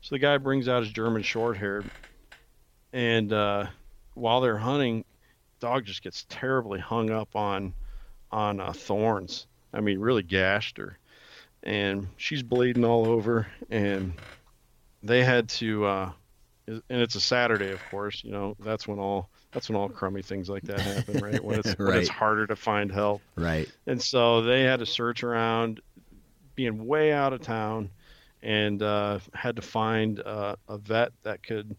So 0.01 0.15
the 0.15 0.19
guy 0.19 0.39
brings 0.39 0.69
out 0.69 0.83
his 0.83 0.93
German 0.93 1.23
short 1.23 1.57
haired, 1.57 1.91
and 2.93 3.33
uh, 3.33 3.67
while 4.15 4.41
they're 4.41 4.59
hunting, 4.59 5.05
dog 5.61 5.85
just 5.85 6.03
gets 6.03 6.27
terribly 6.29 6.81
hung 6.81 7.11
up 7.11 7.37
on 7.37 7.75
on 8.35 8.59
uh, 8.61 8.73
thorns. 8.73 9.47
I 9.73 9.81
mean, 9.81 10.01
really 10.01 10.25
gashed 10.25 10.77
her, 10.79 10.99
and 11.63 12.09
she's 12.17 12.43
bleeding 12.43 12.85
all 12.85 13.07
over. 13.07 13.47
And 13.71 14.15
they 15.03 15.25
had 15.25 15.49
to, 15.51 15.87
uh, 15.87 16.13
and 16.67 16.83
it's 16.89 17.15
a 17.15 17.21
Saturday, 17.21 17.71
of 17.71 17.81
course. 17.91 18.23
You 18.25 18.33
know, 18.33 18.57
that's 18.59 18.87
when 18.89 18.99
all 18.99 19.31
that's 19.53 19.69
when 19.69 19.77
all 19.77 19.89
crummy 19.89 20.23
things 20.23 20.51
like 20.51 20.65
that 20.65 20.81
happen, 20.81 21.23
right? 21.23 21.43
When 21.43 21.61
it's 21.61 21.69
right. 21.69 21.79
when 21.79 21.99
it's 21.99 22.09
harder 22.09 22.47
to 22.49 22.57
find 22.57 22.91
help, 22.91 23.23
right? 23.37 23.69
And 23.87 24.03
so 24.03 24.43
they 24.43 24.63
had 24.63 24.81
to 24.81 24.87
search 24.87 25.23
around, 25.23 25.81
being 26.57 26.87
way 26.87 27.13
out 27.13 27.33
of 27.33 27.41
town, 27.41 27.91
and 28.43 28.83
uh, 28.83 29.21
had 29.33 29.57
to 29.57 29.63
find 29.63 30.21
uh, 30.21 30.57
a 30.69 30.79
vet 30.79 31.13
that 31.23 31.43
could 31.43 31.77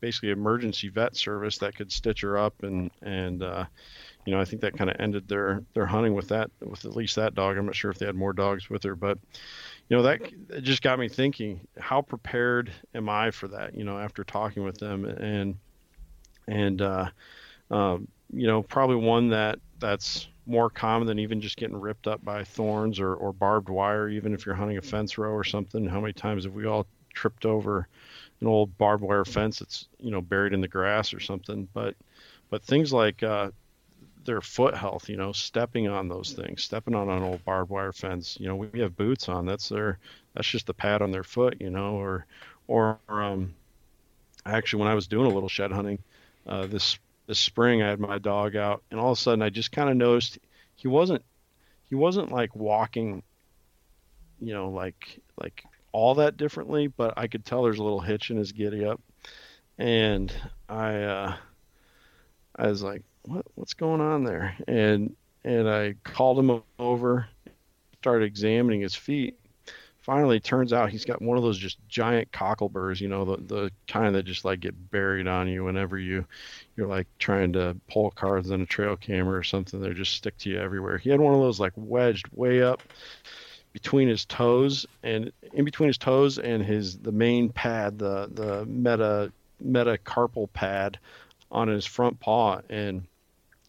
basically 0.00 0.30
emergency 0.30 0.90
vet 0.90 1.16
service 1.16 1.56
that 1.58 1.74
could 1.74 1.90
stitch 1.90 2.20
her 2.20 2.36
up 2.36 2.62
and 2.62 2.90
and 3.00 3.42
uh, 3.42 3.64
you 4.24 4.32
know 4.32 4.40
I 4.40 4.44
think 4.44 4.62
that 4.62 4.76
kind 4.76 4.90
of 4.90 4.96
ended 4.98 5.28
their 5.28 5.62
their 5.74 5.86
hunting 5.86 6.14
with 6.14 6.28
that 6.28 6.50
with 6.60 6.84
at 6.84 6.96
least 6.96 7.16
that 7.16 7.34
dog. 7.34 7.56
I'm 7.56 7.66
not 7.66 7.74
sure 7.74 7.90
if 7.90 7.98
they 7.98 8.06
had 8.06 8.14
more 8.14 8.32
dogs 8.32 8.70
with 8.70 8.82
her, 8.84 8.96
but 8.96 9.18
you 9.88 9.96
know 9.96 10.02
that 10.02 10.20
it 10.50 10.62
just 10.62 10.82
got 10.82 10.98
me 10.98 11.08
thinking: 11.08 11.60
how 11.78 12.02
prepared 12.02 12.72
am 12.94 13.08
I 13.08 13.30
for 13.30 13.48
that? 13.48 13.74
You 13.74 13.84
know, 13.84 13.98
after 13.98 14.24
talking 14.24 14.64
with 14.64 14.78
them 14.78 15.04
and 15.04 15.56
and 16.46 16.80
uh, 16.80 17.10
um, 17.70 18.08
you 18.32 18.46
know 18.46 18.62
probably 18.62 18.96
one 18.96 19.28
that 19.30 19.58
that's 19.78 20.28
more 20.46 20.70
common 20.70 21.06
than 21.06 21.18
even 21.18 21.40
just 21.40 21.56
getting 21.56 21.76
ripped 21.76 22.06
up 22.06 22.22
by 22.24 22.44
thorns 22.44 23.00
or, 23.00 23.14
or 23.14 23.32
barbed 23.32 23.68
wire, 23.68 24.08
even 24.08 24.34
if 24.34 24.44
you're 24.44 24.54
hunting 24.54 24.76
a 24.76 24.82
fence 24.82 25.16
row 25.16 25.30
or 25.30 25.44
something. 25.44 25.86
How 25.86 26.00
many 26.00 26.12
times 26.12 26.44
have 26.44 26.52
we 26.52 26.66
all 26.66 26.86
tripped 27.14 27.46
over 27.46 27.88
an 28.40 28.46
old 28.46 28.76
barbed 28.76 29.02
wire 29.02 29.24
fence 29.24 29.60
that's 29.60 29.88
you 29.98 30.10
know 30.10 30.20
buried 30.20 30.52
in 30.52 30.60
the 30.60 30.68
grass 30.68 31.14
or 31.14 31.20
something? 31.20 31.68
But 31.72 31.94
but 32.50 32.62
things 32.62 32.92
like 32.92 33.22
uh, 33.22 33.50
their 34.24 34.40
foot 34.40 34.74
health, 34.74 35.08
you 35.08 35.16
know, 35.16 35.32
stepping 35.32 35.88
on 35.88 36.08
those 36.08 36.32
things, 36.32 36.62
stepping 36.62 36.94
on 36.94 37.08
an 37.08 37.22
old 37.22 37.44
barbed 37.44 37.70
wire 37.70 37.92
fence. 37.92 38.36
You 38.40 38.48
know, 38.48 38.56
we 38.56 38.80
have 38.80 38.96
boots 38.96 39.28
on. 39.28 39.46
That's 39.46 39.68
their 39.68 39.98
that's 40.34 40.48
just 40.48 40.66
the 40.66 40.74
pad 40.74 41.02
on 41.02 41.10
their 41.10 41.24
foot, 41.24 41.56
you 41.60 41.70
know, 41.70 41.94
or 41.96 42.26
or 42.66 42.98
um, 43.08 43.54
actually 44.46 44.80
when 44.80 44.90
I 44.90 44.94
was 44.94 45.06
doing 45.06 45.26
a 45.26 45.34
little 45.34 45.48
shed 45.48 45.72
hunting 45.72 45.98
uh, 46.46 46.66
this 46.66 46.98
this 47.26 47.38
spring 47.38 47.82
I 47.82 47.88
had 47.88 48.00
my 48.00 48.18
dog 48.18 48.56
out, 48.56 48.82
and 48.90 49.00
all 49.00 49.12
of 49.12 49.18
a 49.18 49.20
sudden 49.20 49.42
I 49.42 49.50
just 49.50 49.72
kind 49.72 49.88
of 49.88 49.96
noticed 49.96 50.38
he 50.76 50.88
wasn't 50.88 51.22
he 51.88 51.94
wasn't 51.94 52.32
like 52.32 52.54
walking, 52.54 53.22
you 54.40 54.52
know, 54.52 54.70
like 54.70 55.20
like 55.40 55.64
all 55.92 56.16
that 56.16 56.36
differently, 56.36 56.88
but 56.88 57.14
I 57.16 57.28
could 57.28 57.44
tell 57.44 57.62
there's 57.62 57.78
a 57.78 57.84
little 57.84 58.00
hitch 58.00 58.30
in 58.30 58.36
his 58.36 58.52
giddy 58.52 58.84
up, 58.84 59.00
and 59.78 60.32
I 60.68 61.02
uh, 61.02 61.36
I 62.56 62.66
was 62.66 62.82
like, 62.82 63.02
what 63.26 63.46
what's 63.54 63.74
going 63.74 64.00
on 64.00 64.24
there? 64.24 64.56
And 64.68 65.14
and 65.44 65.68
I 65.68 65.94
called 66.04 66.38
him 66.38 66.62
over, 66.78 67.26
started 68.00 68.24
examining 68.24 68.80
his 68.80 68.94
feet, 68.94 69.38
finally 70.04 70.38
turns 70.38 70.72
out 70.72 70.90
he's 70.90 71.04
got 71.04 71.22
one 71.22 71.38
of 71.38 71.42
those 71.42 71.58
just 71.58 71.78
giant 71.88 72.30
cockleburs, 72.30 73.00
you 73.00 73.08
know, 73.08 73.24
the 73.24 73.36
the 73.42 73.70
kind 73.88 74.14
that 74.14 74.24
just 74.24 74.44
like 74.44 74.60
get 74.60 74.90
buried 74.90 75.26
on 75.26 75.48
you 75.48 75.64
whenever 75.64 75.98
you 75.98 76.24
you're 76.76 76.86
like 76.86 77.06
trying 77.18 77.52
to 77.54 77.76
pull 77.88 78.10
cards 78.10 78.50
in 78.50 78.60
a 78.60 78.66
trail 78.66 78.96
camera 78.96 79.38
or 79.38 79.42
something. 79.42 79.80
They 79.80 79.92
just 79.94 80.12
stick 80.12 80.36
to 80.38 80.50
you 80.50 80.58
everywhere. 80.58 80.98
He 80.98 81.10
had 81.10 81.20
one 81.20 81.34
of 81.34 81.40
those 81.40 81.58
like 81.58 81.72
wedged 81.76 82.28
way 82.32 82.62
up 82.62 82.82
between 83.72 84.08
his 84.08 84.24
toes 84.26 84.86
and 85.02 85.32
in 85.52 85.64
between 85.64 85.88
his 85.88 85.98
toes 85.98 86.38
and 86.38 86.62
his 86.62 86.98
the 86.98 87.12
main 87.12 87.48
pad, 87.48 87.98
the 87.98 88.28
the 88.32 88.66
meta 88.66 89.32
metacarpal 89.64 90.52
pad 90.52 90.98
on 91.50 91.68
his 91.68 91.86
front 91.86 92.20
paw 92.20 92.60
and 92.68 93.06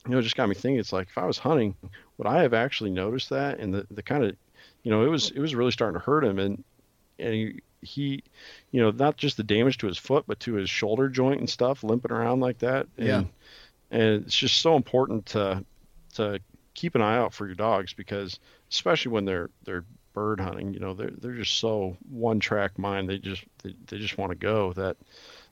you 0.05 0.11
know, 0.11 0.19
it 0.19 0.23
just 0.23 0.35
got 0.35 0.49
me 0.49 0.55
thinking. 0.55 0.79
It's 0.79 0.93
like 0.93 1.07
if 1.09 1.17
I 1.17 1.25
was 1.25 1.37
hunting, 1.37 1.75
would 2.17 2.27
I 2.27 2.41
have 2.41 2.53
actually 2.53 2.91
noticed 2.91 3.29
that? 3.29 3.59
And 3.59 3.73
the, 3.73 3.87
the 3.91 4.03
kind 4.03 4.23
of 4.23 4.35
you 4.83 4.91
know, 4.91 5.03
it 5.03 5.09
was 5.09 5.31
it 5.31 5.39
was 5.39 5.55
really 5.55 5.71
starting 5.71 5.99
to 5.99 6.05
hurt 6.05 6.23
him, 6.23 6.39
and 6.39 6.63
and 7.17 7.33
he, 7.33 7.61
he 7.81 8.23
you 8.71 8.81
know, 8.81 8.91
not 8.91 9.17
just 9.17 9.37
the 9.37 9.43
damage 9.43 9.79
to 9.79 9.87
his 9.87 9.97
foot, 9.97 10.25
but 10.27 10.39
to 10.41 10.53
his 10.53 10.69
shoulder 10.69 11.09
joint 11.09 11.39
and 11.39 11.49
stuff, 11.49 11.83
limping 11.83 12.11
around 12.11 12.39
like 12.39 12.59
that. 12.59 12.87
And, 12.97 13.07
yeah. 13.07 13.23
And 13.91 14.25
it's 14.25 14.35
just 14.35 14.61
so 14.61 14.75
important 14.75 15.25
to 15.27 15.63
to 16.15 16.39
keep 16.73 16.95
an 16.95 17.01
eye 17.01 17.17
out 17.17 17.33
for 17.33 17.45
your 17.45 17.55
dogs 17.55 17.93
because 17.93 18.39
especially 18.69 19.11
when 19.11 19.25
they're 19.25 19.49
they're 19.63 19.85
bird 20.13 20.39
hunting, 20.39 20.73
you 20.73 20.79
know, 20.79 20.93
they're 20.93 21.11
they're 21.11 21.33
just 21.33 21.59
so 21.59 21.97
one 22.09 22.39
track 22.39 22.77
mind. 22.77 23.09
They 23.09 23.17
just 23.17 23.43
they, 23.63 23.73
they 23.87 23.97
just 23.97 24.17
want 24.17 24.31
to 24.31 24.37
go 24.37 24.73
that 24.73 24.97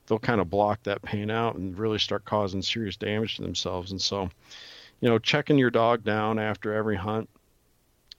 they'll 0.07 0.19
kind 0.19 0.41
of 0.41 0.49
block 0.49 0.83
that 0.83 1.01
pain 1.01 1.29
out 1.31 1.55
and 1.55 1.77
really 1.77 1.99
start 1.99 2.25
causing 2.25 2.61
serious 2.61 2.97
damage 2.97 3.37
to 3.37 3.41
themselves. 3.41 3.91
And 3.91 4.01
so, 4.01 4.29
you 4.99 5.09
know, 5.09 5.19
checking 5.19 5.57
your 5.57 5.71
dog 5.71 6.03
down 6.03 6.39
after 6.39 6.73
every 6.73 6.95
hunt 6.95 7.29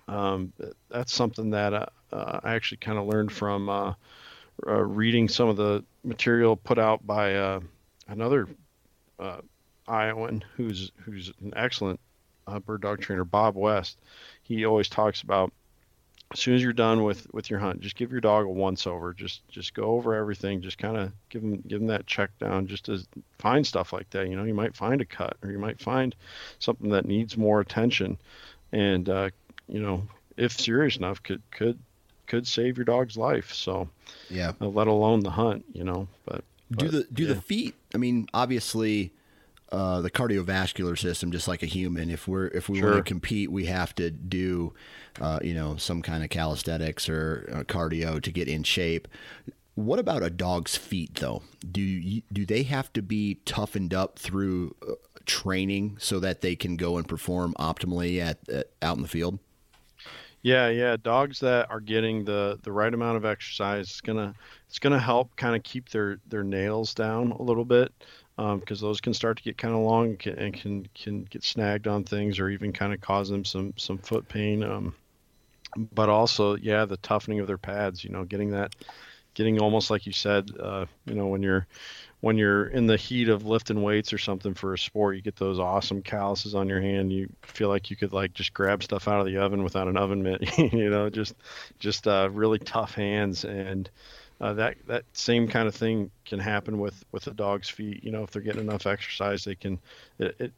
um, 0.09 0.53
that's 0.91 1.13
something 1.13 1.51
that 1.51 1.73
uh, 1.73 1.87
uh, 2.13 2.41
I 2.43 2.55
actually 2.55 2.79
kind 2.79 2.99
of 2.99 3.07
learned 3.07 3.33
from 3.33 3.69
uh, 3.69 3.95
uh, 4.67 4.83
reading 4.83 5.29
some 5.29 5.49
of 5.49 5.57
the 5.57 5.85
material 6.05 6.57
put 6.57 6.79
out 6.79 7.07
by 7.07 7.35
uh, 7.35 7.61
another 8.09 8.49
Iowan 9.87 10.45
who's 10.57 10.93
who's 10.97 11.33
an 11.43 11.53
excellent 11.57 12.01
bird 12.67 12.83
dog 12.83 13.01
trainer, 13.01 13.25
Bob 13.25 13.55
West. 13.55 13.99
He 14.43 14.65
always 14.65 14.89
talks 14.89 15.23
about 15.23 15.53
as 16.33 16.41
soon 16.41 16.55
as 16.55 16.63
you're 16.63 16.73
done 16.73 17.05
with 17.05 17.33
with 17.33 17.51
your 17.51 17.61
hunt, 17.61 17.81
just 17.81 17.97
give 17.97 18.11
your 18.11 18.21
dog 18.21 18.47
a 18.47 18.49
once 18.49 18.87
over. 18.87 19.13
Just 19.13 19.47
just 19.49 19.75
go 19.75 19.85
over 19.85 20.15
everything. 20.15 20.63
Just 20.63 20.79
kind 20.79 20.97
of 20.97 21.13
give 21.29 21.43
him 21.43 21.63
give 21.67 21.81
him 21.81 21.87
that 21.89 22.07
check 22.07 22.31
down. 22.39 22.67
Just 22.67 22.87
to 22.87 23.05
find 23.39 23.67
stuff 23.67 23.93
like 23.93 24.11
that. 24.11 24.29
You 24.29 24.37
know, 24.37 24.45
you 24.45 24.55
might 24.55 24.75
find 24.75 25.01
a 25.01 25.05
cut 25.05 25.37
or 25.43 25.51
you 25.51 25.59
might 25.59 25.81
find 25.81 26.15
something 26.59 26.91
that 26.91 27.07
needs 27.07 27.37
more 27.37 27.61
attention, 27.61 28.19
and 28.73 29.09
uh, 29.09 29.31
you 29.69 29.81
know, 29.81 30.03
if 30.37 30.53
serious 30.59 30.97
enough, 30.97 31.23
could 31.23 31.43
could 31.51 31.79
could 32.27 32.47
save 32.47 32.79
your 32.79 32.85
dog's 32.85 33.17
life. 33.17 33.53
So, 33.53 33.89
yeah, 34.31 34.53
uh, 34.61 34.69
let 34.69 34.87
alone 34.87 35.21
the 35.21 35.31
hunt, 35.31 35.65
you 35.73 35.85
know. 35.85 36.09
But 36.25 36.43
do 36.73 36.89
the 36.89 37.07
do 37.13 37.25
yeah. 37.25 37.35
the 37.35 37.41
feet. 37.41 37.75
I 37.95 37.99
mean, 37.99 38.27
obviously, 38.35 39.13
uh, 39.75 40.01
the 40.01 40.11
cardiovascular 40.11 40.97
system, 40.97 41.33
just 41.33 41.49
like 41.49 41.65
a 41.65 41.67
human. 41.67 42.09
If 42.09 42.29
we're 42.29 42.47
if 42.47 42.69
we 42.69 42.79
sure. 42.79 42.93
want 42.93 43.05
to 43.05 43.09
compete, 43.09 43.51
we 43.51 43.67
have 43.67 43.93
to 43.97 44.11
do, 44.11 44.73
uh, 45.21 45.41
you 45.43 45.53
know, 45.53 45.77
some 45.77 46.01
kind 46.01 46.23
of 46.23 46.31
calisthenics 46.31 47.09
or 47.09 47.51
uh, 47.53 47.65
cardio 47.65 48.23
to 48.23 48.31
get 48.31 48.47
in 48.47 48.63
shape. 48.63 49.09
What 49.75 49.99
about 49.99 50.23
a 50.23 50.31
dog's 50.31 50.77
feet, 50.77 51.17
though? 51.17 51.43
Do 51.69 51.81
you, 51.81 52.23
do 52.33 52.47
they 52.47 52.63
have 52.63 52.93
to 52.93 53.03
be 53.03 53.41
toughened 53.45 53.93
up 53.93 54.17
through 54.17 54.77
uh, 54.89 54.93
training 55.27 55.97
so 55.99 56.21
that 56.21 56.41
they 56.41 56.55
can 56.55 56.77
go 56.77 56.97
and 56.97 57.09
perform 57.09 57.53
optimally 57.59 58.21
at, 58.21 58.49
at 58.49 58.71
out 58.81 58.95
in 58.97 59.03
the 59.03 59.09
field? 59.09 59.41
Yeah, 60.43 60.69
yeah. 60.69 60.97
Dogs 61.03 61.41
that 61.41 61.69
are 61.71 61.81
getting 61.81 62.25
the 62.25 62.61
the 62.63 62.71
right 62.71 62.95
amount 62.95 63.17
of 63.17 63.25
exercise 63.25 63.91
is 63.91 64.01
gonna 64.01 64.35
it's 64.69 64.79
gonna 64.79 65.01
help 65.01 65.35
kind 65.35 65.57
of 65.57 65.65
keep 65.65 65.89
their 65.89 66.21
their 66.29 66.45
nails 66.45 66.95
down 66.95 67.33
a 67.33 67.43
little 67.43 67.65
bit 67.65 67.93
because 68.37 68.83
um, 68.83 68.89
those 68.89 69.01
can 69.01 69.15
start 69.15 69.37
to 69.37 69.43
get 69.43 69.57
kind 69.57 69.75
of 69.75 69.81
long 69.81 70.17
and 70.27 70.55
can, 70.55 70.89
can 70.95 71.23
get 71.25 71.45
snagged 71.45 71.87
on 71.87 72.03
things 72.03 72.41
or 72.41 72.49
even 72.49 72.73
kind 72.73 72.93
of 72.93 73.01
cause 73.01 73.29
them 73.29 73.45
some 73.45 73.75
some 73.77 73.99
foot 73.99 74.29
pain. 74.29 74.65
Um, 74.65 74.95
but 75.77 76.09
also, 76.09 76.57
yeah, 76.57 76.85
the 76.85 76.97
toughening 76.97 77.41
of 77.41 77.47
their 77.47 77.59
pads. 77.59 78.03
You 78.03 78.11
know, 78.11 78.25
getting 78.25 78.51
that, 78.51 78.75
getting 79.35 79.61
almost 79.61 79.91
like 79.91 80.07
you 80.07 80.13
said. 80.13 80.51
Uh, 80.59 80.87
you 81.07 81.15
know, 81.15 81.29
when 81.29 81.43
you're 81.43 81.67
when 82.21 82.39
you're 82.39 82.67
in 82.69 82.87
the 82.87 82.97
heat 82.97 83.29
of 83.29 83.45
lifting 83.45 83.83
weights 83.83 84.13
or 84.13 84.19
something 84.19 84.55
for 84.55 84.73
a 84.73 84.79
sport, 84.79 85.15
you 85.15 85.23
get 85.23 85.37
those 85.37 85.59
awesome 85.59 86.03
calluses 86.03 86.55
on 86.55 86.69
your 86.69 86.81
hand. 86.81 87.13
You 87.13 87.29
feel 87.43 87.69
like 87.69 87.91
you 87.91 87.97
could 87.97 88.13
like 88.13 88.33
just 88.33 88.55
grab 88.55 88.83
stuff 88.83 89.07
out 89.09 89.21
of 89.21 89.27
the 89.27 89.37
oven 89.37 89.63
without 89.63 89.89
an 89.89 89.97
oven 89.97 90.23
mitt. 90.23 90.59
you 90.73 90.91
know, 90.91 91.09
just 91.11 91.35
just 91.79 92.09
uh, 92.09 92.29
really 92.33 92.59
tough 92.59 92.95
hands, 92.95 93.45
and 93.45 93.89
uh, 94.45 94.53
that 94.55 94.77
that 94.87 95.05
same 95.13 95.49
kind 95.49 95.67
of 95.67 95.75
thing 95.75 96.11
can 96.25 96.39
happen 96.39 96.79
with 96.79 97.05
with 97.13 97.27
a 97.27 97.33
dog's 97.33 97.69
feet. 97.69 98.05
You 98.05 98.13
know, 98.13 98.23
if 98.23 98.31
they're 98.31 98.43
getting 98.43 98.63
enough 98.63 98.87
exercise, 98.87 99.45
they 99.45 99.55
can. 99.55 99.81
It 100.19 100.37
it, 100.39 100.53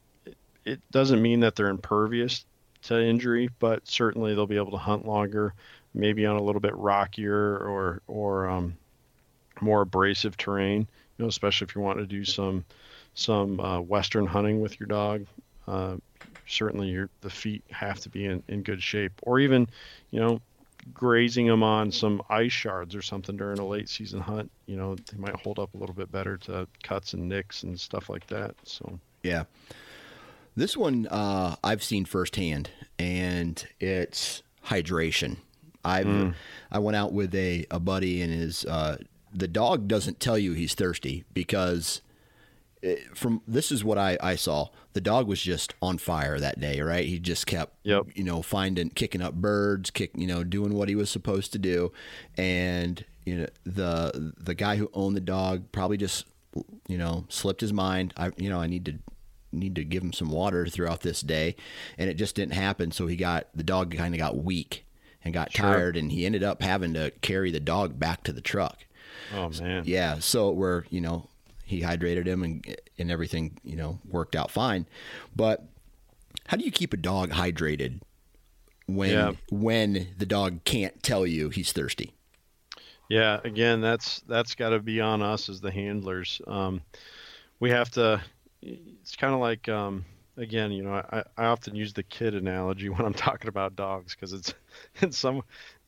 it 0.64 0.80
doesn't 0.90 1.22
mean 1.22 1.40
that 1.40 1.54
they're 1.54 1.68
impervious 1.68 2.44
to 2.82 3.00
injury, 3.00 3.50
but 3.60 3.86
certainly 3.86 4.34
they'll 4.34 4.46
be 4.46 4.56
able 4.56 4.72
to 4.72 4.76
hunt 4.76 5.06
longer, 5.06 5.54
maybe 5.94 6.26
on 6.26 6.36
a 6.36 6.42
little 6.42 6.60
bit 6.60 6.74
rockier 6.76 7.56
or 7.56 8.02
or 8.06 8.48
um, 8.48 8.76
more 9.60 9.82
abrasive 9.82 10.36
terrain 10.36 10.88
you 11.16 11.24
know, 11.24 11.28
especially 11.28 11.66
if 11.66 11.74
you 11.74 11.80
want 11.80 11.98
to 11.98 12.06
do 12.06 12.24
some 12.24 12.64
some 13.14 13.58
uh, 13.60 13.80
western 13.80 14.26
hunting 14.26 14.60
with 14.60 14.78
your 14.78 14.86
dog. 14.86 15.26
Uh, 15.66 15.96
certainly, 16.46 16.88
your 16.88 17.08
the 17.22 17.30
feet 17.30 17.64
have 17.70 18.00
to 18.00 18.08
be 18.08 18.26
in, 18.26 18.42
in 18.48 18.62
good 18.62 18.82
shape, 18.82 19.12
or 19.22 19.40
even, 19.40 19.68
you 20.10 20.20
know, 20.20 20.40
grazing 20.92 21.46
them 21.46 21.62
on 21.62 21.90
some 21.90 22.22
ice 22.28 22.52
shards 22.52 22.94
or 22.94 23.02
something 23.02 23.36
during 23.36 23.58
a 23.58 23.66
late 23.66 23.88
season 23.88 24.20
hunt. 24.20 24.50
You 24.66 24.76
know, 24.76 24.94
they 24.94 25.18
might 25.18 25.36
hold 25.36 25.58
up 25.58 25.74
a 25.74 25.76
little 25.76 25.94
bit 25.94 26.10
better 26.10 26.36
to 26.38 26.66
cuts 26.82 27.12
and 27.12 27.28
nicks 27.28 27.62
and 27.62 27.78
stuff 27.78 28.08
like 28.08 28.26
that. 28.28 28.54
So 28.64 28.98
yeah. 29.22 29.44
This 30.56 30.76
one 30.76 31.06
uh, 31.08 31.56
I've 31.62 31.84
seen 31.84 32.06
firsthand, 32.06 32.70
and 32.98 33.62
it's 33.78 34.42
hydration. 34.64 35.36
I 35.84 36.02
mm. 36.02 36.34
I 36.72 36.78
went 36.78 36.96
out 36.96 37.12
with 37.12 37.34
a, 37.34 37.66
a 37.70 37.78
buddy 37.78 38.22
and 38.22 38.32
his 38.32 38.64
uh, 38.64 38.96
the 39.32 39.48
dog 39.48 39.86
doesn't 39.86 40.18
tell 40.18 40.38
you 40.38 40.54
he's 40.54 40.74
thirsty 40.74 41.24
because 41.34 42.00
Eh, 42.82 42.96
from 43.14 43.40
this 43.48 43.72
is 43.72 43.82
what 43.84 43.96
I, 43.98 44.18
I 44.22 44.36
saw. 44.36 44.68
The 44.92 45.00
dog 45.00 45.26
was 45.26 45.40
just 45.40 45.74
on 45.80 45.98
fire 45.98 46.38
that 46.38 46.60
day, 46.60 46.80
right? 46.80 47.06
He 47.06 47.18
just 47.18 47.46
kept, 47.46 47.74
Yep. 47.84 48.08
you 48.14 48.24
know, 48.24 48.42
finding, 48.42 48.90
kicking 48.90 49.22
up 49.22 49.34
birds, 49.34 49.90
kick, 49.90 50.10
you 50.14 50.26
know, 50.26 50.44
doing 50.44 50.74
what 50.74 50.88
he 50.88 50.94
was 50.94 51.10
supposed 51.10 51.52
to 51.52 51.58
do, 51.58 51.92
and 52.36 53.04
you 53.24 53.36
know, 53.36 53.46
the 53.64 54.32
the 54.38 54.54
guy 54.54 54.76
who 54.76 54.90
owned 54.94 55.16
the 55.16 55.20
dog 55.20 55.72
probably 55.72 55.96
just, 55.96 56.26
you 56.86 56.96
know, 56.98 57.24
slipped 57.28 57.60
his 57.60 57.72
mind. 57.72 58.12
I, 58.16 58.30
you 58.36 58.48
know, 58.48 58.60
I 58.60 58.66
need 58.66 58.84
to 58.86 58.94
need 59.52 59.74
to 59.76 59.84
give 59.84 60.02
him 60.02 60.12
some 60.12 60.30
water 60.30 60.66
throughout 60.66 61.00
this 61.00 61.22
day, 61.22 61.56
and 61.98 62.08
it 62.10 62.14
just 62.14 62.34
didn't 62.36 62.52
happen. 62.54 62.92
So 62.92 63.06
he 63.06 63.16
got 63.16 63.48
the 63.54 63.64
dog 63.64 63.94
kind 63.96 64.14
of 64.14 64.18
got 64.18 64.36
weak 64.36 64.84
and 65.24 65.32
got 65.34 65.52
Sure. 65.52 65.66
tired, 65.72 65.96
and 65.96 66.12
he 66.12 66.24
ended 66.26 66.44
up 66.44 66.62
having 66.62 66.94
to 66.94 67.10
carry 67.22 67.50
the 67.50 67.58
dog 67.60 67.98
back 67.98 68.22
to 68.24 68.32
the 68.32 68.40
truck. 68.40 68.84
Oh 69.34 69.50
man. 69.60 69.82
Yeah, 69.86 70.18
so 70.20 70.50
we're 70.52 70.84
you 70.90 71.00
know 71.00 71.28
he 71.66 71.82
hydrated 71.82 72.26
him 72.26 72.42
and 72.42 72.76
and 72.98 73.10
everything 73.10 73.58
you 73.62 73.76
know 73.76 73.98
worked 74.08 74.34
out 74.34 74.50
fine, 74.50 74.86
but 75.34 75.62
how 76.46 76.56
do 76.56 76.64
you 76.64 76.70
keep 76.70 76.94
a 76.94 76.96
dog 76.96 77.30
hydrated 77.30 78.00
when 78.86 79.10
Yeah. 79.10 79.32
when 79.50 80.08
the 80.16 80.26
dog 80.26 80.64
can't 80.64 81.02
tell 81.02 81.26
you 81.26 81.50
he's 81.50 81.72
thirsty? 81.72 82.12
Yeah, 83.08 83.40
again, 83.44 83.80
that's 83.80 84.20
that's 84.22 84.54
got 84.54 84.70
to 84.70 84.80
be 84.80 85.00
on 85.00 85.22
us 85.22 85.48
as 85.48 85.60
the 85.60 85.70
handlers. 85.70 86.40
Um, 86.46 86.80
we 87.60 87.70
have 87.70 87.90
to. 87.92 88.20
It's 88.62 89.14
kind 89.14 89.32
of 89.32 89.38
like, 89.38 89.68
um, 89.68 90.04
again, 90.36 90.72
you 90.72 90.82
know, 90.82 90.94
I, 90.94 91.22
I 91.36 91.44
often 91.46 91.76
use 91.76 91.92
the 91.92 92.02
kid 92.02 92.34
analogy 92.34 92.88
when 92.90 93.04
I'm 93.04 93.14
talking 93.14 93.48
about 93.48 93.76
dogs 93.76 94.14
because 94.14 94.32
it's 94.32 94.54
in 95.02 95.12
some, 95.12 95.42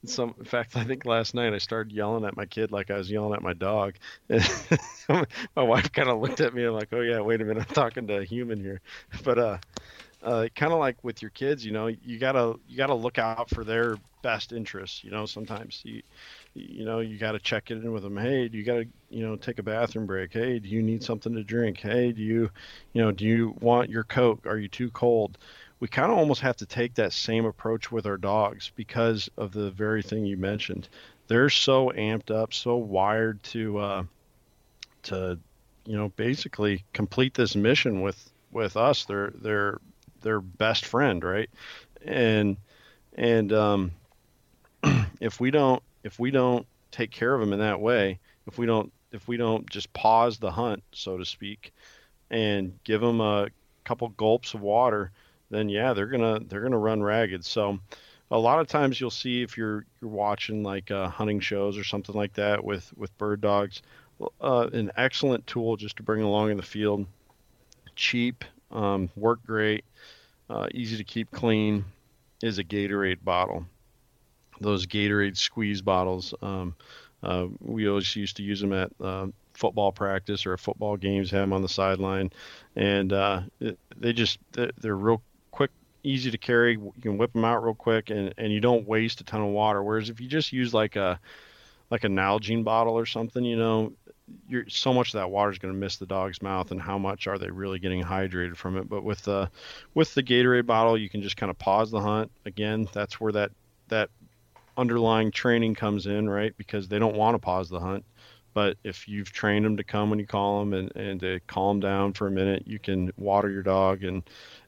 some. 0.07 0.35
In 0.39 0.45
fact, 0.45 0.77
I 0.77 0.85
think 0.85 1.05
last 1.05 1.35
night 1.35 1.53
I 1.53 1.59
started 1.59 1.93
yelling 1.93 2.25
at 2.25 2.37
my 2.37 2.47
kid 2.47 2.73
like 2.73 2.91
I 2.91 2.97
was 2.97 3.11
yelling 3.11 3.35
at 3.35 3.43
my 3.43 3.53
dog. 3.55 3.95
My 5.57 5.63
wife 5.63 5.91
kind 5.93 6.09
of 6.09 6.21
looked 6.21 6.41
at 6.41 6.55
me 6.55 6.65
and 6.65 6.75
like, 6.75 6.89
oh 6.93 7.01
yeah, 7.01 7.21
wait 7.21 7.41
a 7.41 7.45
minute, 7.45 7.67
I'm 7.69 7.75
talking 7.75 8.07
to 8.09 8.19
a 8.19 8.25
human 8.25 8.61
here. 8.61 8.81
But 9.25 9.39
uh, 9.39 9.59
uh, 10.23 10.49
kind 10.55 10.73
of 10.73 10.79
like 10.79 11.03
with 11.03 11.23
your 11.23 11.31
kids, 11.31 11.65
you 11.65 11.73
know, 11.73 11.87
you 11.87 12.19
gotta 12.19 12.55
you 12.67 12.77
gotta 12.77 12.95
look 12.95 13.19
out 13.19 13.51
for 13.51 13.65
their 13.65 13.97
best 14.23 14.53
interests. 14.53 15.05
You 15.05 15.11
know, 15.11 15.27
sometimes 15.27 15.81
you 15.85 16.03
you 16.55 16.85
know 16.85 17.01
you 17.01 17.19
got 17.19 17.33
to 17.33 17.39
check 17.39 17.71
it 17.71 17.75
in 17.77 17.93
with 17.93 18.03
them 18.03 18.17
hey 18.17 18.49
do 18.49 18.59
you 18.59 18.65
got 18.65 18.79
to 18.79 18.87
you 19.11 19.25
know 19.25 19.37
take 19.37 19.59
a 19.59 19.63
bathroom 19.63 20.07
break 20.07 20.33
hey 20.33 20.59
do 20.59 20.69
you 20.69 20.83
need 20.83 21.03
something 21.03 21.35
to 21.35 21.45
drink 21.45 21.79
hey 21.79 22.13
do 22.13 22.23
you 22.23 22.51
you 22.93 23.03
know 23.03 23.13
do 23.13 23.25
you 23.25 23.55
want 23.61 23.91
your 23.91 24.05
coke 24.05 24.47
are 24.47 24.59
you 24.59 24.69
too 24.69 24.91
cold 24.91 25.39
we 25.81 25.89
kind 25.89 26.11
of 26.11 26.19
almost 26.19 26.41
have 26.41 26.57
to 26.57 26.67
take 26.67 26.95
that 26.95 27.13
same 27.13 27.45
approach 27.45 27.93
with 27.93 28.07
our 28.07 28.17
dogs 28.17 28.73
because 28.75 29.31
of 29.37 29.53
the 29.53 29.71
very 29.71 30.03
thing 30.03 30.25
you 30.25 30.37
mentioned. 30.37 30.89
They're 31.29 31.51
so 31.51 31.91
amped 31.91 32.35
up 32.35 32.53
so 32.53 32.77
wired 32.77 33.43
to 33.45 33.79
uh 33.79 34.03
to 35.05 35.39
you 35.87 35.97
know 35.97 36.09
basically 36.11 36.85
complete 36.93 37.35
this 37.35 37.55
mission 37.55 38.03
with 38.03 38.31
with 38.51 38.77
us. 38.77 39.05
They're 39.05 39.33
they're 39.41 39.79
their 40.23 40.41
best 40.41 40.85
friend 40.85 41.23
right? 41.23 41.51
And 42.05 42.57
and 43.17 43.53
um 43.53 43.93
if 45.21 45.41
we 45.41 45.51
don't 45.51 45.83
if 46.03 46.19
we 46.19 46.31
don't 46.31 46.67
take 46.91 47.11
care 47.11 47.35
of 47.35 47.41
them 47.41 47.53
in 47.53 47.61
that 47.61 47.81
way, 47.81 48.19
if 48.47 48.59
we 48.59 48.67
don't 48.67 48.93
if 49.13 49.29
we 49.29 49.37
don't 49.37 49.69
just 49.71 49.93
pause 49.93 50.39
the 50.39 50.51
hunt, 50.51 50.83
so 50.93 51.17
to 51.19 51.25
speak, 51.25 51.73
and 52.31 52.79
give 52.85 53.01
them 53.01 53.21
a 53.21 53.49
couple 53.85 54.09
gulps 54.11 54.55
of 54.55 54.61
water, 54.61 55.13
then 55.51 55.69
yeah, 55.69 55.93
they're 55.93 56.07
gonna 56.07 56.41
they're 56.41 56.63
gonna 56.63 56.79
run 56.79 57.03
ragged. 57.03 57.45
So 57.45 57.79
a 58.31 58.39
lot 58.39 58.61
of 58.61 58.67
times 58.67 59.01
you'll 59.01 59.11
see 59.11 59.43
if 59.43 59.57
you're 59.57 59.85
you're 60.01 60.11
watching 60.11 60.63
like 60.63 60.91
uh, 60.91 61.09
hunting 61.09 61.41
shows 61.41 61.79
or 61.79 61.85
something 61.85 62.15
like 62.15 62.35
that 62.35 62.63
with 62.65 62.93
with 62.97 63.17
bird 63.19 63.41
dogs, 63.41 63.83
uh, 64.41 64.69
an 64.73 64.91
excellent 64.97 65.47
tool 65.47 65.77
just 65.77 65.97
to 65.97 66.03
bring 66.03 66.23
along 66.23 66.51
in 66.51 66.57
the 66.57 66.63
field. 66.63 67.07
Cheap, 67.97 68.45
um, 68.71 69.11
work 69.17 69.41
great, 69.45 69.85
uh, 70.49 70.69
easy 70.73 70.97
to 70.97 71.05
keep 71.05 71.31
clean, 71.33 71.85
is 72.43 72.59
a 72.59 72.65
Gatorade 72.65 73.25
bottle 73.25 73.67
those 74.61 74.87
Gatorade 74.87 75.37
squeeze 75.37 75.83
bottles. 75.83 76.35
Um, 76.43 76.75
uh, 77.23 77.47
we 77.61 77.89
always 77.89 78.15
used 78.15 78.37
to 78.37 78.43
use 78.43 78.61
them 78.61 78.73
at 78.73 78.91
uh, 79.01 79.27
football 79.55 79.93
practice 79.93 80.47
or 80.47 80.57
football 80.57 80.97
games, 80.97 81.31
have 81.31 81.41
them 81.41 81.53
on 81.53 81.63
the 81.63 81.69
sideline, 81.69 82.31
and 82.77 83.13
uh, 83.13 83.43
it, 83.61 83.79
they 83.97 84.13
just 84.13 84.39
they're, 84.53 84.71
they're 84.79 84.97
real 84.97 85.23
easy 86.09 86.31
to 86.31 86.39
carry. 86.39 86.73
You 86.73 86.93
can 87.01 87.19
whip 87.19 87.33
them 87.33 87.45
out 87.45 87.63
real 87.63 87.75
quick, 87.75 88.11
and, 88.11 88.33
and 88.39 88.53
you 88.53 88.61
don't 88.61 88.87
waste 88.87 89.21
a 89.21 89.25
ton 89.25 89.43
of 89.43 89.49
water. 89.49 89.83
Whereas 89.83 90.11
if 90.11 90.21
you 90.21 90.29
just 90.29 90.53
use 90.53 90.73
like 90.73 90.97
a 90.97 91.21
like 91.91 92.05
a 92.05 92.09
Nalgene 92.09 92.65
bottle 92.65 92.99
or 92.99 93.07
something, 93.07 93.45
you 93.45 93.57
know, 93.57 93.93
you're 94.49 94.69
so 94.69 94.93
much 94.93 95.09
of 95.09 95.21
that 95.21 95.31
water 95.31 95.51
is 95.51 95.59
going 95.59 95.73
to 95.73 95.79
miss 95.79 95.97
the 95.97 96.07
dog's 96.07 96.43
mouth, 96.43 96.71
and 96.71 96.81
how 96.81 96.99
much 96.99 97.27
are 97.27 97.39
they 97.39 97.51
really 97.51 97.79
getting 97.79 98.03
hydrated 98.03 98.57
from 98.57 98.77
it? 98.77 98.89
But 98.89 99.05
with 99.05 99.23
the 99.23 99.51
with 99.95 100.15
the 100.15 100.23
Gatorade 100.23 100.67
bottle, 100.67 100.99
you 100.99 101.09
can 101.09 101.23
just 101.23 101.37
kind 101.37 101.51
of 101.51 101.59
pause 101.59 101.91
the 101.91 102.01
hunt. 102.01 102.31
Again, 102.47 102.89
that's 102.93 103.21
where 103.21 103.33
that 103.33 103.53
that 103.89 104.11
underlying 104.77 105.31
training 105.31 105.75
comes 105.75 106.07
in, 106.07 106.29
right? 106.29 106.57
Because 106.57 106.89
they 106.89 106.99
don't 106.99 107.17
want 107.17 107.35
to 107.35 107.39
pause 107.39 107.69
the 107.69 107.81
hunt. 107.81 108.05
But 108.55 108.77
if 108.83 109.07
you've 109.07 109.33
trained 109.33 109.65
them 109.65 109.77
to 109.77 109.85
come 109.85 110.11
when 110.11 110.19
you 110.19 110.27
call 110.27 110.61
them 110.61 110.73
and, 110.73 110.97
and 110.97 111.21
to 111.21 111.41
calm 111.47 111.81
down 111.81 112.13
for 112.15 112.27
a 112.27 112.31
minute, 112.31 112.65
you 112.67 112.79
can 112.79 113.13
water 113.17 113.51
your 113.51 113.63
dog 113.63 114.05
and 114.05 114.23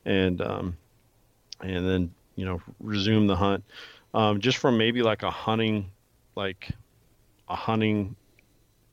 and 0.05 0.41
um, 0.41 0.77
and 1.63 1.89
then 1.89 2.15
you 2.37 2.45
know 2.45 2.61
resume 2.81 3.27
the 3.27 3.37
hunt. 3.37 3.65
Um, 4.13 4.41
just 4.41 4.59
from 4.59 4.77
maybe 4.77 5.03
like 5.03 5.23
a 5.23 5.31
hunting, 5.31 5.91
like 6.35 6.71
a 7.49 7.55
hunting 7.55 8.17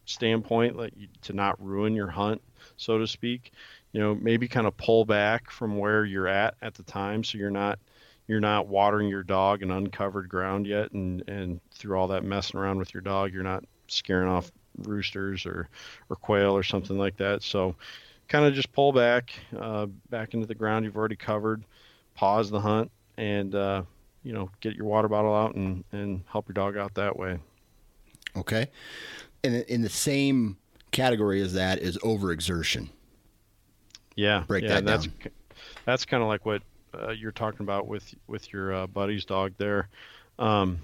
standpoint, 0.06 0.78
like 0.78 0.94
to 1.24 1.34
not 1.34 1.64
ruin 1.64 1.96
your 1.96 2.08
hunt, 2.08 2.42
so 2.78 2.98
to 3.00 3.08
speak. 3.08 3.52
You 3.94 4.02
know, 4.02 4.16
maybe 4.16 4.48
kind 4.48 4.68
of 4.68 4.78
pull 4.78 5.06
back 5.06 5.50
from 5.50 5.78
where 5.78 6.06
you're 6.06 6.28
at 6.28 6.56
at 6.62 6.76
the 6.76 6.84
time, 6.84 7.24
so 7.24 7.38
you're 7.38 7.50
not 7.50 7.80
you're 8.28 8.40
not 8.42 8.68
watering 8.68 9.08
your 9.08 9.24
dog 9.24 9.64
in 9.64 9.72
uncovered 9.72 10.30
ground 10.30 10.68
yet 10.68 10.92
and 10.92 11.24
and 11.28 11.60
through 11.72 11.98
all 11.98 12.10
that 12.10 12.24
messing 12.24 12.60
around 12.60 12.78
with 12.78 12.94
your 12.94 13.02
dog 13.02 13.34
you're 13.34 13.44
not 13.44 13.64
scaring 13.88 14.28
off 14.28 14.52
roosters 14.80 15.46
or 15.46 15.70
or 16.10 16.16
quail 16.18 16.56
or 16.56 16.64
something 16.64 16.98
like 16.98 17.18
that 17.18 17.42
so 17.42 17.76
kind 18.28 18.46
of 18.46 18.54
just 18.54 18.72
pull 18.74 18.92
back 18.92 19.32
uh, 19.58 19.86
back 20.10 20.34
into 20.34 20.46
the 20.46 20.56
ground 20.56 20.86
you've 20.86 20.98
already 20.98 21.16
covered 21.16 21.64
pause 22.18 22.50
the 22.50 22.60
hunt 22.60 22.92
and 23.18 23.56
uh, 23.56 23.84
you 24.24 24.34
know 24.34 24.50
get 24.60 24.76
your 24.76 24.86
water 24.86 25.08
bottle 25.08 25.34
out 25.34 25.56
and 25.56 25.84
and 25.94 26.24
help 26.30 26.50
your 26.50 26.54
dog 26.54 26.76
out 26.76 26.94
that 26.96 27.16
way 27.18 27.40
Okay, 28.36 28.68
and 29.44 29.56
in 29.64 29.82
the 29.82 29.90
same 29.90 30.58
category 30.92 31.42
as 31.42 31.54
that 31.54 31.80
is 31.80 31.98
overexertion. 32.00 32.90
yeah 34.16 34.44
Break 34.48 34.64
yeah 34.64 34.70
that 34.70 34.78
and 34.80 34.88
that's 34.88 35.08
down. 35.08 35.32
that's 35.86 36.06
kind 36.06 36.22
of 36.22 36.28
like 36.30 36.46
what 36.46 36.62
uh, 36.94 37.12
you're 37.12 37.32
talking 37.32 37.62
about 37.62 37.88
with 37.88 38.14
with 38.28 38.52
your 38.52 38.74
uh, 38.74 38.88
buddy's 38.88 39.26
dog 39.26 39.54
there. 39.58 39.90
Um, 40.40 40.80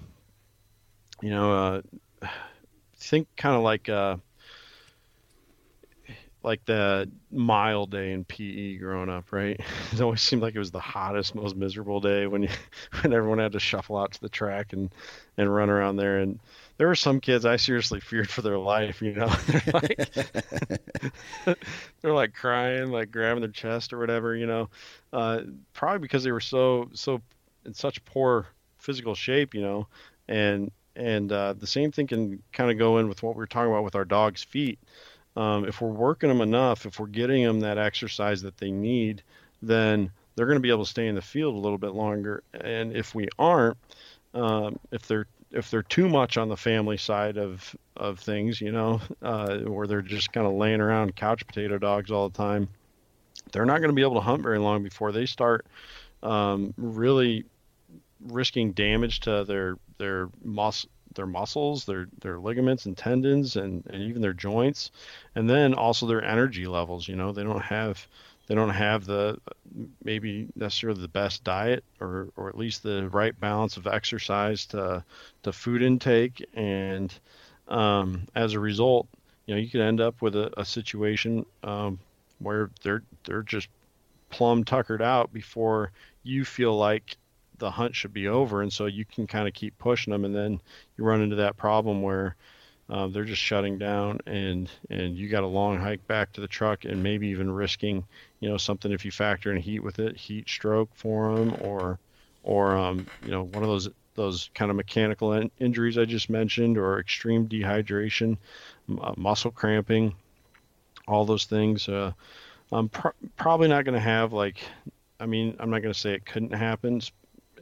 you 1.22 1.30
know, 1.30 1.82
uh, 2.22 2.28
think 2.98 3.28
kind 3.38 3.56
of 3.56 3.62
like 3.64 3.90
uh, 3.90 4.18
like 6.44 6.64
the 6.66 7.10
mile 7.32 7.86
day 7.86 8.12
in 8.12 8.26
PE 8.26 8.78
growing 8.78 9.10
up, 9.10 9.32
right? 9.32 9.60
It 9.94 10.02
always 10.02 10.22
seemed 10.22 10.42
like 10.42 10.56
it 10.56 10.60
was 10.60 10.72
the 10.72 10.80
hottest, 10.80 11.36
most 11.36 11.56
miserable 11.56 12.02
day 12.02 12.28
when 12.28 12.44
you, 12.44 12.50
when 13.02 13.14
everyone 13.14 13.40
had 13.40 13.54
to 13.54 13.60
shuffle 13.60 13.98
out 13.98 14.14
to 14.14 14.22
the 14.22 14.30
track 14.30 14.74
and 14.74 14.94
and 15.38 15.54
run 15.54 15.70
around 15.70 15.96
there. 15.98 16.20
And 16.20 16.40
there 16.78 16.88
were 16.88 16.96
some 16.96 17.20
kids 17.20 17.46
I 17.46 17.56
seriously 17.56 18.00
feared 18.00 18.30
for 18.30 18.42
their 18.42 18.58
life. 18.58 19.02
You 19.02 19.14
know, 19.14 19.28
they're 19.48 19.74
like 19.74 20.10
they're 22.02 22.14
like 22.14 22.34
crying, 22.34 22.90
like 22.90 23.12
grabbing 23.12 23.42
their 23.42 23.52
chest 23.52 23.94
or 23.94 24.00
whatever. 24.00 24.36
You 24.36 24.48
know, 24.48 24.70
uh, 25.12 25.42
probably 25.74 26.00
because 26.00 26.24
they 26.24 26.32
were 26.32 26.40
so 26.40 26.90
so 26.94 27.22
in 27.66 27.74
such 27.74 28.04
poor 28.06 28.48
physical 28.80 29.16
shape. 29.16 29.54
You 29.54 29.62
know, 29.62 29.88
and 30.28 30.72
and 30.96 31.32
uh, 31.32 31.54
the 31.54 31.68
same 31.68 31.92
thing 31.92 32.08
can 32.08 32.44
kind 32.52 32.72
of 32.72 32.78
go 32.78 32.98
in 32.98 33.08
with 33.08 33.24
what 33.24 33.36
we 33.36 33.40
were 33.40 33.48
talking 33.48 33.72
about 33.72 33.84
with 33.84 33.96
our 33.96 34.06
dog's 34.06 34.44
feet. 34.44 34.80
Um, 35.36 35.66
if 35.66 35.82
we're 35.82 35.90
working 35.90 36.30
them 36.30 36.42
enough, 36.42 36.86
if 36.86 37.00
we're 37.00 37.08
getting 37.08 37.44
them 37.44 37.62
that 37.62 37.78
exercise 37.78 38.42
that 38.44 38.58
they 38.58 38.72
need, 38.72 39.24
then 39.62 40.12
they're 40.36 40.46
going 40.46 40.58
to 40.58 40.62
be 40.62 40.70
able 40.70 40.84
to 40.84 40.90
stay 40.90 41.08
in 41.08 41.16
the 41.16 41.22
field 41.22 41.56
a 41.56 41.60
little 41.60 41.78
bit 41.78 41.94
longer. 41.94 42.44
And 42.54 42.96
if 42.96 43.16
we 43.16 43.28
aren't, 43.40 43.78
um, 44.34 44.80
if 44.92 45.08
they're 45.08 45.28
if 45.52 45.70
they're 45.70 45.84
too 45.84 46.10
much 46.10 46.38
on 46.38 46.50
the 46.50 46.58
family 46.58 46.98
side 46.98 47.38
of 47.38 47.76
of 47.96 48.20
things, 48.20 48.60
you 48.60 48.72
know, 48.72 49.02
uh, 49.22 49.60
where 49.60 49.88
they're 49.88 50.02
just 50.02 50.34
kind 50.34 50.48
of 50.48 50.54
laying 50.54 50.82
around 50.82 51.16
couch 51.16 51.46
potato 51.48 51.78
dogs 51.78 52.12
all 52.12 52.30
the 52.30 52.38
time, 52.38 52.68
they're 53.52 53.66
not 53.66 53.80
going 53.80 53.90
to 53.90 53.96
be 53.96 54.02
able 54.02 54.16
to 54.16 54.22
hunt 54.22 54.44
very 54.44 54.60
long 54.60 54.84
before 54.84 55.12
they 55.12 55.26
start 55.26 55.66
um, 56.24 56.74
really 56.78 57.46
risking 58.28 58.72
damage 58.72 59.22
to 59.22 59.44
their 59.44 59.78
their 59.98 60.30
mus 60.44 60.86
their 61.16 61.26
muscles, 61.26 61.86
their 61.86 62.08
their 62.20 62.40
ligaments 62.40 62.86
and 62.86 62.98
tendons, 62.98 63.56
and, 63.56 63.86
and 63.88 64.04
even 64.04 64.22
their 64.22 64.34
joints, 64.34 64.92
and 65.36 65.50
then 65.50 65.74
also 65.74 66.08
their 66.08 66.24
energy 66.24 66.68
levels. 66.68 67.08
You 67.08 67.16
know, 67.16 67.32
they 67.32 67.44
don't 67.44 67.62
have 67.62 68.08
they 68.48 68.56
don't 68.56 68.70
have 68.70 69.06
the 69.06 69.40
maybe 70.04 70.48
necessarily 70.56 71.02
the 71.02 71.08
best 71.08 71.44
diet 71.44 71.84
or 72.00 72.30
or 72.36 72.50
at 72.50 72.58
least 72.58 72.84
the 72.84 73.10
right 73.10 73.38
balance 73.40 73.78
of 73.78 73.88
exercise 73.88 74.66
to 74.68 75.04
to 75.44 75.52
food 75.52 75.82
intake, 75.82 76.46
and 76.54 77.14
um, 77.68 78.24
as 78.36 78.54
a 78.54 78.60
result, 78.60 79.08
you 79.46 79.56
know, 79.56 79.62
you 79.62 79.70
could 79.70 79.82
end 79.82 80.02
up 80.02 80.22
with 80.22 80.36
a, 80.36 80.52
a 80.60 80.66
situation 80.66 81.46
um, 81.64 82.00
where 82.40 82.70
they're 82.84 83.04
they're 83.24 83.44
just 83.44 83.70
plumb 84.30 84.64
tuckered 84.64 85.02
out 85.02 85.32
before 85.32 85.92
you 86.24 86.44
feel 86.44 86.76
like 86.76 87.18
the 87.60 87.72
hunt 87.72 87.96
should 87.96 88.14
be 88.14 88.28
over, 88.28 88.62
and 88.62 88.72
so 88.72 88.86
you 88.86 89.06
can 89.06 89.28
kind 89.28 89.48
of 89.48 89.54
keep 89.54 89.78
pushing 89.78 90.12
them, 90.12 90.26
and 90.26 90.36
then 90.36 90.62
you 90.98 91.04
run 91.04 91.22
into 91.22 91.38
that 91.38 91.58
problem 91.58 92.02
where 92.02 92.36
uh, 92.90 93.08
they're 93.08 93.24
just 93.24 93.42
shutting 93.42 93.78
down, 93.78 94.20
and 94.26 94.70
and 94.90 95.16
you 95.16 95.30
got 95.30 95.44
a 95.44 95.48
long 95.48 95.78
hike 95.78 96.06
back 96.08 96.34
to 96.34 96.42
the 96.42 96.48
truck, 96.48 96.86
and 96.86 97.02
maybe 97.02 97.28
even 97.28 97.52
risking, 97.52 98.04
you 98.40 98.50
know, 98.50 98.58
something 98.58 98.92
if 98.92 99.06
you 99.06 99.12
factor 99.12 99.52
in 99.52 99.62
heat 99.62 99.80
with 99.80 100.00
it, 100.00 100.18
heat 100.18 100.50
stroke 100.50 100.90
for 100.96 101.36
them, 101.36 101.56
or 101.62 102.00
or 102.44 102.76
um, 102.76 103.08
you 103.24 103.32
know, 103.32 103.44
one 103.44 103.64
of 103.64 103.70
those 103.70 103.90
those 104.16 104.50
kind 104.54 104.70
of 104.70 104.78
mechanical 104.78 105.34
in- 105.34 105.52
injuries 105.60 105.98
I 105.98 106.06
just 106.06 106.30
mentioned, 106.30 106.78
or 106.78 107.00
extreme 107.00 107.48
dehydration, 107.48 108.38
uh, 109.02 109.14
muscle 109.18 109.52
cramping, 109.52 110.14
all 111.08 111.26
those 111.26 111.46
things. 111.46 111.88
Uh, 111.88 112.12
I'm 112.72 112.90
pr- 112.90 113.10
probably 113.38 113.68
not 113.68 113.86
going 113.86 113.96
to 113.96 114.02
have 114.02 114.34
like, 114.34 114.58
I 115.20 115.26
mean, 115.26 115.56
I'm 115.60 115.70
not 115.70 115.82
going 115.82 115.94
to 115.94 116.00
say 116.00 116.14
it 116.14 116.26
couldn't 116.26 116.54
happen. 116.54 117.02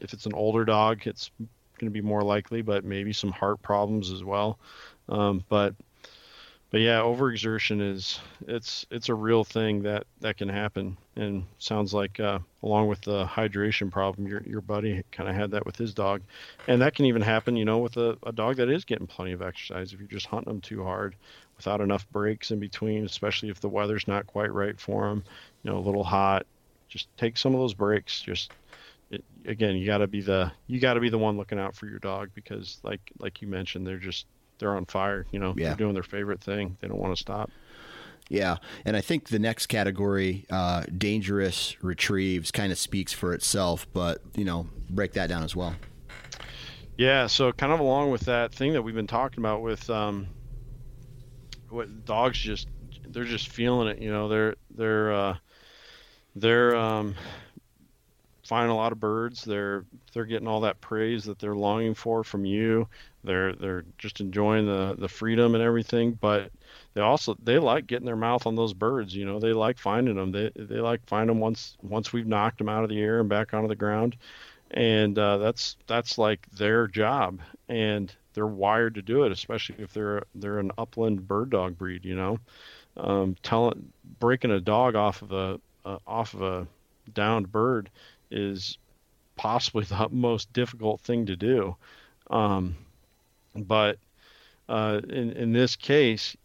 If 0.02 0.14
it's 0.14 0.26
an 0.26 0.34
older 0.34 0.66
dog, 0.66 1.06
it's 1.06 1.32
going 1.40 1.88
to 1.88 1.90
be 1.90 2.02
more 2.02 2.24
likely, 2.24 2.62
but 2.62 2.84
maybe 2.84 3.14
some 3.14 3.32
heart 3.32 3.62
problems 3.62 4.12
as 4.12 4.24
well. 4.24 4.60
Um, 5.10 5.44
but 5.50 5.76
but 6.72 6.80
yeah, 6.80 7.00
overexertion 7.00 7.82
is 7.82 8.20
it's 8.48 8.86
it's 8.90 9.10
a 9.10 9.14
real 9.14 9.44
thing 9.44 9.84
that 9.84 10.06
that 10.22 10.38
can 10.38 10.48
happen, 10.48 10.98
and 11.18 11.44
sounds 11.60 11.94
like 11.94 12.20
uh, 12.20 12.40
along 12.64 12.88
with 12.88 13.02
the 13.02 13.26
hydration 13.26 13.92
problem, 13.92 14.26
your 14.26 14.42
your 14.44 14.62
buddy 14.62 15.04
kind 15.12 15.30
of 15.30 15.36
had 15.36 15.52
that 15.52 15.66
with 15.66 15.76
his 15.76 15.94
dog, 15.94 16.22
and 16.68 16.82
that 16.82 16.96
can 16.96 17.06
even 17.06 17.22
happen, 17.22 17.58
you 17.58 17.66
know, 17.66 17.80
with 17.80 17.98
a, 17.98 18.18
a 18.26 18.32
dog 18.32 18.56
that 18.56 18.70
is 18.70 18.86
getting 18.86 19.06
plenty 19.06 19.34
of 19.34 19.42
exercise. 19.42 19.92
If 19.92 20.00
you're 20.00 20.08
just 20.08 20.28
hunting 20.28 20.54
them 20.54 20.62
too 20.62 20.82
hard, 20.84 21.16
without 21.58 21.82
enough 21.82 22.10
breaks 22.12 22.52
in 22.52 22.60
between, 22.60 23.06
especially 23.06 23.50
if 23.50 23.60
the 23.60 23.70
weather's 23.70 24.08
not 24.08 24.26
quite 24.26 24.54
right 24.54 24.80
for 24.80 25.10
them, 25.10 25.26
you 25.64 25.72
know, 25.72 25.78
a 25.78 25.80
little 25.80 26.06
hot, 26.06 26.46
just 26.88 27.08
take 27.18 27.38
some 27.38 27.54
of 27.54 27.60
those 27.60 27.74
breaks. 27.74 28.22
Just 28.22 28.54
it, 29.12 29.24
again, 29.46 29.76
you 29.76 29.86
got 29.86 30.00
to 30.00 30.08
be 30.08 30.22
the 30.22 30.52
you 30.68 30.80
got 30.80 30.96
to 30.96 31.00
be 31.00 31.10
the 31.10 31.18
one 31.18 31.38
looking 31.38 31.60
out 31.60 31.76
for 31.76 31.86
your 31.86 32.00
dog 32.00 32.30
because, 32.34 32.80
like 32.84 33.02
like 33.20 33.42
you 33.42 33.48
mentioned, 33.48 33.86
they're 33.86 33.98
just 33.98 34.26
they're 34.58 34.76
on 34.76 34.86
fire. 34.86 35.26
You 35.32 35.40
know, 35.40 35.54
yeah. 35.56 35.68
they're 35.68 35.78
doing 35.78 35.94
their 35.94 36.04
favorite 36.04 36.42
thing. 36.42 36.78
They 36.80 36.88
don't 36.88 37.00
want 37.00 37.16
to 37.16 37.22
stop. 37.22 37.52
Yeah, 38.30 38.58
and 38.86 38.96
I 38.96 39.02
think 39.02 39.28
the 39.28 39.40
next 39.40 39.68
category, 39.68 40.46
uh, 40.50 40.84
dangerous 40.98 41.76
retrieves, 41.84 42.50
kind 42.50 42.72
of 42.72 42.78
speaks 42.78 43.12
for 43.12 43.34
itself. 43.34 43.86
But 43.92 44.22
you 44.36 44.46
know, 44.46 44.68
break 44.90 45.14
that 45.14 45.28
down 45.28 45.44
as 45.44 45.56
well. 45.56 45.76
Yeah, 46.98 47.28
so 47.28 47.52
kind 47.52 47.74
of 47.74 47.82
along 47.82 48.12
with 48.12 48.22
that 48.22 48.54
thing 48.54 48.74
that 48.74 48.82
we've 48.82 48.96
been 48.96 49.08
talking 49.08 49.40
about 49.40 49.62
with 49.62 49.90
um, 49.90 50.28
what 51.70 52.06
dogs 52.06 52.38
just 52.38 52.70
they're 53.10 53.26
just 53.26 53.50
feeling 53.50 53.90
it. 53.90 54.00
You 54.00 54.12
know, 54.12 54.30
they're 54.30 54.56
they're 54.74 55.14
uh, 55.14 55.38
they're 56.36 56.76
um, 56.78 57.16
finding 58.52 58.70
a 58.70 58.76
lot 58.76 58.92
of 58.92 59.00
birds. 59.00 59.46
They're 59.46 59.86
they're 60.12 60.26
getting 60.26 60.48
all 60.50 60.60
that 60.62 60.82
praise 60.82 61.24
that 61.24 61.40
they're 61.40 61.56
longing 61.56 61.94
for 61.94 62.22
from 62.22 62.44
you. 62.44 62.86
They're 63.24 63.54
they're 63.54 63.86
just 63.98 64.20
enjoying 64.20 64.66
the 64.66 64.94
the 65.00 65.08
freedom 65.08 65.56
and 65.56 65.64
everything, 65.64 66.12
but 66.20 66.52
they 66.94 67.00
also 67.00 67.38
they 67.42 67.60
like 67.60 67.88
getting 67.88 68.06
their 68.06 68.18
mouth 68.18 68.46
on 68.46 68.56
those 68.56 68.74
birds. 68.74 69.16
You 69.16 69.24
know, 69.24 69.40
they 69.40 69.54
like 69.54 69.78
finding 69.78 70.16
them. 70.16 70.34
They 70.34 70.52
they 70.54 70.82
like 70.82 71.00
finding 71.08 71.34
them 71.34 71.40
once 71.40 71.78
once 71.82 72.12
we've 72.12 72.28
knocked 72.28 72.58
them 72.58 72.68
out 72.68 72.84
of 72.84 72.90
the 72.90 73.00
air 73.00 73.22
and 73.22 73.30
back 73.30 73.54
onto 73.54 73.70
the 73.70 73.76
ground, 73.78 74.18
and 74.72 75.18
uh, 75.18 75.38
that's 75.38 75.78
that's 75.88 76.18
like 76.18 76.46
their 76.52 76.88
job, 76.88 77.40
and 77.70 78.14
they're 78.34 78.46
wired 78.46 78.96
to 78.96 79.02
do 79.02 79.24
it, 79.24 79.32
especially 79.32 79.76
if 79.80 79.94
they're 79.94 80.24
they're 80.36 80.60
an 80.60 80.74
upland 80.78 81.26
bird 81.26 81.52
dog 81.52 81.78
breed. 81.78 82.04
You 82.04 82.16
know, 82.16 82.40
um, 82.98 83.38
telling 83.44 83.94
breaking 84.20 84.52
a 84.52 84.60
dog 84.60 84.96
off 84.96 85.22
of 85.22 85.32
a 85.32 85.62
uh, 85.86 86.00
off 86.06 86.34
of 86.34 86.42
a 86.42 86.68
downed 87.14 87.50
bird 87.50 87.90
is 88.32 88.78
possibly 89.36 89.84
the 89.90 90.08
most 90.12 90.52
difficult 90.54 91.02
thing 91.02 91.26
to 91.28 91.36
do. 91.36 91.76
Um, 92.30 92.76
but 93.56 93.98
uh, 94.70 95.02
in 95.10 95.32
in 95.34 95.52
this 95.52 95.76
case, 95.76 96.36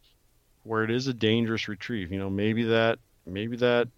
where 0.65 0.83
it 0.83 0.91
is 0.91 1.07
a 1.07 1.15
dangerous 1.15 1.69
retrieve, 1.69 2.11
you 2.11 2.19
know, 2.19 2.31
maybe 2.31 2.65
that 2.65 2.99
maybe 3.25 3.57
that 3.59 3.89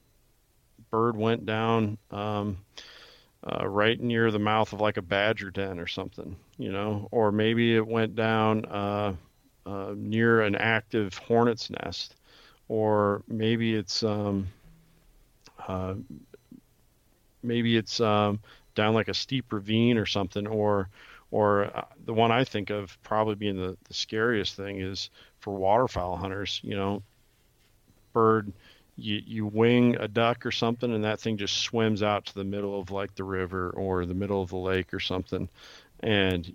bird 0.91 1.17
went 1.17 1.47
down 1.47 1.99
um, 2.11 2.59
uh, 3.51 3.67
right 3.67 4.01
near 4.01 4.31
the 4.31 4.39
mouth 4.39 4.73
of 4.73 4.81
like 4.81 4.97
a 4.97 5.03
badger 5.03 5.51
den 5.51 5.79
or 5.79 5.87
something, 5.87 6.37
you 6.59 6.71
know, 6.71 7.09
or 7.11 7.33
maybe 7.33 7.75
it 7.75 7.87
went 7.87 8.15
down 8.15 8.65
uh, 8.67 9.15
uh 9.67 9.95
near 9.97 10.43
an 10.43 10.55
active 10.55 11.17
hornet's 11.17 11.71
nest, 11.71 12.17
or 12.69 13.23
maybe 13.29 13.75
it's 13.75 14.03
um, 14.03 14.47
uh, 15.67 15.95
maybe 17.43 17.77
it's 17.77 18.01
um, 18.01 18.41
down 18.75 18.95
like 18.95 19.09
a 19.09 19.15
steep 19.15 19.53
ravine 19.53 19.99
or 19.99 20.07
something, 20.07 20.47
or 20.47 20.89
or 21.31 21.65
uh, 21.77 21.85
the 22.05 22.15
one 22.15 22.31
I 22.31 22.45
think 22.45 22.71
of 22.71 22.97
probably 23.03 23.35
being 23.35 23.57
the, 23.57 23.77
the 23.87 23.95
scariest 23.95 24.57
thing 24.57 24.81
is 24.81 25.11
for 25.41 25.55
waterfowl 25.55 26.17
hunters. 26.17 26.61
You 26.63 26.77
know, 26.77 27.03
bird, 28.13 28.53
you 28.97 29.21
you 29.25 29.47
wing 29.47 29.97
a 29.97 30.09
duck 30.09 30.45
or 30.45 30.51
something, 30.51 30.93
and 30.93 31.05
that 31.05 31.21
thing 31.21 31.37
just 31.37 31.59
swims 31.59 32.03
out 32.03 32.27
to 32.27 32.35
the 32.35 32.45
middle 32.45 32.79
of 32.81 32.91
like 32.91 33.15
the 33.15 33.25
river 33.25 33.71
or 33.71 34.07
the 34.07 34.15
middle 34.15 34.43
of 34.43 34.51
the 34.51 34.57
lake 34.57 34.93
or 34.93 35.01
something, 35.01 35.49
and 36.01 36.53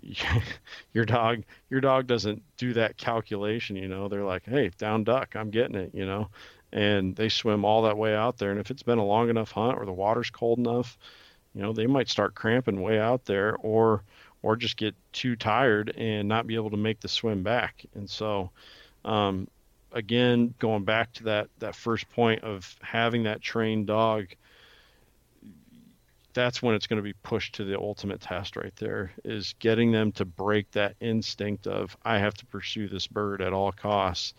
your 0.94 1.06
dog 1.06 1.44
your 1.70 1.82
dog 1.82 2.08
doesn't 2.08 2.42
do 2.58 2.74
that 2.74 2.98
calculation. 2.98 3.76
You 3.76 3.88
know, 3.88 4.08
they're 4.08 4.26
like, 4.26 4.44
hey, 4.46 4.72
down 4.78 5.04
duck, 5.04 5.36
I'm 5.36 5.50
getting 5.52 5.76
it. 5.76 5.92
You 5.94 6.06
know, 6.06 6.30
and 6.74 7.16
they 7.16 7.30
swim 7.30 7.64
all 7.64 7.84
that 7.84 7.98
way 7.98 8.16
out 8.16 8.38
there, 8.40 8.50
and 8.50 8.60
if 8.60 8.72
it's 8.72 8.84
been 8.84 8.98
a 8.98 9.06
long 9.06 9.30
enough 9.30 9.52
hunt 9.52 9.78
or 9.78 9.86
the 9.86 9.94
water's 9.94 10.32
cold 10.32 10.58
enough, 10.58 10.98
you 11.54 11.62
know, 11.62 11.72
they 11.72 11.86
might 11.86 12.10
start 12.10 12.34
cramping 12.34 12.82
way 12.82 13.00
out 13.00 13.26
there 13.26 13.56
or 13.58 14.04
or 14.42 14.58
just 14.58 14.76
get 14.76 14.94
too 15.14 15.38
tired 15.38 15.94
and 15.96 16.28
not 16.28 16.48
be 16.48 16.56
able 16.56 16.72
to 16.72 16.78
make 16.78 17.00
the 17.00 17.08
swim 17.08 17.44
back. 17.44 17.86
And 17.94 18.10
so, 18.10 18.50
um, 19.06 19.48
again, 19.94 20.54
going 20.60 20.84
back 20.84 21.14
to 21.14 21.24
that 21.26 21.48
that 21.60 21.76
first 21.76 22.10
point 22.10 22.44
of 22.44 22.76
having 22.82 23.24
that 23.24 23.40
trained 23.40 23.86
dog, 23.86 24.26
that's 26.34 26.64
when 26.64 26.74
it's 26.74 26.88
going 26.88 26.98
to 26.98 27.04
be 27.04 27.14
pushed 27.22 27.54
to 27.56 27.66
the 27.66 27.78
ultimate 27.78 28.20
test 28.20 28.58
right 28.58 28.76
there 28.78 29.12
is 29.24 29.54
getting 29.60 29.92
them 29.92 30.12
to 30.14 30.26
break 30.26 30.72
that 30.72 30.96
instinct 31.00 31.68
of 31.68 31.96
I 32.04 32.18
have 32.18 32.34
to 32.34 32.48
pursue 32.48 32.88
this 32.88 33.06
bird 33.06 33.44
at 33.44 33.54
all 33.54 33.72
costs 33.72 34.34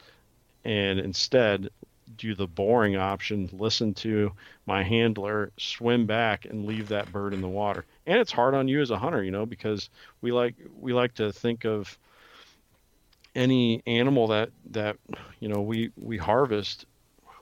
and 0.64 0.98
instead 0.98 1.68
do 2.16 2.34
the 2.34 2.46
boring 2.46 2.96
option, 2.96 3.48
listen 3.52 3.94
to 3.94 4.32
my 4.66 4.82
handler, 4.82 5.52
swim 5.58 6.06
back 6.06 6.44
and 6.44 6.66
leave 6.66 6.88
that 6.88 7.10
bird 7.12 7.34
in 7.34 7.40
the 7.40 7.48
water. 7.48 7.84
And 8.06 8.18
it's 8.18 8.32
hard 8.32 8.54
on 8.54 8.68
you 8.68 8.80
as 8.80 8.90
a 8.90 8.98
hunter, 8.98 9.22
you 9.22 9.30
know, 9.30 9.46
because 9.46 9.90
we 10.20 10.32
like 10.32 10.54
we 10.78 10.92
like 10.92 11.14
to 11.14 11.32
think 11.32 11.64
of 11.64 11.98
any 13.34 13.82
animal 13.86 14.28
that 14.28 14.50
that 14.70 14.96
you 15.40 15.48
know 15.48 15.62
we 15.62 15.90
we 15.96 16.16
harvest, 16.16 16.86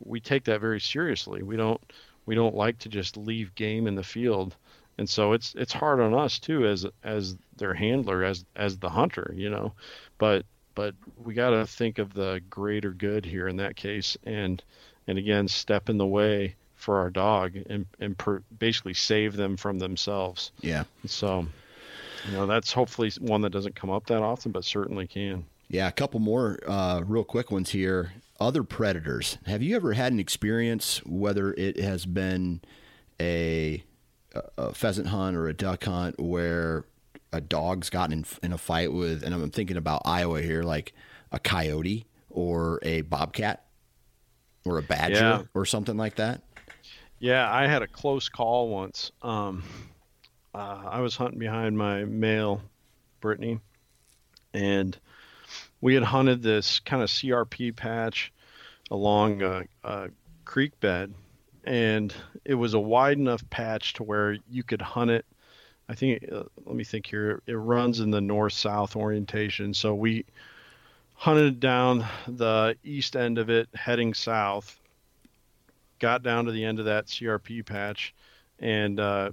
we 0.05 0.21
take 0.21 0.45
that 0.45 0.61
very 0.61 0.81
seriously. 0.81 1.43
We 1.43 1.57
don't 1.57 1.81
we 2.27 2.35
don't 2.35 2.55
like 2.55 2.79
to 2.81 2.89
just 2.89 3.17
leave 3.17 3.55
game 3.55 3.87
in 3.87 3.95
the 3.95 4.03
field. 4.03 4.57
And 4.99 5.09
so 5.09 5.33
it's 5.33 5.55
it's 5.55 5.73
hard 5.73 6.01
on 6.01 6.15
us 6.15 6.39
too 6.39 6.67
as 6.67 6.87
as 7.03 7.37
their 7.57 7.75
handler 7.75 8.25
as 8.25 8.45
as 8.57 8.79
the 8.79 8.91
hunter, 8.91 9.33
you 9.37 9.51
know. 9.51 9.73
But 10.19 10.45
but 10.75 10.95
we 11.23 11.35
got 11.35 11.51
to 11.51 11.67
think 11.67 11.99
of 11.99 12.15
the 12.15 12.41
greater 12.51 12.91
good 12.91 13.25
here 13.25 13.49
in 13.49 13.57
that 13.57 13.77
case 13.77 14.17
and 14.25 14.63
and 15.07 15.19
again 15.19 15.49
step 15.49 15.89
in 15.89 15.99
the 15.99 16.07
way 16.07 16.55
for 16.75 16.99
our 16.99 17.11
dog 17.11 17.57
and 17.69 17.87
and 18.01 18.19
per, 18.19 18.43
basically 18.59 18.95
save 18.95 19.37
them 19.37 19.57
from 19.57 19.79
themselves. 19.79 20.53
Yeah. 20.61 20.85
So 21.07 21.47
you 22.27 22.33
know 22.33 22.47
that's 22.47 22.73
hopefully 22.73 23.11
one 23.21 23.41
that 23.43 23.51
doesn't 23.51 23.75
come 23.75 23.91
up 23.91 24.07
that 24.07 24.23
often 24.23 24.53
but 24.53 24.65
certainly 24.65 25.07
can. 25.07 25.45
Yeah 25.69 25.89
a 25.89 25.93
couple 25.93 26.21
more 26.21 26.59
uh, 26.67 27.03
real 27.07 27.25
quick 27.25 27.51
ones 27.51 27.71
here. 27.71 28.13
Other 28.41 28.65
predators. 28.65 29.39
Have 29.47 29.63
you 29.63 29.77
ever 29.77 29.93
had 29.93 30.13
an 30.13 30.19
experience 30.19 31.01
whether 31.05 31.53
it 31.55 31.79
has 31.79 32.07
been 32.07 32.61
a, 33.21 33.85
a 34.59 34.75
pheasant 34.75 35.09
hunt 35.09 35.37
or 35.37 35.47
a 35.47 35.55
duck 35.55 35.85
hunt 35.85 36.19
where 36.19 36.85
a 37.33 37.41
dog's 37.41 37.91
gotten 37.91 38.19
in, 38.19 38.25
in 38.43 38.53
a 38.53 38.59
fight 38.59 38.93
with, 38.93 39.23
and 39.23 39.35
I'm 39.35 39.51
thinking 39.51 39.77
about 39.77 40.03
Iowa 40.05 40.43
here, 40.43 40.63
like 40.63 40.93
a 41.31 41.39
coyote 41.39 42.07
or 42.31 42.79
a 42.83 43.03
bobcat 43.03 43.65
or 44.65 44.79
a 44.79 44.83
badger 44.83 45.15
yeah. 45.15 45.43
or 45.55 45.67
something 45.67 45.97
like 45.97 46.17
that? 46.17 46.43
Yeah, 47.19 47.53
I 47.53 47.67
had 47.67 47.83
a 47.83 47.87
close 47.87 48.29
call 48.29 48.69
once. 48.69 49.13
Um, 49.23 49.63
uh, 50.55 50.83
I 50.87 51.01
was 51.01 51.17
hunting 51.17 51.39
behind 51.39 51.79
my 51.79 52.05
male, 52.05 52.63
Brittany, 53.21 53.61
and 54.53 54.99
we 55.81 55.95
had 55.95 56.03
hunted 56.03 56.43
this 56.43 56.81
kind 56.81 57.03
of 57.03 57.09
CRP 57.09 57.75
patch 57.77 58.33
along 58.91 59.43
a, 59.43 59.63
a 59.85 60.11
creek 60.45 60.79
bed, 60.81 61.15
and 61.65 62.13
it 62.45 62.55
was 62.55 62.75
a 62.75 62.81
wide 62.81 63.19
enough 63.19 63.49
patch 63.51 63.95
to 63.95 64.03
where 64.03 64.37
you 64.51 64.63
could 64.63 64.83
hunt 64.83 65.11
it 65.11 65.25
I 65.89 65.95
think 65.95 66.25
uh, 66.31 66.45
let 66.65 66.77
me 66.77 66.85
think 66.85 67.07
here. 67.07 67.43
It 67.47 67.55
runs 67.55 68.01
in 68.01 68.11
the 68.11 68.21
north-south 68.21 68.97
orientation, 68.97 69.75
so 69.75 69.95
we 69.95 70.25
hunted 71.15 71.61
down 71.61 72.05
the 72.27 72.77
east 72.83 73.17
end 73.17 73.39
of 73.39 73.51
it, 73.51 73.69
heading 73.75 74.15
south. 74.15 74.81
got 75.99 76.23
down 76.23 76.47
to 76.47 76.53
the 76.53 76.65
end 76.65 76.79
of 76.79 76.87
that 76.87 77.07
CRP 77.07 77.65
patch, 77.65 78.15
and 78.59 78.99
uh, 78.99 79.31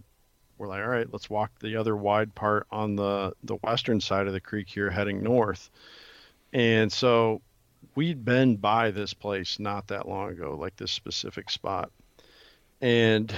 we're 0.57 0.67
like, 0.67 0.81
all 0.81 0.89
right, 0.89 1.11
let's 1.11 1.29
walk 1.29 1.51
the 1.59 1.77
other 1.77 1.95
wide 1.95 2.35
part 2.35 2.67
on 2.71 2.95
the 2.95 3.33
the 3.43 3.55
western 3.57 4.01
side 4.01 4.27
of 4.27 4.33
the 4.33 4.41
creek 4.41 4.69
here, 4.69 4.89
heading 4.89 5.23
north. 5.23 5.69
And 6.53 6.91
so 6.91 7.41
we'd 7.95 8.25
been 8.25 8.55
by 8.57 8.91
this 8.91 9.13
place 9.13 9.59
not 9.59 9.87
that 9.87 10.07
long 10.07 10.29
ago, 10.31 10.57
like 10.59 10.75
this 10.75 10.91
specific 10.91 11.49
spot. 11.49 11.91
And 12.81 13.33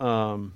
um, 0.00 0.54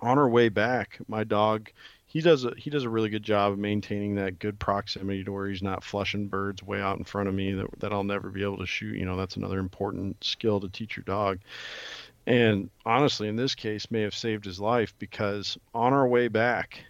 on 0.00 0.18
our 0.18 0.28
way 0.28 0.48
back, 0.48 0.98
my 1.08 1.24
dog 1.24 1.70
he 2.16 2.22
does 2.22 2.44
a 2.46 2.52
he 2.56 2.70
does 2.70 2.84
a 2.84 2.88
really 2.88 3.10
good 3.10 3.22
job 3.22 3.52
of 3.52 3.58
maintaining 3.58 4.14
that 4.14 4.38
good 4.38 4.58
proximity 4.58 5.22
to 5.22 5.32
where 5.32 5.48
he's 5.48 5.62
not 5.62 5.84
flushing 5.84 6.28
birds 6.28 6.62
way 6.62 6.80
out 6.80 6.96
in 6.96 7.04
front 7.04 7.28
of 7.28 7.34
me 7.34 7.52
that, 7.52 7.66
that 7.80 7.92
I'll 7.92 8.04
never 8.04 8.30
be 8.30 8.42
able 8.42 8.56
to 8.56 8.66
shoot. 8.66 8.96
You 8.96 9.04
know, 9.04 9.16
that's 9.16 9.36
another 9.36 9.58
important 9.58 10.24
skill 10.24 10.58
to 10.60 10.68
teach 10.70 10.96
your 10.96 11.04
dog. 11.04 11.40
And 12.26 12.70
honestly, 12.86 13.28
in 13.28 13.36
this 13.36 13.54
case, 13.54 13.90
may 13.90 14.00
have 14.00 14.14
saved 14.14 14.46
his 14.46 14.58
life 14.58 14.94
because 14.98 15.58
on 15.74 15.92
our 15.92 16.08
way 16.08 16.28
back, 16.28 16.84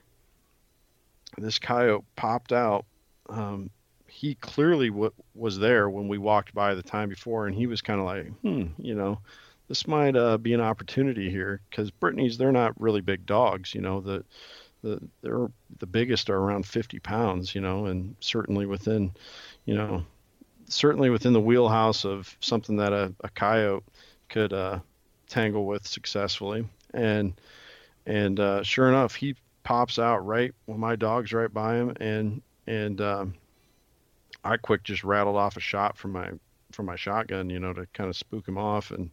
this 1.39 1.59
coyote 1.59 2.05
popped 2.15 2.53
out. 2.53 2.85
Um, 3.29 3.71
he 4.07 4.37
clearly 4.37 4.91
w- 4.91 5.13
was 5.35 5.59
there 5.59 5.91
when 5.91 6.07
we 6.07 6.19
walked 6.19 6.55
by 6.55 6.75
the 6.75 6.85
time 6.85 7.09
before, 7.09 7.49
and 7.49 7.55
he 7.57 7.67
was 7.67 7.83
kind 7.83 7.99
of 7.99 8.07
like, 8.07 8.29
hmm, 8.43 8.67
you 8.79 8.95
know, 8.95 9.19
this 9.69 9.87
might 9.87 10.17
uh, 10.17 10.39
be 10.39 10.55
an 10.55 10.61
opportunity 10.61 11.31
here 11.31 11.61
because 11.71 11.91
Brittany's 11.91 12.39
they're 12.39 12.53
not 12.53 12.81
really 12.81 13.01
big 13.01 13.27
dogs, 13.27 13.75
you 13.75 13.81
know, 13.81 14.01
the 14.01 14.25
the 14.83 15.01
they're 15.23 15.49
the 15.79 15.87
biggest 15.87 16.31
are 16.31 16.39
around 16.39 16.67
50 16.67 16.99
pounds, 17.01 17.55
you 17.55 17.61
know, 17.61 17.87
and 17.87 18.15
certainly 18.21 18.67
within, 18.67 19.13
you 19.65 19.75
know, 19.75 20.05
certainly 20.69 21.11
within 21.11 21.33
the 21.33 21.41
wheelhouse 21.41 22.05
of 22.05 22.37
something 22.41 22.77
that 22.77 22.93
a, 22.93 23.13
a 23.21 23.29
coyote 23.31 23.85
could 24.29 24.53
uh, 24.53 24.79
tangle 25.29 25.67
with 25.67 25.87
successfully. 25.87 26.67
And 26.95 27.35
and 28.07 28.39
uh, 28.39 28.63
sure 28.63 28.89
enough, 28.89 29.15
he 29.15 29.35
pops 29.65 29.99
out 29.99 30.25
right 30.25 30.55
when 30.67 30.79
my 30.79 30.95
dog's 30.95 31.33
right 31.33 31.53
by 31.53 31.77
him, 31.77 31.93
and 32.01 32.43
and 32.67 33.01
um, 33.01 33.35
I 34.45 34.57
quick 34.57 34.85
just 34.85 35.03
rattled 35.03 35.37
off 35.37 35.57
a 35.57 35.61
shot 35.61 35.97
from 35.97 36.13
my 36.13 36.31
from 36.73 36.87
my 36.87 36.97
shotgun, 36.97 37.51
you 37.51 37.59
know, 37.59 37.73
to 37.73 37.87
kind 37.93 38.09
of 38.09 38.17
spook 38.17 38.47
him 38.47 38.59
off, 38.59 38.91
and 38.91 39.11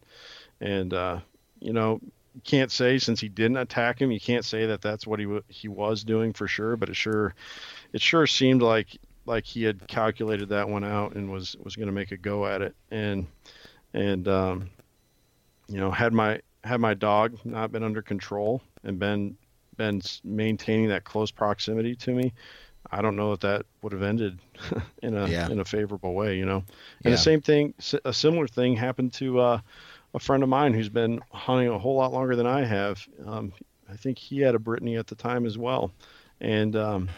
and 0.60 0.92
uh, 0.92 1.20
you 1.60 1.72
know, 1.72 2.00
can't 2.42 2.70
say 2.70 2.98
since 2.98 3.20
he 3.20 3.28
didn't 3.28 3.58
attack 3.58 4.00
him, 4.00 4.10
you 4.10 4.20
can't 4.20 4.44
say 4.44 4.66
that 4.66 4.82
that's 4.82 5.06
what 5.06 5.18
he 5.18 5.24
w- 5.24 5.44
he 5.48 5.68
was 5.68 6.04
doing 6.04 6.32
for 6.32 6.48
sure, 6.48 6.76
but 6.76 6.88
it 6.88 6.96
sure 6.96 7.34
it 7.92 8.00
sure 8.00 8.26
seemed 8.26 8.62
like 8.62 8.96
like 9.26 9.44
he 9.44 9.62
had 9.62 9.86
calculated 9.86 10.48
that 10.50 10.68
one 10.68 10.84
out 10.84 11.14
and 11.14 11.30
was 11.30 11.56
was 11.62 11.76
going 11.76 11.86
to 11.86 11.92
make 11.92 12.12
a 12.12 12.16
go 12.16 12.46
at 12.46 12.62
it, 12.62 12.74
and 12.90 13.26
and 13.92 14.28
um, 14.28 14.70
you 15.68 15.78
know, 15.78 15.90
had 15.90 16.12
my 16.12 16.40
had 16.64 16.80
my 16.80 16.94
dog 16.94 17.38
not 17.44 17.72
been 17.72 17.82
under 17.82 18.02
control 18.02 18.62
and 18.82 18.98
been 18.98 19.36
been 19.76 20.00
maintaining 20.22 20.88
that 20.88 21.04
close 21.04 21.30
proximity 21.30 21.96
to 21.96 22.12
me, 22.12 22.32
I 22.90 23.02
don't 23.02 23.16
know 23.16 23.32
if 23.32 23.40
that 23.40 23.66
would 23.82 23.92
have 23.92 24.02
ended 24.02 24.38
in 25.02 25.16
a 25.16 25.26
yeah. 25.28 25.48
in 25.48 25.60
a 25.60 25.64
favorable 25.64 26.14
way, 26.14 26.36
you 26.36 26.44
know. 26.44 26.58
And 26.58 26.64
yeah. 27.04 27.10
the 27.12 27.18
same 27.18 27.40
thing, 27.40 27.74
a 28.04 28.12
similar 28.12 28.46
thing 28.46 28.76
happened 28.76 29.12
to 29.14 29.40
uh, 29.40 29.60
a 30.14 30.18
friend 30.18 30.42
of 30.42 30.48
mine 30.48 30.72
who's 30.72 30.88
been 30.88 31.20
hunting 31.32 31.68
a 31.68 31.78
whole 31.78 31.96
lot 31.96 32.12
longer 32.12 32.36
than 32.36 32.46
I 32.46 32.64
have. 32.64 33.06
Um, 33.26 33.52
I 33.90 33.96
think 33.96 34.16
he 34.16 34.40
had 34.40 34.54
a 34.54 34.58
Brittany 34.58 34.96
at 34.96 35.06
the 35.06 35.14
time 35.14 35.44
as 35.44 35.58
well, 35.58 35.92
and 36.40 36.74
um, 36.76 37.08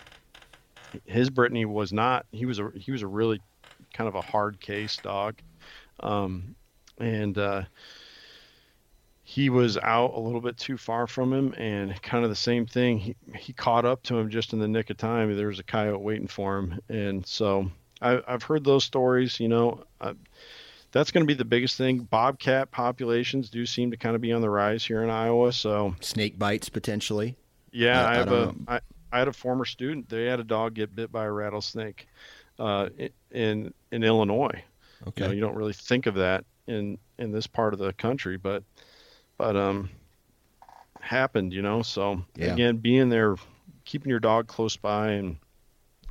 his 1.05 1.31
Brittany 1.31 1.65
was 1.65 1.93
not. 1.93 2.27
He 2.33 2.47
was 2.47 2.59
a 2.59 2.71
he 2.75 2.91
was 2.91 3.03
a 3.03 3.07
really 3.07 3.41
kind 3.93 4.09
of 4.09 4.15
a 4.15 4.21
hard 4.21 4.61
case 4.61 4.97
dog, 4.97 5.37
um, 6.01 6.57
and 6.99 7.37
uh, 7.39 7.63
he 9.29 9.51
was 9.51 9.77
out 9.77 10.15
a 10.15 10.21
little 10.21 10.41
bit 10.41 10.57
too 10.57 10.77
far 10.77 11.09
from 11.09 11.33
him 11.33 11.53
and 11.57 12.01
kind 12.01 12.23
of 12.23 12.31
the 12.31 12.37
same 12.37 12.65
thing 12.65 12.97
he, 12.97 13.17
he 13.35 13.53
caught 13.53 13.85
up 13.85 14.01
to 14.05 14.17
him 14.17 14.31
just 14.31 14.53
in 14.53 14.61
the 14.61 14.69
nick 14.69 14.89
of 14.89 14.97
time 14.97 15.37
there 15.37 15.49
was 15.49 15.59
a 15.59 15.65
coyote 15.65 16.01
waiting 16.01 16.29
for 16.29 16.59
him 16.59 16.79
and 16.89 17.27
so 17.27 17.69
I, 18.01 18.23
have 18.29 18.45
heard 18.45 18.63
those 18.63 18.85
stories 18.85 19.41
you 19.41 19.49
know 19.49 19.83
that's 20.93 21.11
going 21.11 21.25
to 21.25 21.27
be 21.27 21.35
the 21.35 21.45
biggest 21.45 21.77
thing. 21.77 21.99
Bobcat 21.99 22.71
populations 22.71 23.51
do 23.51 23.67
seem 23.67 23.91
to 23.91 23.97
kind 23.97 24.15
of 24.15 24.23
be 24.23 24.33
on 24.33 24.41
the 24.41 24.51
rise 24.51 24.85
here 24.85 25.03
in 25.03 25.11
iowa 25.11 25.53
so. 25.53 25.95
Snake 26.01 26.39
bites 26.39 26.69
potentially. 26.69 27.37
Yeah 27.73 28.05
i, 28.05 28.13
I 28.13 28.17
have 28.17 28.33
a 28.33 28.55
I, 28.69 28.81
I 29.13 29.19
had 29.19 29.29
a 29.29 29.33
former 29.33 29.65
student 29.65 30.09
they 30.09 30.25
had 30.25 30.41
a 30.41 30.45
dog 30.45 30.75
get 30.75 30.95
bit 30.95 31.13
by 31.13 31.25
a 31.25 31.31
rattlesnake 31.31 32.07
uh, 32.59 32.89
in 33.31 33.73
in 33.91 34.05
illinois. 34.05 34.63
Okay 35.07 35.23
you, 35.23 35.29
know, 35.29 35.35
you 35.35 35.41
don't 35.41 35.57
really 35.57 35.73
think 35.75 36.07
of 36.07 36.15
that 36.15 36.45
in 36.67 36.99
in 37.19 37.33
this 37.33 37.47
part 37.47 37.73
of 37.73 37.79
the 37.79 37.93
country 37.93 38.37
but 38.37 38.63
but 39.39 39.57
um, 39.57 39.91
happened, 41.07 41.53
you 41.53 41.63
know. 41.63 41.83
So 41.83 42.23
yeah. 42.35 42.53
again, 42.53 42.77
being 42.77 43.09
there, 43.09 43.37
keeping 43.85 44.11
your 44.11 44.21
dog 44.21 44.47
close 44.47 44.77
by, 44.77 45.13
and 45.13 45.37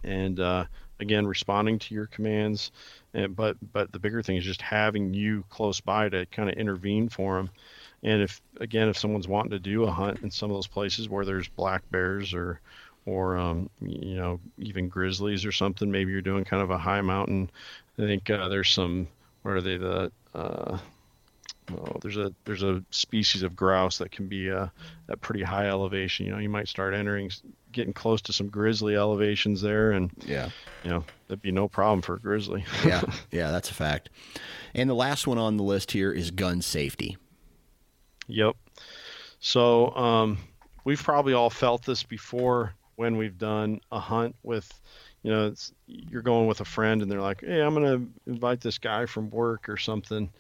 and 0.04 0.40
uh, 0.40 0.66
again 1.00 1.28
responding 1.28 1.80
to 1.80 1.94
your 1.94 2.08
commands. 2.08 2.72
And 3.14 3.36
but 3.36 3.58
but 3.74 3.92
the 3.92 4.00
bigger 4.00 4.22
thing 4.22 4.38
is 4.38 4.44
just 4.44 4.62
having 4.62 5.14
you 5.14 5.44
close 5.50 5.80
by 5.82 6.10
to 6.10 6.26
kind 6.28 6.50
of 6.50 6.56
intervene 6.56 7.10
for 7.10 7.38
them. 7.38 7.50
And 8.04 8.22
if 8.22 8.42
again, 8.60 8.90
if 8.90 8.98
someone's 8.98 9.28
wanting 9.28 9.52
to 9.52 9.60
do 9.60 9.84
a 9.84 9.92
hunt 9.92 10.20
in 10.22 10.32
some 10.32 10.52
of 10.52 10.58
those 10.58 10.68
places 10.68 11.10
where 11.10 11.26
there's 11.26 11.48
black 11.48 11.84
bears 11.92 12.34
or 12.34 12.60
or 13.06 13.38
um, 13.38 13.70
you 13.82 14.16
know 14.16 14.40
even 14.58 14.90
grizzlies 14.90 15.46
or 15.46 15.52
something, 15.52 15.90
maybe 15.92 16.12
you're 16.12 16.22
doing 16.22 16.44
kind 16.44 16.64
of 16.64 16.72
a 16.72 16.78
high 16.78 17.02
mountain. 17.02 17.50
I 17.98 18.04
think 18.04 18.30
uh, 18.30 18.50
there's 18.50 18.70
some. 18.70 19.08
Where 19.44 19.56
are 19.56 19.62
they? 19.62 19.78
The 19.78 20.12
uh, 20.34 20.78
oh, 21.72 21.98
there's 22.02 22.18
a 22.18 22.34
there's 22.46 22.64
a 22.64 22.84
species 22.92 23.44
of 23.44 23.56
grouse 23.56 23.98
that 24.00 24.12
can 24.12 24.28
be 24.28 24.52
uh, 24.52 24.68
at 25.10 25.22
pretty 25.22 25.44
high 25.44 25.68
elevation. 25.68 26.26
You 26.26 26.34
know, 26.34 26.40
you 26.40 26.50
might 26.50 26.68
start 26.68 26.94
entering, 26.94 27.32
getting 27.76 27.94
close 27.94 28.22
to 28.24 28.34
some 28.34 28.48
grizzly 28.48 28.96
elevations 28.96 29.62
there, 29.62 29.92
and 29.92 30.10
yeah, 30.26 30.50
you 30.84 30.90
know, 30.90 31.04
that'd 31.28 31.42
be 31.42 31.52
no 31.52 31.68
problem 31.68 32.02
for 32.02 32.16
a 32.16 32.20
grizzly. 32.20 32.66
yeah, 32.86 33.04
yeah, 33.32 33.52
that's 33.52 33.70
a 33.70 33.74
fact. 33.74 34.10
And 34.74 34.90
the 34.90 34.96
last 34.96 35.28
one 35.28 35.38
on 35.38 35.58
the 35.58 35.64
list 35.64 35.92
here 35.92 36.12
is 36.12 36.32
gun 36.32 36.62
safety. 36.62 37.18
Yep. 38.28 38.56
So 39.40 39.96
um, 39.96 40.40
we've 40.86 41.04
probably 41.04 41.34
all 41.34 41.52
felt 41.52 41.86
this 41.86 42.02
before 42.02 42.74
when 42.96 43.18
we've 43.18 43.38
done 43.38 43.82
a 43.92 44.00
hunt 44.00 44.36
with 44.42 44.72
you 45.22 45.32
know, 45.32 45.54
you're 45.88 46.22
going 46.22 46.48
with 46.48 46.62
a 46.62 46.66
friend 46.66 47.02
and 47.02 47.12
they're 47.12 47.22
like, 47.22 47.42
"Hey, 47.42 47.62
I'm 47.62 47.74
going 47.74 47.86
to 47.86 48.32
invite 48.32 48.62
this 48.62 48.78
guy 48.78 49.06
from 49.06 49.30
work 49.30 49.70
or 49.70 49.78
something." 49.78 50.32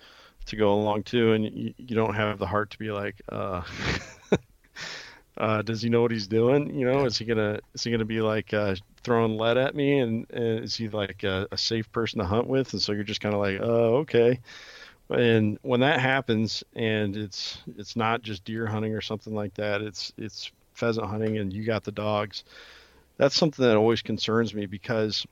to 0.46 0.56
go 0.56 0.74
along 0.74 1.04
too, 1.04 1.34
and 1.34 1.46
you, 1.46 1.74
you 1.78 1.96
don't 1.96 2.14
have 2.14 2.40
the 2.40 2.46
heart 2.46 2.70
to 2.72 2.78
be 2.78 2.92
like, 2.92 3.22
uh, 3.30 3.62
uh, 5.38 5.62
does 5.62 5.82
he 5.82 5.90
know 5.90 6.02
what 6.02 6.12
he's 6.12 6.28
doing? 6.28 6.74
You 6.74 6.86
know, 6.86 7.06
is 7.06 7.18
he 7.18 7.26
gonna 7.26 7.60
is 7.74 7.84
he 7.84 7.92
gonna 7.92 8.06
be 8.06 8.22
like 8.22 8.54
uh, 8.54 8.76
throwing 9.04 9.38
lead 9.38 9.58
at 9.58 9.76
me, 9.76 10.00
and, 10.00 10.26
and 10.32 10.64
is 10.64 10.76
he 10.76 10.88
like 10.88 11.24
a, 11.24 11.48
a, 11.52 11.58
safe 11.58 11.92
person 11.92 12.20
to 12.20 12.26
hunt 12.26 12.48
with? 12.48 12.72
And 12.72 12.82
so 12.82 12.94
you're 12.94 13.04
just 13.04 13.22
kind 13.22 13.36
of 13.36 13.42
like, 13.42 13.60
oh, 13.62 13.98
okay. 13.98 14.40
And 15.10 15.60
when 15.62 15.82
that 15.82 16.00
happens, 16.00 16.64
and 16.74 17.18
it's 17.18 17.58
it's 17.78 17.96
not 17.98 18.22
just 18.22 18.46
deer 18.46 18.66
hunting 18.66 18.94
or 18.94 19.02
something 19.02 19.36
like 19.36 19.54
that, 19.56 19.82
it's 19.82 20.14
it's 20.18 20.52
pheasant 20.74 21.08
hunting, 21.08 21.38
and 21.38 21.52
you 21.52 21.66
got 21.66 21.84
the 21.84 21.92
dogs. 21.92 22.44
That's 23.18 23.36
something 23.36 23.66
that 23.66 23.78
always 23.78 24.02
concerns 24.02 24.54
me 24.54 24.66
because 24.66 25.26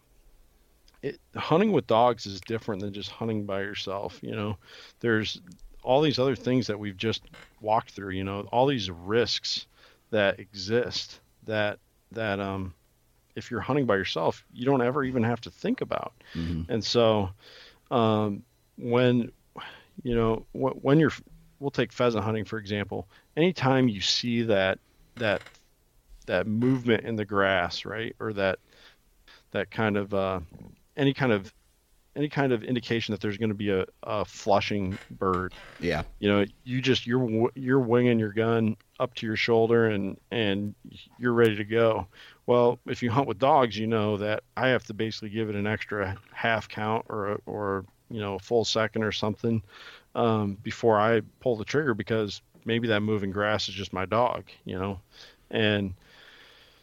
it, 1.01 1.19
hunting 1.35 1.71
with 1.71 1.87
dogs 1.87 2.25
is 2.25 2.41
different 2.41 2.81
than 2.81 2.93
just 2.93 3.09
hunting 3.09 3.45
by 3.45 3.61
yourself. 3.61 4.19
You 4.21 4.35
know, 4.35 4.57
there's 4.99 5.41
all 5.81 6.01
these 6.01 6.19
other 6.19 6.35
things 6.35 6.67
that 6.67 6.79
we've 6.79 6.97
just 6.97 7.23
walked 7.61 7.91
through. 7.91 8.11
You 8.11 8.25
know, 8.25 8.41
all 8.51 8.67
these 8.67 8.91
risks 8.91 9.65
that 10.13 10.39
exist 10.39 11.19
that 11.45 11.79
that 12.11 12.39
um, 12.39 12.73
if 13.35 13.49
you're 13.49 13.59
hunting 13.59 13.85
by 13.85 13.95
yourself, 13.95 14.45
you 14.53 14.63
don't 14.63 14.81
ever 14.81 15.03
even 15.03 15.23
have 15.23 15.41
to 15.41 15.49
think 15.49 15.81
about. 15.81 16.13
Mm-hmm. 16.35 16.71
And 16.71 16.85
so, 16.85 17.31
um, 17.89 18.43
when 18.77 19.31
you 20.03 20.15
know 20.15 20.45
when 20.53 20.99
you're, 20.99 21.11
we'll 21.59 21.71
take 21.71 21.91
pheasant 21.91 22.23
hunting 22.23 22.45
for 22.45 22.57
example. 22.59 23.07
Anytime 23.35 23.87
you 23.87 24.01
see 24.01 24.43
that 24.43 24.79
that 25.15 25.41
that 26.27 26.47
movement 26.47 27.03
in 27.03 27.15
the 27.15 27.25
grass, 27.25 27.83
right, 27.83 28.15
or 28.19 28.33
that 28.33 28.59
that 29.51 29.71
kind 29.71 29.97
of 29.97 30.13
uh, 30.13 30.39
any 30.95 31.13
kind 31.13 31.31
of 31.31 31.51
any 32.15 32.29
kind 32.29 32.51
of 32.51 32.63
indication 32.63 33.13
that 33.13 33.21
there's 33.21 33.37
going 33.37 33.49
to 33.49 33.55
be 33.55 33.71
a, 33.71 33.85
a 34.03 34.23
flushing 34.23 34.97
bird. 35.11 35.53
Yeah. 35.79 36.03
You 36.19 36.29
know, 36.29 36.45
you 36.63 36.81
just 36.81 37.07
you're 37.07 37.49
you're 37.55 37.79
winging 37.79 38.19
your 38.19 38.33
gun 38.33 38.77
up 38.99 39.13
to 39.15 39.25
your 39.25 39.35
shoulder 39.35 39.87
and 39.87 40.17
and 40.31 40.75
you're 41.17 41.33
ready 41.33 41.55
to 41.55 41.63
go. 41.63 42.07
Well, 42.45 42.79
if 42.87 43.01
you 43.01 43.09
hunt 43.09 43.27
with 43.27 43.39
dogs, 43.39 43.77
you 43.77 43.87
know 43.87 44.17
that 44.17 44.43
I 44.55 44.69
have 44.69 44.83
to 44.85 44.93
basically 44.93 45.29
give 45.29 45.49
it 45.49 45.55
an 45.55 45.67
extra 45.67 46.15
half 46.31 46.69
count 46.69 47.05
or 47.09 47.39
or 47.45 47.85
you 48.09 48.19
know 48.19 48.35
a 48.35 48.39
full 48.39 48.65
second 48.65 49.03
or 49.03 49.11
something 49.11 49.61
um, 50.13 50.57
before 50.61 50.99
I 50.99 51.21
pull 51.39 51.57
the 51.57 51.65
trigger 51.65 51.93
because 51.93 52.41
maybe 52.65 52.87
that 52.89 53.01
moving 53.01 53.31
grass 53.31 53.69
is 53.69 53.75
just 53.75 53.93
my 53.93 54.05
dog. 54.05 54.45
You 54.65 54.77
know, 54.77 54.99
and 55.49 55.93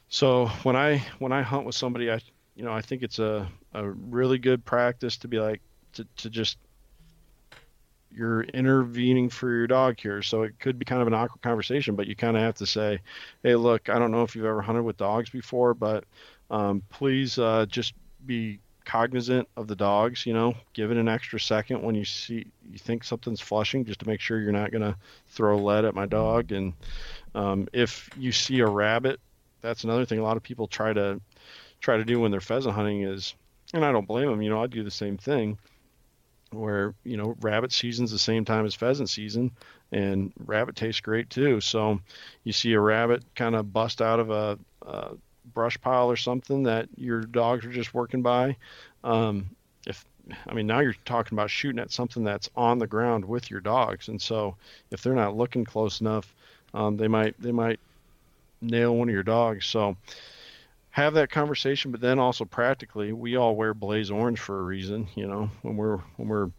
so 0.08 0.46
when 0.64 0.74
I 0.74 1.06
when 1.20 1.32
I 1.32 1.42
hunt 1.42 1.66
with 1.66 1.76
somebody, 1.76 2.10
I 2.10 2.20
you 2.60 2.66
know, 2.66 2.74
I 2.74 2.82
think 2.82 3.02
it's 3.02 3.18
a, 3.18 3.48
a 3.72 3.88
really 3.88 4.36
good 4.36 4.62
practice 4.66 5.16
to 5.16 5.28
be 5.28 5.40
like 5.40 5.62
to, 5.94 6.06
to 6.18 6.28
just 6.28 6.58
you're 8.14 8.42
intervening 8.42 9.30
for 9.30 9.48
your 9.48 9.66
dog 9.66 9.98
here, 9.98 10.20
so 10.20 10.42
it 10.42 10.60
could 10.60 10.78
be 10.78 10.84
kind 10.84 11.00
of 11.00 11.08
an 11.08 11.14
awkward 11.14 11.40
conversation. 11.40 11.96
But 11.96 12.06
you 12.06 12.14
kind 12.14 12.36
of 12.36 12.42
have 12.42 12.56
to 12.56 12.66
say, 12.66 13.00
"Hey, 13.42 13.54
look, 13.54 13.88
I 13.88 13.98
don't 13.98 14.10
know 14.10 14.24
if 14.24 14.36
you've 14.36 14.44
ever 14.44 14.60
hunted 14.60 14.82
with 14.82 14.98
dogs 14.98 15.30
before, 15.30 15.72
but 15.72 16.04
um, 16.50 16.82
please 16.90 17.38
uh, 17.38 17.64
just 17.66 17.94
be 18.26 18.60
cognizant 18.84 19.48
of 19.56 19.66
the 19.66 19.76
dogs. 19.76 20.26
You 20.26 20.34
know, 20.34 20.54
give 20.74 20.90
it 20.90 20.98
an 20.98 21.08
extra 21.08 21.40
second 21.40 21.80
when 21.80 21.94
you 21.94 22.04
see 22.04 22.44
you 22.70 22.76
think 22.76 23.04
something's 23.04 23.40
flushing, 23.40 23.86
just 23.86 24.00
to 24.00 24.06
make 24.06 24.20
sure 24.20 24.38
you're 24.38 24.52
not 24.52 24.70
gonna 24.70 24.98
throw 25.28 25.56
lead 25.56 25.86
at 25.86 25.94
my 25.94 26.04
dog. 26.04 26.52
And 26.52 26.74
um, 27.34 27.68
if 27.72 28.10
you 28.18 28.32
see 28.32 28.60
a 28.60 28.66
rabbit, 28.66 29.18
that's 29.62 29.84
another 29.84 30.04
thing. 30.04 30.18
A 30.18 30.22
lot 30.22 30.36
of 30.36 30.42
people 30.42 30.66
try 30.66 30.92
to 30.92 31.22
try 31.80 31.96
to 31.96 32.04
do 32.04 32.20
when 32.20 32.30
they're 32.30 32.40
pheasant 32.40 32.74
hunting 32.74 33.02
is, 33.02 33.34
and 33.72 33.84
I 33.84 33.92
don't 33.92 34.06
blame 34.06 34.30
them. 34.30 34.42
You 34.42 34.50
know, 34.50 34.62
I'd 34.62 34.70
do 34.70 34.84
the 34.84 34.90
same 34.90 35.16
thing 35.16 35.58
where 36.52 36.94
you 37.04 37.16
know 37.16 37.36
rabbit 37.40 37.72
season's 37.72 38.10
the 38.10 38.18
same 38.18 38.44
time 38.44 38.66
as 38.66 38.74
pheasant 38.74 39.08
season 39.08 39.50
and 39.92 40.32
rabbit 40.46 40.74
tastes 40.74 41.00
great 41.00 41.30
too 41.30 41.60
so 41.60 42.00
you 42.44 42.52
see 42.52 42.72
a 42.72 42.80
rabbit 42.80 43.22
kind 43.34 43.54
of 43.54 43.72
bust 43.72 44.02
out 44.02 44.18
of 44.18 44.30
a, 44.30 44.58
a, 44.82 45.10
brush 45.54 45.80
pile 45.80 46.08
or 46.10 46.16
something 46.16 46.64
that 46.64 46.88
your 46.96 47.22
dogs 47.22 47.64
are 47.64 47.72
just 47.72 47.94
working 47.94 48.22
by 48.22 48.54
um, 49.04 49.48
if 49.86 50.04
i 50.46 50.54
mean 50.54 50.66
now 50.66 50.80
you're 50.80 50.94
talking 51.04 51.36
about 51.36 51.50
shooting 51.50 51.80
at 51.80 51.90
something 51.90 52.22
that's 52.22 52.50
on 52.56 52.78
the 52.78 52.86
ground 52.86 53.24
with 53.24 53.50
your 53.50 53.60
dogs 53.60 54.08
and 54.08 54.20
so 54.20 54.54
if 54.90 55.02
they're 55.02 55.14
not 55.14 55.36
looking 55.36 55.64
close 55.64 56.00
enough 56.00 56.34
um, 56.74 56.96
they 56.96 57.08
might 57.08 57.34
they 57.40 57.52
might 57.52 57.80
nail 58.60 58.94
one 58.94 59.08
of 59.08 59.14
your 59.14 59.22
dogs 59.22 59.66
so 59.66 59.96
have 60.90 61.14
that 61.14 61.30
conversation, 61.30 61.90
but 61.90 62.00
then 62.00 62.18
also 62.18 62.44
practically, 62.44 63.12
we 63.12 63.36
all 63.36 63.54
wear 63.54 63.74
blaze 63.74 64.10
orange 64.10 64.40
for 64.40 64.58
a 64.58 64.62
reason. 64.62 65.08
You 65.14 65.26
know, 65.26 65.50
when 65.62 65.76
we're 65.76 65.98
when 66.16 66.28
we're 66.28 66.50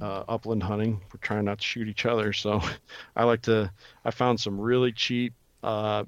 uh, 0.00 0.24
upland 0.28 0.62
hunting, 0.62 1.00
we're 1.12 1.20
trying 1.20 1.44
not 1.44 1.58
to 1.58 1.64
shoot 1.64 1.88
each 1.88 2.06
other. 2.06 2.32
So, 2.32 2.60
I 3.16 3.24
like 3.24 3.42
to. 3.42 3.70
I 4.04 4.10
found 4.10 4.40
some 4.40 4.58
really 4.58 4.92
cheap 4.92 5.34
uh, 5.62 6.04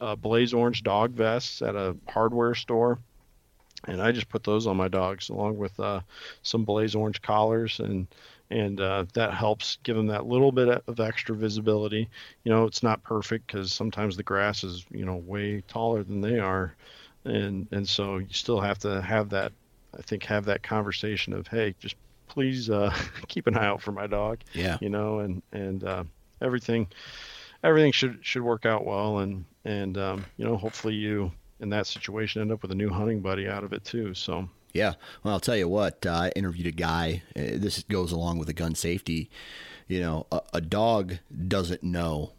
uh, 0.00 0.16
blaze 0.16 0.54
orange 0.54 0.82
dog 0.82 1.12
vests 1.12 1.60
at 1.60 1.74
a 1.74 1.96
hardware 2.08 2.54
store, 2.54 2.98
and 3.86 4.00
I 4.00 4.12
just 4.12 4.28
put 4.28 4.44
those 4.44 4.66
on 4.66 4.76
my 4.76 4.88
dogs 4.88 5.28
along 5.28 5.58
with 5.58 5.78
uh, 5.80 6.00
some 6.42 6.64
blaze 6.64 6.94
orange 6.94 7.20
collars 7.20 7.80
and 7.80 8.06
and 8.50 8.80
uh, 8.80 9.04
that 9.14 9.34
helps 9.34 9.78
give 9.82 9.96
them 9.96 10.06
that 10.08 10.26
little 10.26 10.52
bit 10.52 10.68
of 10.86 11.00
extra 11.00 11.34
visibility. 11.34 12.08
You 12.44 12.52
know, 12.52 12.64
it's 12.64 12.82
not 12.82 13.02
perfect 13.02 13.46
because 13.46 13.72
sometimes 13.72 14.16
the 14.16 14.22
grass 14.22 14.64
is 14.64 14.84
you 14.90 15.04
know 15.04 15.16
way 15.16 15.62
taller 15.62 16.02
than 16.04 16.20
they 16.20 16.38
are, 16.38 16.74
and 17.24 17.66
and 17.72 17.88
so 17.88 18.18
you 18.18 18.28
still 18.30 18.60
have 18.60 18.78
to 18.80 19.02
have 19.02 19.30
that. 19.30 19.52
I 19.98 20.02
think 20.02 20.24
have 20.24 20.44
that 20.44 20.62
conversation 20.62 21.32
of 21.32 21.46
hey, 21.46 21.74
just 21.78 21.96
please 22.28 22.70
uh, 22.70 22.94
keep 23.28 23.46
an 23.46 23.56
eye 23.56 23.66
out 23.66 23.82
for 23.82 23.92
my 23.92 24.06
dog. 24.06 24.40
Yeah. 24.52 24.78
You 24.80 24.90
know, 24.90 25.20
and 25.20 25.42
and 25.52 25.82
uh, 25.84 26.04
everything 26.40 26.88
everything 27.64 27.92
should 27.92 28.18
should 28.22 28.42
work 28.42 28.66
out 28.66 28.84
well, 28.84 29.18
and 29.18 29.44
and 29.64 29.98
um, 29.98 30.24
you 30.36 30.44
know 30.44 30.56
hopefully 30.56 30.94
you 30.94 31.32
in 31.60 31.70
that 31.70 31.86
situation 31.86 32.42
end 32.42 32.52
up 32.52 32.62
with 32.62 32.70
a 32.70 32.74
new 32.74 32.90
hunting 32.90 33.20
buddy 33.20 33.48
out 33.48 33.64
of 33.64 33.72
it 33.72 33.84
too. 33.84 34.14
So 34.14 34.48
yeah. 34.76 34.94
Well, 35.22 35.34
I'll 35.34 35.40
tell 35.40 35.56
you 35.56 35.68
what, 35.68 36.04
uh, 36.06 36.12
I 36.12 36.32
interviewed 36.36 36.66
a 36.66 36.72
guy. 36.72 37.22
Uh, 37.34 37.56
this 37.56 37.82
goes 37.84 38.12
along 38.12 38.38
with 38.38 38.48
the 38.48 38.54
gun 38.54 38.74
safety. 38.74 39.30
You 39.88 40.00
know, 40.00 40.26
a, 40.30 40.40
a 40.54 40.60
dog 40.60 41.14
doesn't 41.48 41.82
know, 41.82 42.32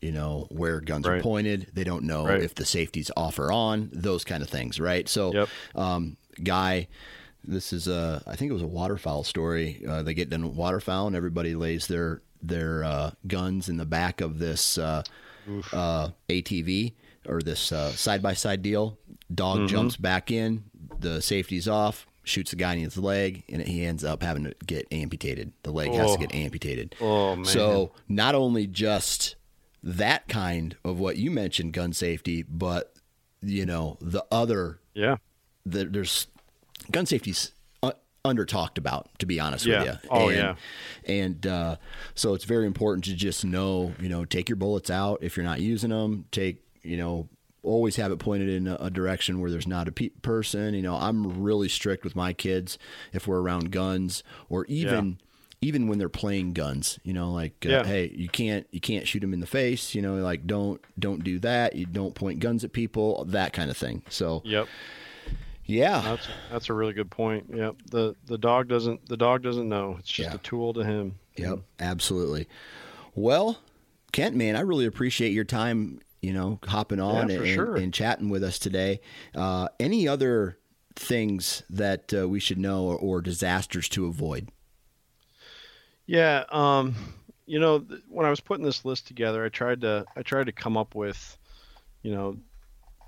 you 0.00 0.12
know, 0.12 0.46
where 0.50 0.80
guns 0.80 1.06
right. 1.06 1.18
are 1.18 1.22
pointed. 1.22 1.68
They 1.72 1.84
don't 1.84 2.04
know 2.04 2.26
right. 2.26 2.42
if 2.42 2.54
the 2.54 2.64
safety's 2.64 3.10
off 3.16 3.38
or 3.38 3.52
on, 3.52 3.90
those 3.92 4.24
kind 4.24 4.42
of 4.42 4.48
things, 4.48 4.78
right? 4.78 5.08
So, 5.08 5.32
yep. 5.32 5.48
um, 5.74 6.16
guy, 6.42 6.88
this 7.44 7.72
is 7.72 7.88
a, 7.88 8.22
I 8.26 8.36
think 8.36 8.50
it 8.50 8.54
was 8.54 8.62
a 8.62 8.68
waterfowl 8.68 9.24
story. 9.24 9.84
Uh, 9.88 10.02
they 10.02 10.14
get 10.14 10.30
done 10.30 10.46
with 10.46 10.56
waterfowl 10.56 11.06
and 11.06 11.16
everybody 11.16 11.54
lays 11.54 11.86
their, 11.86 12.22
their 12.42 12.84
uh, 12.84 13.10
guns 13.26 13.68
in 13.68 13.76
the 13.76 13.84
back 13.86 14.20
of 14.20 14.38
this 14.38 14.76
uh, 14.78 15.02
uh, 15.72 16.08
ATV 16.28 16.94
or 17.26 17.40
this 17.40 17.60
side 17.60 18.22
by 18.22 18.34
side 18.34 18.62
deal. 18.62 18.98
Dog 19.32 19.58
mm-hmm. 19.58 19.66
jumps 19.66 19.96
back 19.96 20.30
in, 20.30 20.64
the 21.02 21.20
safety's 21.20 21.68
off, 21.68 22.06
shoots 22.24 22.50
the 22.50 22.56
guy 22.56 22.74
in 22.74 22.80
his 22.80 22.96
leg, 22.96 23.44
and 23.48 23.62
he 23.62 23.84
ends 23.84 24.04
up 24.04 24.22
having 24.22 24.44
to 24.44 24.54
get 24.66 24.86
amputated. 24.90 25.52
The 25.62 25.72
leg 25.72 25.90
oh. 25.92 25.96
has 25.96 26.12
to 26.12 26.18
get 26.18 26.34
oh. 26.34 26.38
amputated. 26.38 26.94
Oh 27.00 27.36
man! 27.36 27.44
So 27.44 27.92
not 28.08 28.34
only 28.34 28.66
just 28.66 29.36
that 29.82 30.28
kind 30.28 30.76
of 30.84 30.98
what 30.98 31.16
you 31.16 31.30
mentioned, 31.30 31.72
gun 31.72 31.92
safety, 31.92 32.42
but 32.42 32.94
you 33.42 33.66
know 33.66 33.98
the 34.00 34.24
other. 34.30 34.80
Yeah. 34.94 35.16
The, 35.64 35.84
there's 35.84 36.26
gun 36.90 37.06
safety's 37.06 37.52
under 38.24 38.44
talked 38.44 38.78
about, 38.78 39.08
to 39.18 39.26
be 39.26 39.40
honest 39.40 39.66
yeah. 39.66 39.78
with 39.78 39.88
you. 39.88 40.08
Oh 40.10 40.28
and, 40.28 40.36
yeah. 40.36 40.54
And 41.06 41.46
uh, 41.46 41.76
so 42.14 42.34
it's 42.34 42.44
very 42.44 42.66
important 42.66 43.04
to 43.04 43.14
just 43.14 43.44
know, 43.44 43.92
you 44.00 44.08
know, 44.08 44.24
take 44.24 44.48
your 44.48 44.56
bullets 44.56 44.90
out 44.90 45.18
if 45.22 45.36
you're 45.36 45.44
not 45.44 45.60
using 45.60 45.90
them. 45.90 46.26
Take, 46.30 46.62
you 46.82 46.96
know, 46.96 47.28
always 47.62 47.96
have 47.96 48.12
it 48.12 48.18
pointed 48.18 48.48
in 48.48 48.66
a, 48.68 48.90
direction 48.90 49.40
where 49.40 49.50
there's 49.50 49.66
not 49.66 49.88
a 49.88 49.92
pe- 49.92 50.08
person. 50.08 50.74
You 50.74 50.82
know, 50.82 50.96
I'm 50.96 51.42
really 51.42 51.68
strict 51.68 52.04
with 52.04 52.16
my 52.16 52.32
kids 52.32 52.78
if 53.12 53.26
we're 53.26 53.40
around 53.40 53.70
guns 53.70 54.22
or 54.48 54.64
even. 54.66 55.08
Yeah. 55.08 55.26
Even 55.64 55.86
when 55.86 55.96
they're 55.98 56.08
playing 56.08 56.54
guns, 56.54 56.98
you 57.04 57.12
know, 57.12 57.30
like 57.30 57.64
uh, 57.64 57.68
yeah. 57.68 57.84
hey, 57.84 58.10
you 58.12 58.28
can't 58.28 58.66
you 58.72 58.80
can't 58.80 59.06
shoot 59.06 59.20
them 59.20 59.32
in 59.32 59.38
the 59.38 59.46
face, 59.46 59.94
you 59.94 60.02
know, 60.02 60.16
like 60.16 60.44
don't 60.44 60.80
don't 60.98 61.22
do 61.22 61.38
that. 61.38 61.76
You 61.76 61.86
don't 61.86 62.16
point 62.16 62.40
guns 62.40 62.64
at 62.64 62.72
people, 62.72 63.24
that 63.26 63.52
kind 63.52 63.70
of 63.70 63.76
thing. 63.76 64.02
So, 64.08 64.42
yep, 64.44 64.66
yeah, 65.64 66.00
that's 66.00 66.28
that's 66.50 66.68
a 66.68 66.74
really 66.74 66.94
good 66.94 67.12
point. 67.12 67.46
Yep 67.54 67.76
the 67.92 68.16
the 68.26 68.38
dog 68.38 68.66
doesn't 68.66 69.08
the 69.08 69.16
dog 69.16 69.42
doesn't 69.42 69.68
know. 69.68 69.96
It's 70.00 70.10
just 70.10 70.30
yeah. 70.30 70.34
a 70.34 70.38
tool 70.38 70.72
to 70.74 70.82
him. 70.82 71.20
Yep, 71.36 71.60
absolutely. 71.78 72.48
Well, 73.14 73.58
Kent, 74.10 74.34
man, 74.34 74.56
I 74.56 74.60
really 74.60 74.86
appreciate 74.86 75.32
your 75.32 75.44
time 75.44 76.00
you 76.22 76.32
know, 76.32 76.58
hopping 76.64 77.00
on 77.00 77.28
yeah, 77.28 77.36
and, 77.36 77.46
sure. 77.48 77.76
and, 77.76 77.92
chatting 77.92 78.30
with 78.30 78.44
us 78.44 78.58
today. 78.58 79.00
Uh, 79.34 79.68
any 79.80 80.06
other 80.06 80.56
things 80.94 81.64
that 81.68 82.14
uh, 82.14 82.28
we 82.28 82.38
should 82.38 82.58
know 82.58 82.84
or, 82.84 82.96
or, 82.96 83.20
disasters 83.20 83.88
to 83.90 84.06
avoid? 84.06 84.48
Yeah, 86.06 86.44
um, 86.50 86.94
you 87.46 87.58
know, 87.58 87.80
th- 87.80 88.02
when 88.08 88.24
I 88.24 88.30
was 88.30 88.40
putting 88.40 88.64
this 88.64 88.84
list 88.84 89.08
together, 89.08 89.44
I 89.44 89.48
tried 89.48 89.80
to 89.80 90.04
I 90.16 90.22
tried 90.22 90.46
to 90.46 90.52
come 90.52 90.76
up 90.76 90.94
with, 90.94 91.36
you 92.02 92.12
know, 92.12 92.36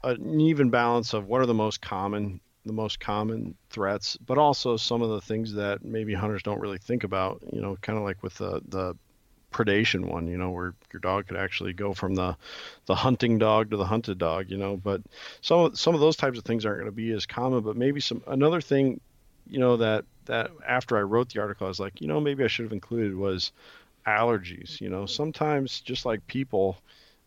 an 0.02 0.40
even 0.40 0.70
balance 0.70 1.14
of 1.14 1.26
what 1.26 1.40
are 1.40 1.46
the 1.46 1.54
most 1.54 1.80
common 1.80 2.40
the 2.66 2.72
most 2.72 2.98
common 2.98 3.54
threats, 3.68 4.16
but 4.16 4.38
also 4.38 4.76
some 4.76 5.02
of 5.02 5.10
the 5.10 5.20
things 5.20 5.52
that 5.52 5.84
maybe 5.84 6.14
hunters 6.14 6.42
don't 6.42 6.60
really 6.60 6.78
think 6.78 7.04
about. 7.04 7.42
You 7.52 7.60
know, 7.60 7.76
kind 7.80 7.98
of 7.98 8.04
like 8.04 8.22
with 8.22 8.34
the 8.34 8.60
the 8.68 8.96
predation 9.54 10.06
one, 10.06 10.26
you 10.26 10.36
know, 10.36 10.50
where 10.50 10.74
your 10.92 11.00
dog 11.00 11.28
could 11.28 11.36
actually 11.36 11.72
go 11.72 11.94
from 11.94 12.14
the 12.14 12.36
the 12.86 12.94
hunting 12.94 13.38
dog 13.38 13.70
to 13.70 13.76
the 13.76 13.86
hunted 13.86 14.18
dog, 14.18 14.50
you 14.50 14.58
know. 14.58 14.76
But 14.76 15.00
some 15.40 15.74
some 15.74 15.94
of 15.94 16.00
those 16.00 16.16
types 16.16 16.36
of 16.36 16.44
things 16.44 16.66
aren't 16.66 16.80
going 16.80 16.90
to 16.90 16.96
be 16.96 17.12
as 17.12 17.24
common. 17.24 17.62
But 17.62 17.76
maybe 17.76 18.00
some 18.00 18.22
another 18.26 18.60
thing, 18.60 19.00
you 19.48 19.60
know, 19.60 19.76
that 19.78 20.04
that 20.26 20.50
after 20.66 20.96
I 20.98 21.02
wrote 21.02 21.30
the 21.32 21.40
article, 21.40 21.66
I 21.66 21.68
was 21.68 21.80
like, 21.80 22.00
you 22.00 22.08
know, 22.08 22.20
maybe 22.20 22.44
I 22.44 22.48
should 22.48 22.64
have 22.64 22.72
included 22.72 23.14
was 23.14 23.52
allergies. 24.06 24.80
You 24.80 24.90
know, 24.90 25.06
sometimes 25.06 25.80
just 25.80 26.04
like 26.04 26.26
people, 26.26 26.76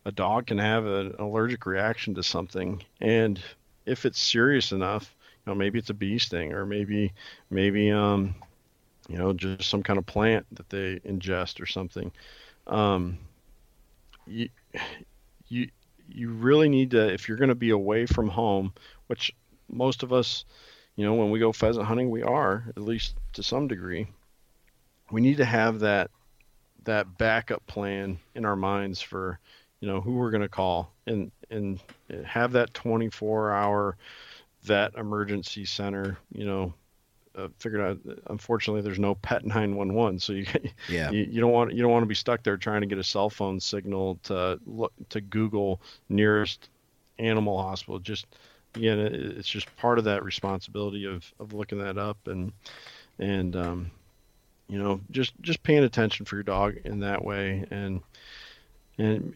a 0.05 0.11
dog 0.11 0.47
can 0.47 0.57
have 0.57 0.85
an 0.85 1.15
allergic 1.19 1.65
reaction 1.65 2.13
to 2.15 2.23
something, 2.23 2.83
and 3.01 3.41
if 3.85 4.05
it's 4.05 4.19
serious 4.19 4.73
enough, 4.73 5.15
you 5.45 5.51
know, 5.51 5.55
maybe 5.55 5.79
it's 5.79 5.89
a 5.89 5.93
bee 5.93 6.19
sting, 6.19 6.53
or 6.53 6.65
maybe 6.65 7.13
maybe 7.49 7.91
um 7.91 8.35
you 9.07 9.17
know, 9.17 9.33
just 9.33 9.69
some 9.69 9.83
kind 9.83 9.97
of 9.97 10.05
plant 10.05 10.45
that 10.51 10.69
they 10.69 10.99
ingest 10.99 11.61
or 11.61 11.65
something. 11.65 12.11
Um, 12.67 13.17
you, 14.25 14.49
you, 15.47 15.69
you 16.09 16.29
really 16.29 16.69
need 16.69 16.91
to, 16.91 17.13
if 17.13 17.27
you're 17.27 17.37
going 17.37 17.49
to 17.49 17.55
be 17.55 17.69
away 17.69 18.05
from 18.05 18.27
home, 18.27 18.73
which 19.07 19.33
most 19.69 20.03
of 20.03 20.13
us, 20.13 20.45
you 20.95 21.05
know, 21.05 21.13
when 21.13 21.31
we 21.31 21.39
go 21.39 21.51
pheasant 21.51 21.85
hunting, 21.85 22.09
we 22.09 22.23
are 22.23 22.65
at 22.69 22.81
least 22.81 23.15
to 23.33 23.43
some 23.43 23.67
degree. 23.67 24.07
We 25.11 25.21
need 25.21 25.37
to 25.37 25.45
have 25.45 25.79
that 25.79 26.11
that 26.83 27.17
backup 27.17 27.65
plan 27.67 28.17
in 28.33 28.45
our 28.45 28.55
minds 28.55 29.01
for, 29.01 29.39
you 29.81 29.89
know, 29.89 29.99
who 29.99 30.13
we're 30.13 30.31
going 30.31 30.41
to 30.41 30.49
call 30.49 30.91
and 31.05 31.31
and 31.49 31.79
have 32.25 32.53
that 32.53 32.73
24 32.73 33.51
hour 33.51 33.97
vet 34.63 34.95
emergency 34.95 35.65
center, 35.65 36.17
you 36.31 36.45
know, 36.45 36.73
uh, 37.37 37.47
figured 37.59 37.81
out. 37.81 37.99
Unfortunately, 38.27 38.81
there's 38.81 38.99
no 38.99 39.15
pet 39.15 39.45
911, 39.45 40.19
so 40.19 40.33
you, 40.33 40.45
yeah. 40.89 41.11
you 41.11 41.27
you 41.29 41.41
don't 41.41 41.51
want 41.51 41.73
you 41.73 41.81
don't 41.81 41.91
want 41.91 42.03
to 42.03 42.07
be 42.07 42.15
stuck 42.15 42.43
there 42.43 42.57
trying 42.57 42.81
to 42.81 42.87
get 42.87 42.97
a 42.97 43.03
cell 43.03 43.29
phone 43.29 43.59
signal 43.59 44.19
to 44.23 44.59
look 44.65 44.93
to 45.09 45.21
Google 45.21 45.81
nearest 46.09 46.69
animal 47.19 47.61
hospital. 47.61 47.99
Just 47.99 48.25
again, 48.75 48.99
it's 48.99 49.47
just 49.47 49.73
part 49.77 49.99
of 49.99 50.05
that 50.05 50.23
responsibility 50.23 51.05
of 51.05 51.31
of 51.39 51.53
looking 51.53 51.79
that 51.79 51.97
up 51.97 52.17
and 52.27 52.51
and 53.19 53.55
um, 53.55 53.91
you 54.67 54.79
know 54.79 54.99
just 55.11 55.33
just 55.41 55.61
paying 55.63 55.83
attention 55.83 56.25
for 56.25 56.35
your 56.35 56.43
dog 56.43 56.77
in 56.85 56.99
that 57.01 57.23
way 57.23 57.65
and 57.71 58.01
and 58.97 59.33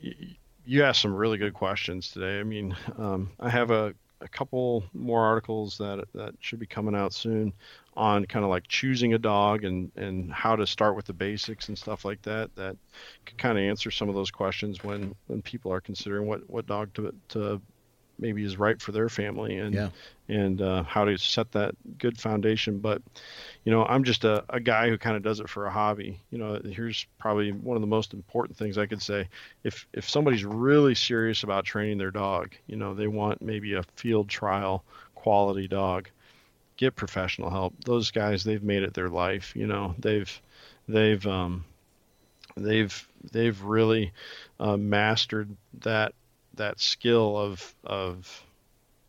you 0.66 0.84
asked 0.84 1.02
some 1.02 1.14
really 1.14 1.38
good 1.38 1.54
questions 1.54 2.12
today. 2.12 2.40
I 2.40 2.44
mean, 2.44 2.76
um, 2.98 3.32
I 3.40 3.50
have 3.50 3.72
a 3.72 3.94
a 4.22 4.28
couple 4.28 4.84
more 4.94 5.26
articles 5.26 5.78
that 5.80 6.06
that 6.14 6.34
should 6.40 6.60
be 6.60 6.66
coming 6.66 6.96
out 6.96 7.14
soon 7.14 7.54
on 7.96 8.26
kind 8.26 8.44
of 8.46 8.50
like 8.50 8.68
choosing 8.68 9.14
a 9.14 9.18
dog 9.18 9.64
and 9.64 9.92
and 9.96 10.32
how 10.32 10.56
to 10.56 10.66
start 10.66 10.96
with 10.96 11.06
the 11.06 11.14
basics 11.14 11.68
and 11.68 11.78
stuff 11.78 12.06
like 12.06 12.22
that 12.22 12.54
that 12.56 12.78
could 13.26 13.38
kind 13.38 13.58
of 13.58 13.64
answer 13.64 13.92
some 13.92 14.08
of 14.08 14.16
those 14.16 14.32
questions 14.32 14.84
when 14.84 15.14
when 15.28 15.42
people 15.42 15.72
are 15.74 15.82
considering 15.82 16.26
what 16.26 16.50
what 16.50 16.66
dog 16.66 16.94
to 16.94 17.14
to 17.28 17.62
maybe 18.22 18.44
is 18.46 18.58
right 18.58 18.80
for 18.80 18.92
their 18.92 19.10
family 19.10 19.58
and 19.58 19.74
yeah. 19.74 19.90
and 20.30 20.62
uh, 20.62 20.84
how 20.84 21.04
to 21.04 21.18
set 21.18 21.52
that 21.52 21.76
good 21.98 22.18
foundation. 22.18 22.80
But 22.80 23.02
you 23.66 23.72
know, 23.72 23.84
I'm 23.84 24.04
just 24.04 24.24
a, 24.24 24.46
a 24.50 24.60
guy 24.60 24.88
who 24.88 24.98
kind 24.98 25.18
of 25.18 25.24
does 25.24 25.40
it 25.40 25.50
for 25.50 25.66
a 25.66 25.72
hobby. 25.72 26.20
You 26.30 26.38
know, 26.38 26.62
here's 26.64 27.06
probably 27.18 27.52
one 27.52 27.76
of 27.76 27.82
the 27.82 27.88
most 27.88 28.14
important 28.14 28.58
things 28.58 28.78
I 28.78 28.86
could 28.86 29.02
say. 29.02 29.28
If 29.64 29.88
if 29.92 30.08
somebody's 30.08 30.46
really 30.46 30.96
serious 30.96 31.44
about 31.44 31.66
training 31.66 31.98
their 31.98 32.12
dog, 32.12 32.54
you 32.68 32.78
know, 32.78 32.94
they 32.94 33.08
want 33.08 33.42
maybe 33.42 33.74
a 33.74 33.84
field 33.96 34.30
trial 34.30 34.86
quality 35.16 35.68
dog, 35.68 36.10
get 36.82 36.96
professional 36.96 37.52
help. 37.52 37.76
Those 37.86 38.10
guys, 38.10 38.44
they've 38.44 38.64
made 38.64 38.82
it 38.82 38.96
their 38.96 39.08
life. 39.08 39.56
You 39.56 39.68
know, 39.68 39.94
they've 40.00 40.42
they've 40.90 41.26
um, 41.28 41.64
they've 42.58 43.08
they've 43.32 43.62
really 43.62 44.12
uh, 44.60 44.78
mastered 44.78 45.56
that 45.82 46.14
that 46.56 46.80
skill 46.80 47.38
of 47.38 47.76
of 47.84 48.44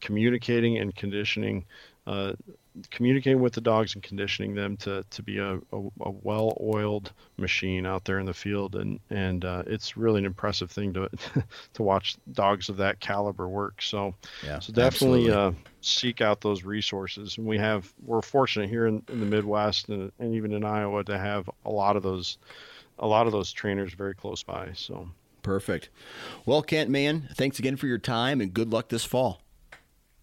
communicating 0.02 0.76
and 0.76 0.94
conditioning, 0.94 1.64
uh, 2.06 2.34
communicating 2.90 3.40
with 3.40 3.52
the 3.52 3.60
dogs 3.60 3.94
and 3.94 4.02
conditioning 4.02 4.54
them 4.54 4.76
to, 4.78 5.04
to 5.10 5.22
be 5.22 5.38
a, 5.38 5.54
a, 5.54 5.76
a 6.00 6.10
well-oiled 6.10 7.12
machine 7.36 7.86
out 7.86 8.04
there 8.04 8.18
in 8.18 8.26
the 8.26 8.34
field, 8.34 8.76
and 8.76 9.00
and 9.10 9.44
uh, 9.44 9.62
it's 9.66 9.96
really 9.96 10.18
an 10.20 10.24
impressive 10.24 10.70
thing 10.70 10.92
to 10.94 11.08
to 11.74 11.82
watch 11.82 12.16
dogs 12.32 12.68
of 12.68 12.76
that 12.78 13.00
caliber 13.00 13.48
work. 13.48 13.82
So, 13.82 14.14
yeah, 14.44 14.58
so 14.58 14.72
definitely 14.72 15.30
uh, 15.30 15.52
seek 15.80 16.20
out 16.20 16.40
those 16.40 16.64
resources, 16.64 17.36
and 17.38 17.46
we 17.46 17.58
have 17.58 17.92
we're 18.04 18.22
fortunate 18.22 18.68
here 18.68 18.86
in, 18.86 19.02
in 19.08 19.20
the 19.20 19.26
Midwest 19.26 19.88
and, 19.88 20.12
and 20.18 20.34
even 20.34 20.52
in 20.52 20.64
Iowa 20.64 21.04
to 21.04 21.18
have 21.18 21.48
a 21.64 21.70
lot 21.70 21.96
of 21.96 22.02
those 22.02 22.38
a 22.98 23.06
lot 23.06 23.26
of 23.26 23.32
those 23.32 23.52
trainers 23.52 23.92
very 23.94 24.14
close 24.14 24.42
by. 24.42 24.70
So. 24.74 25.08
Perfect. 25.42 25.88
Well, 26.46 26.62
Kent, 26.62 26.88
man, 26.88 27.28
thanks 27.34 27.58
again 27.58 27.74
for 27.74 27.88
your 27.88 27.98
time 27.98 28.40
and 28.40 28.54
good 28.54 28.72
luck 28.72 28.90
this 28.90 29.04
fall. 29.04 29.40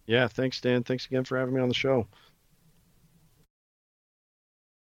Yeah, 0.06 0.28
thanks, 0.28 0.60
Dan. 0.60 0.82
Thanks 0.82 1.06
again 1.06 1.24
for 1.24 1.38
having 1.38 1.54
me 1.54 1.60
on 1.60 1.68
the 1.68 1.74
show. 1.74 2.08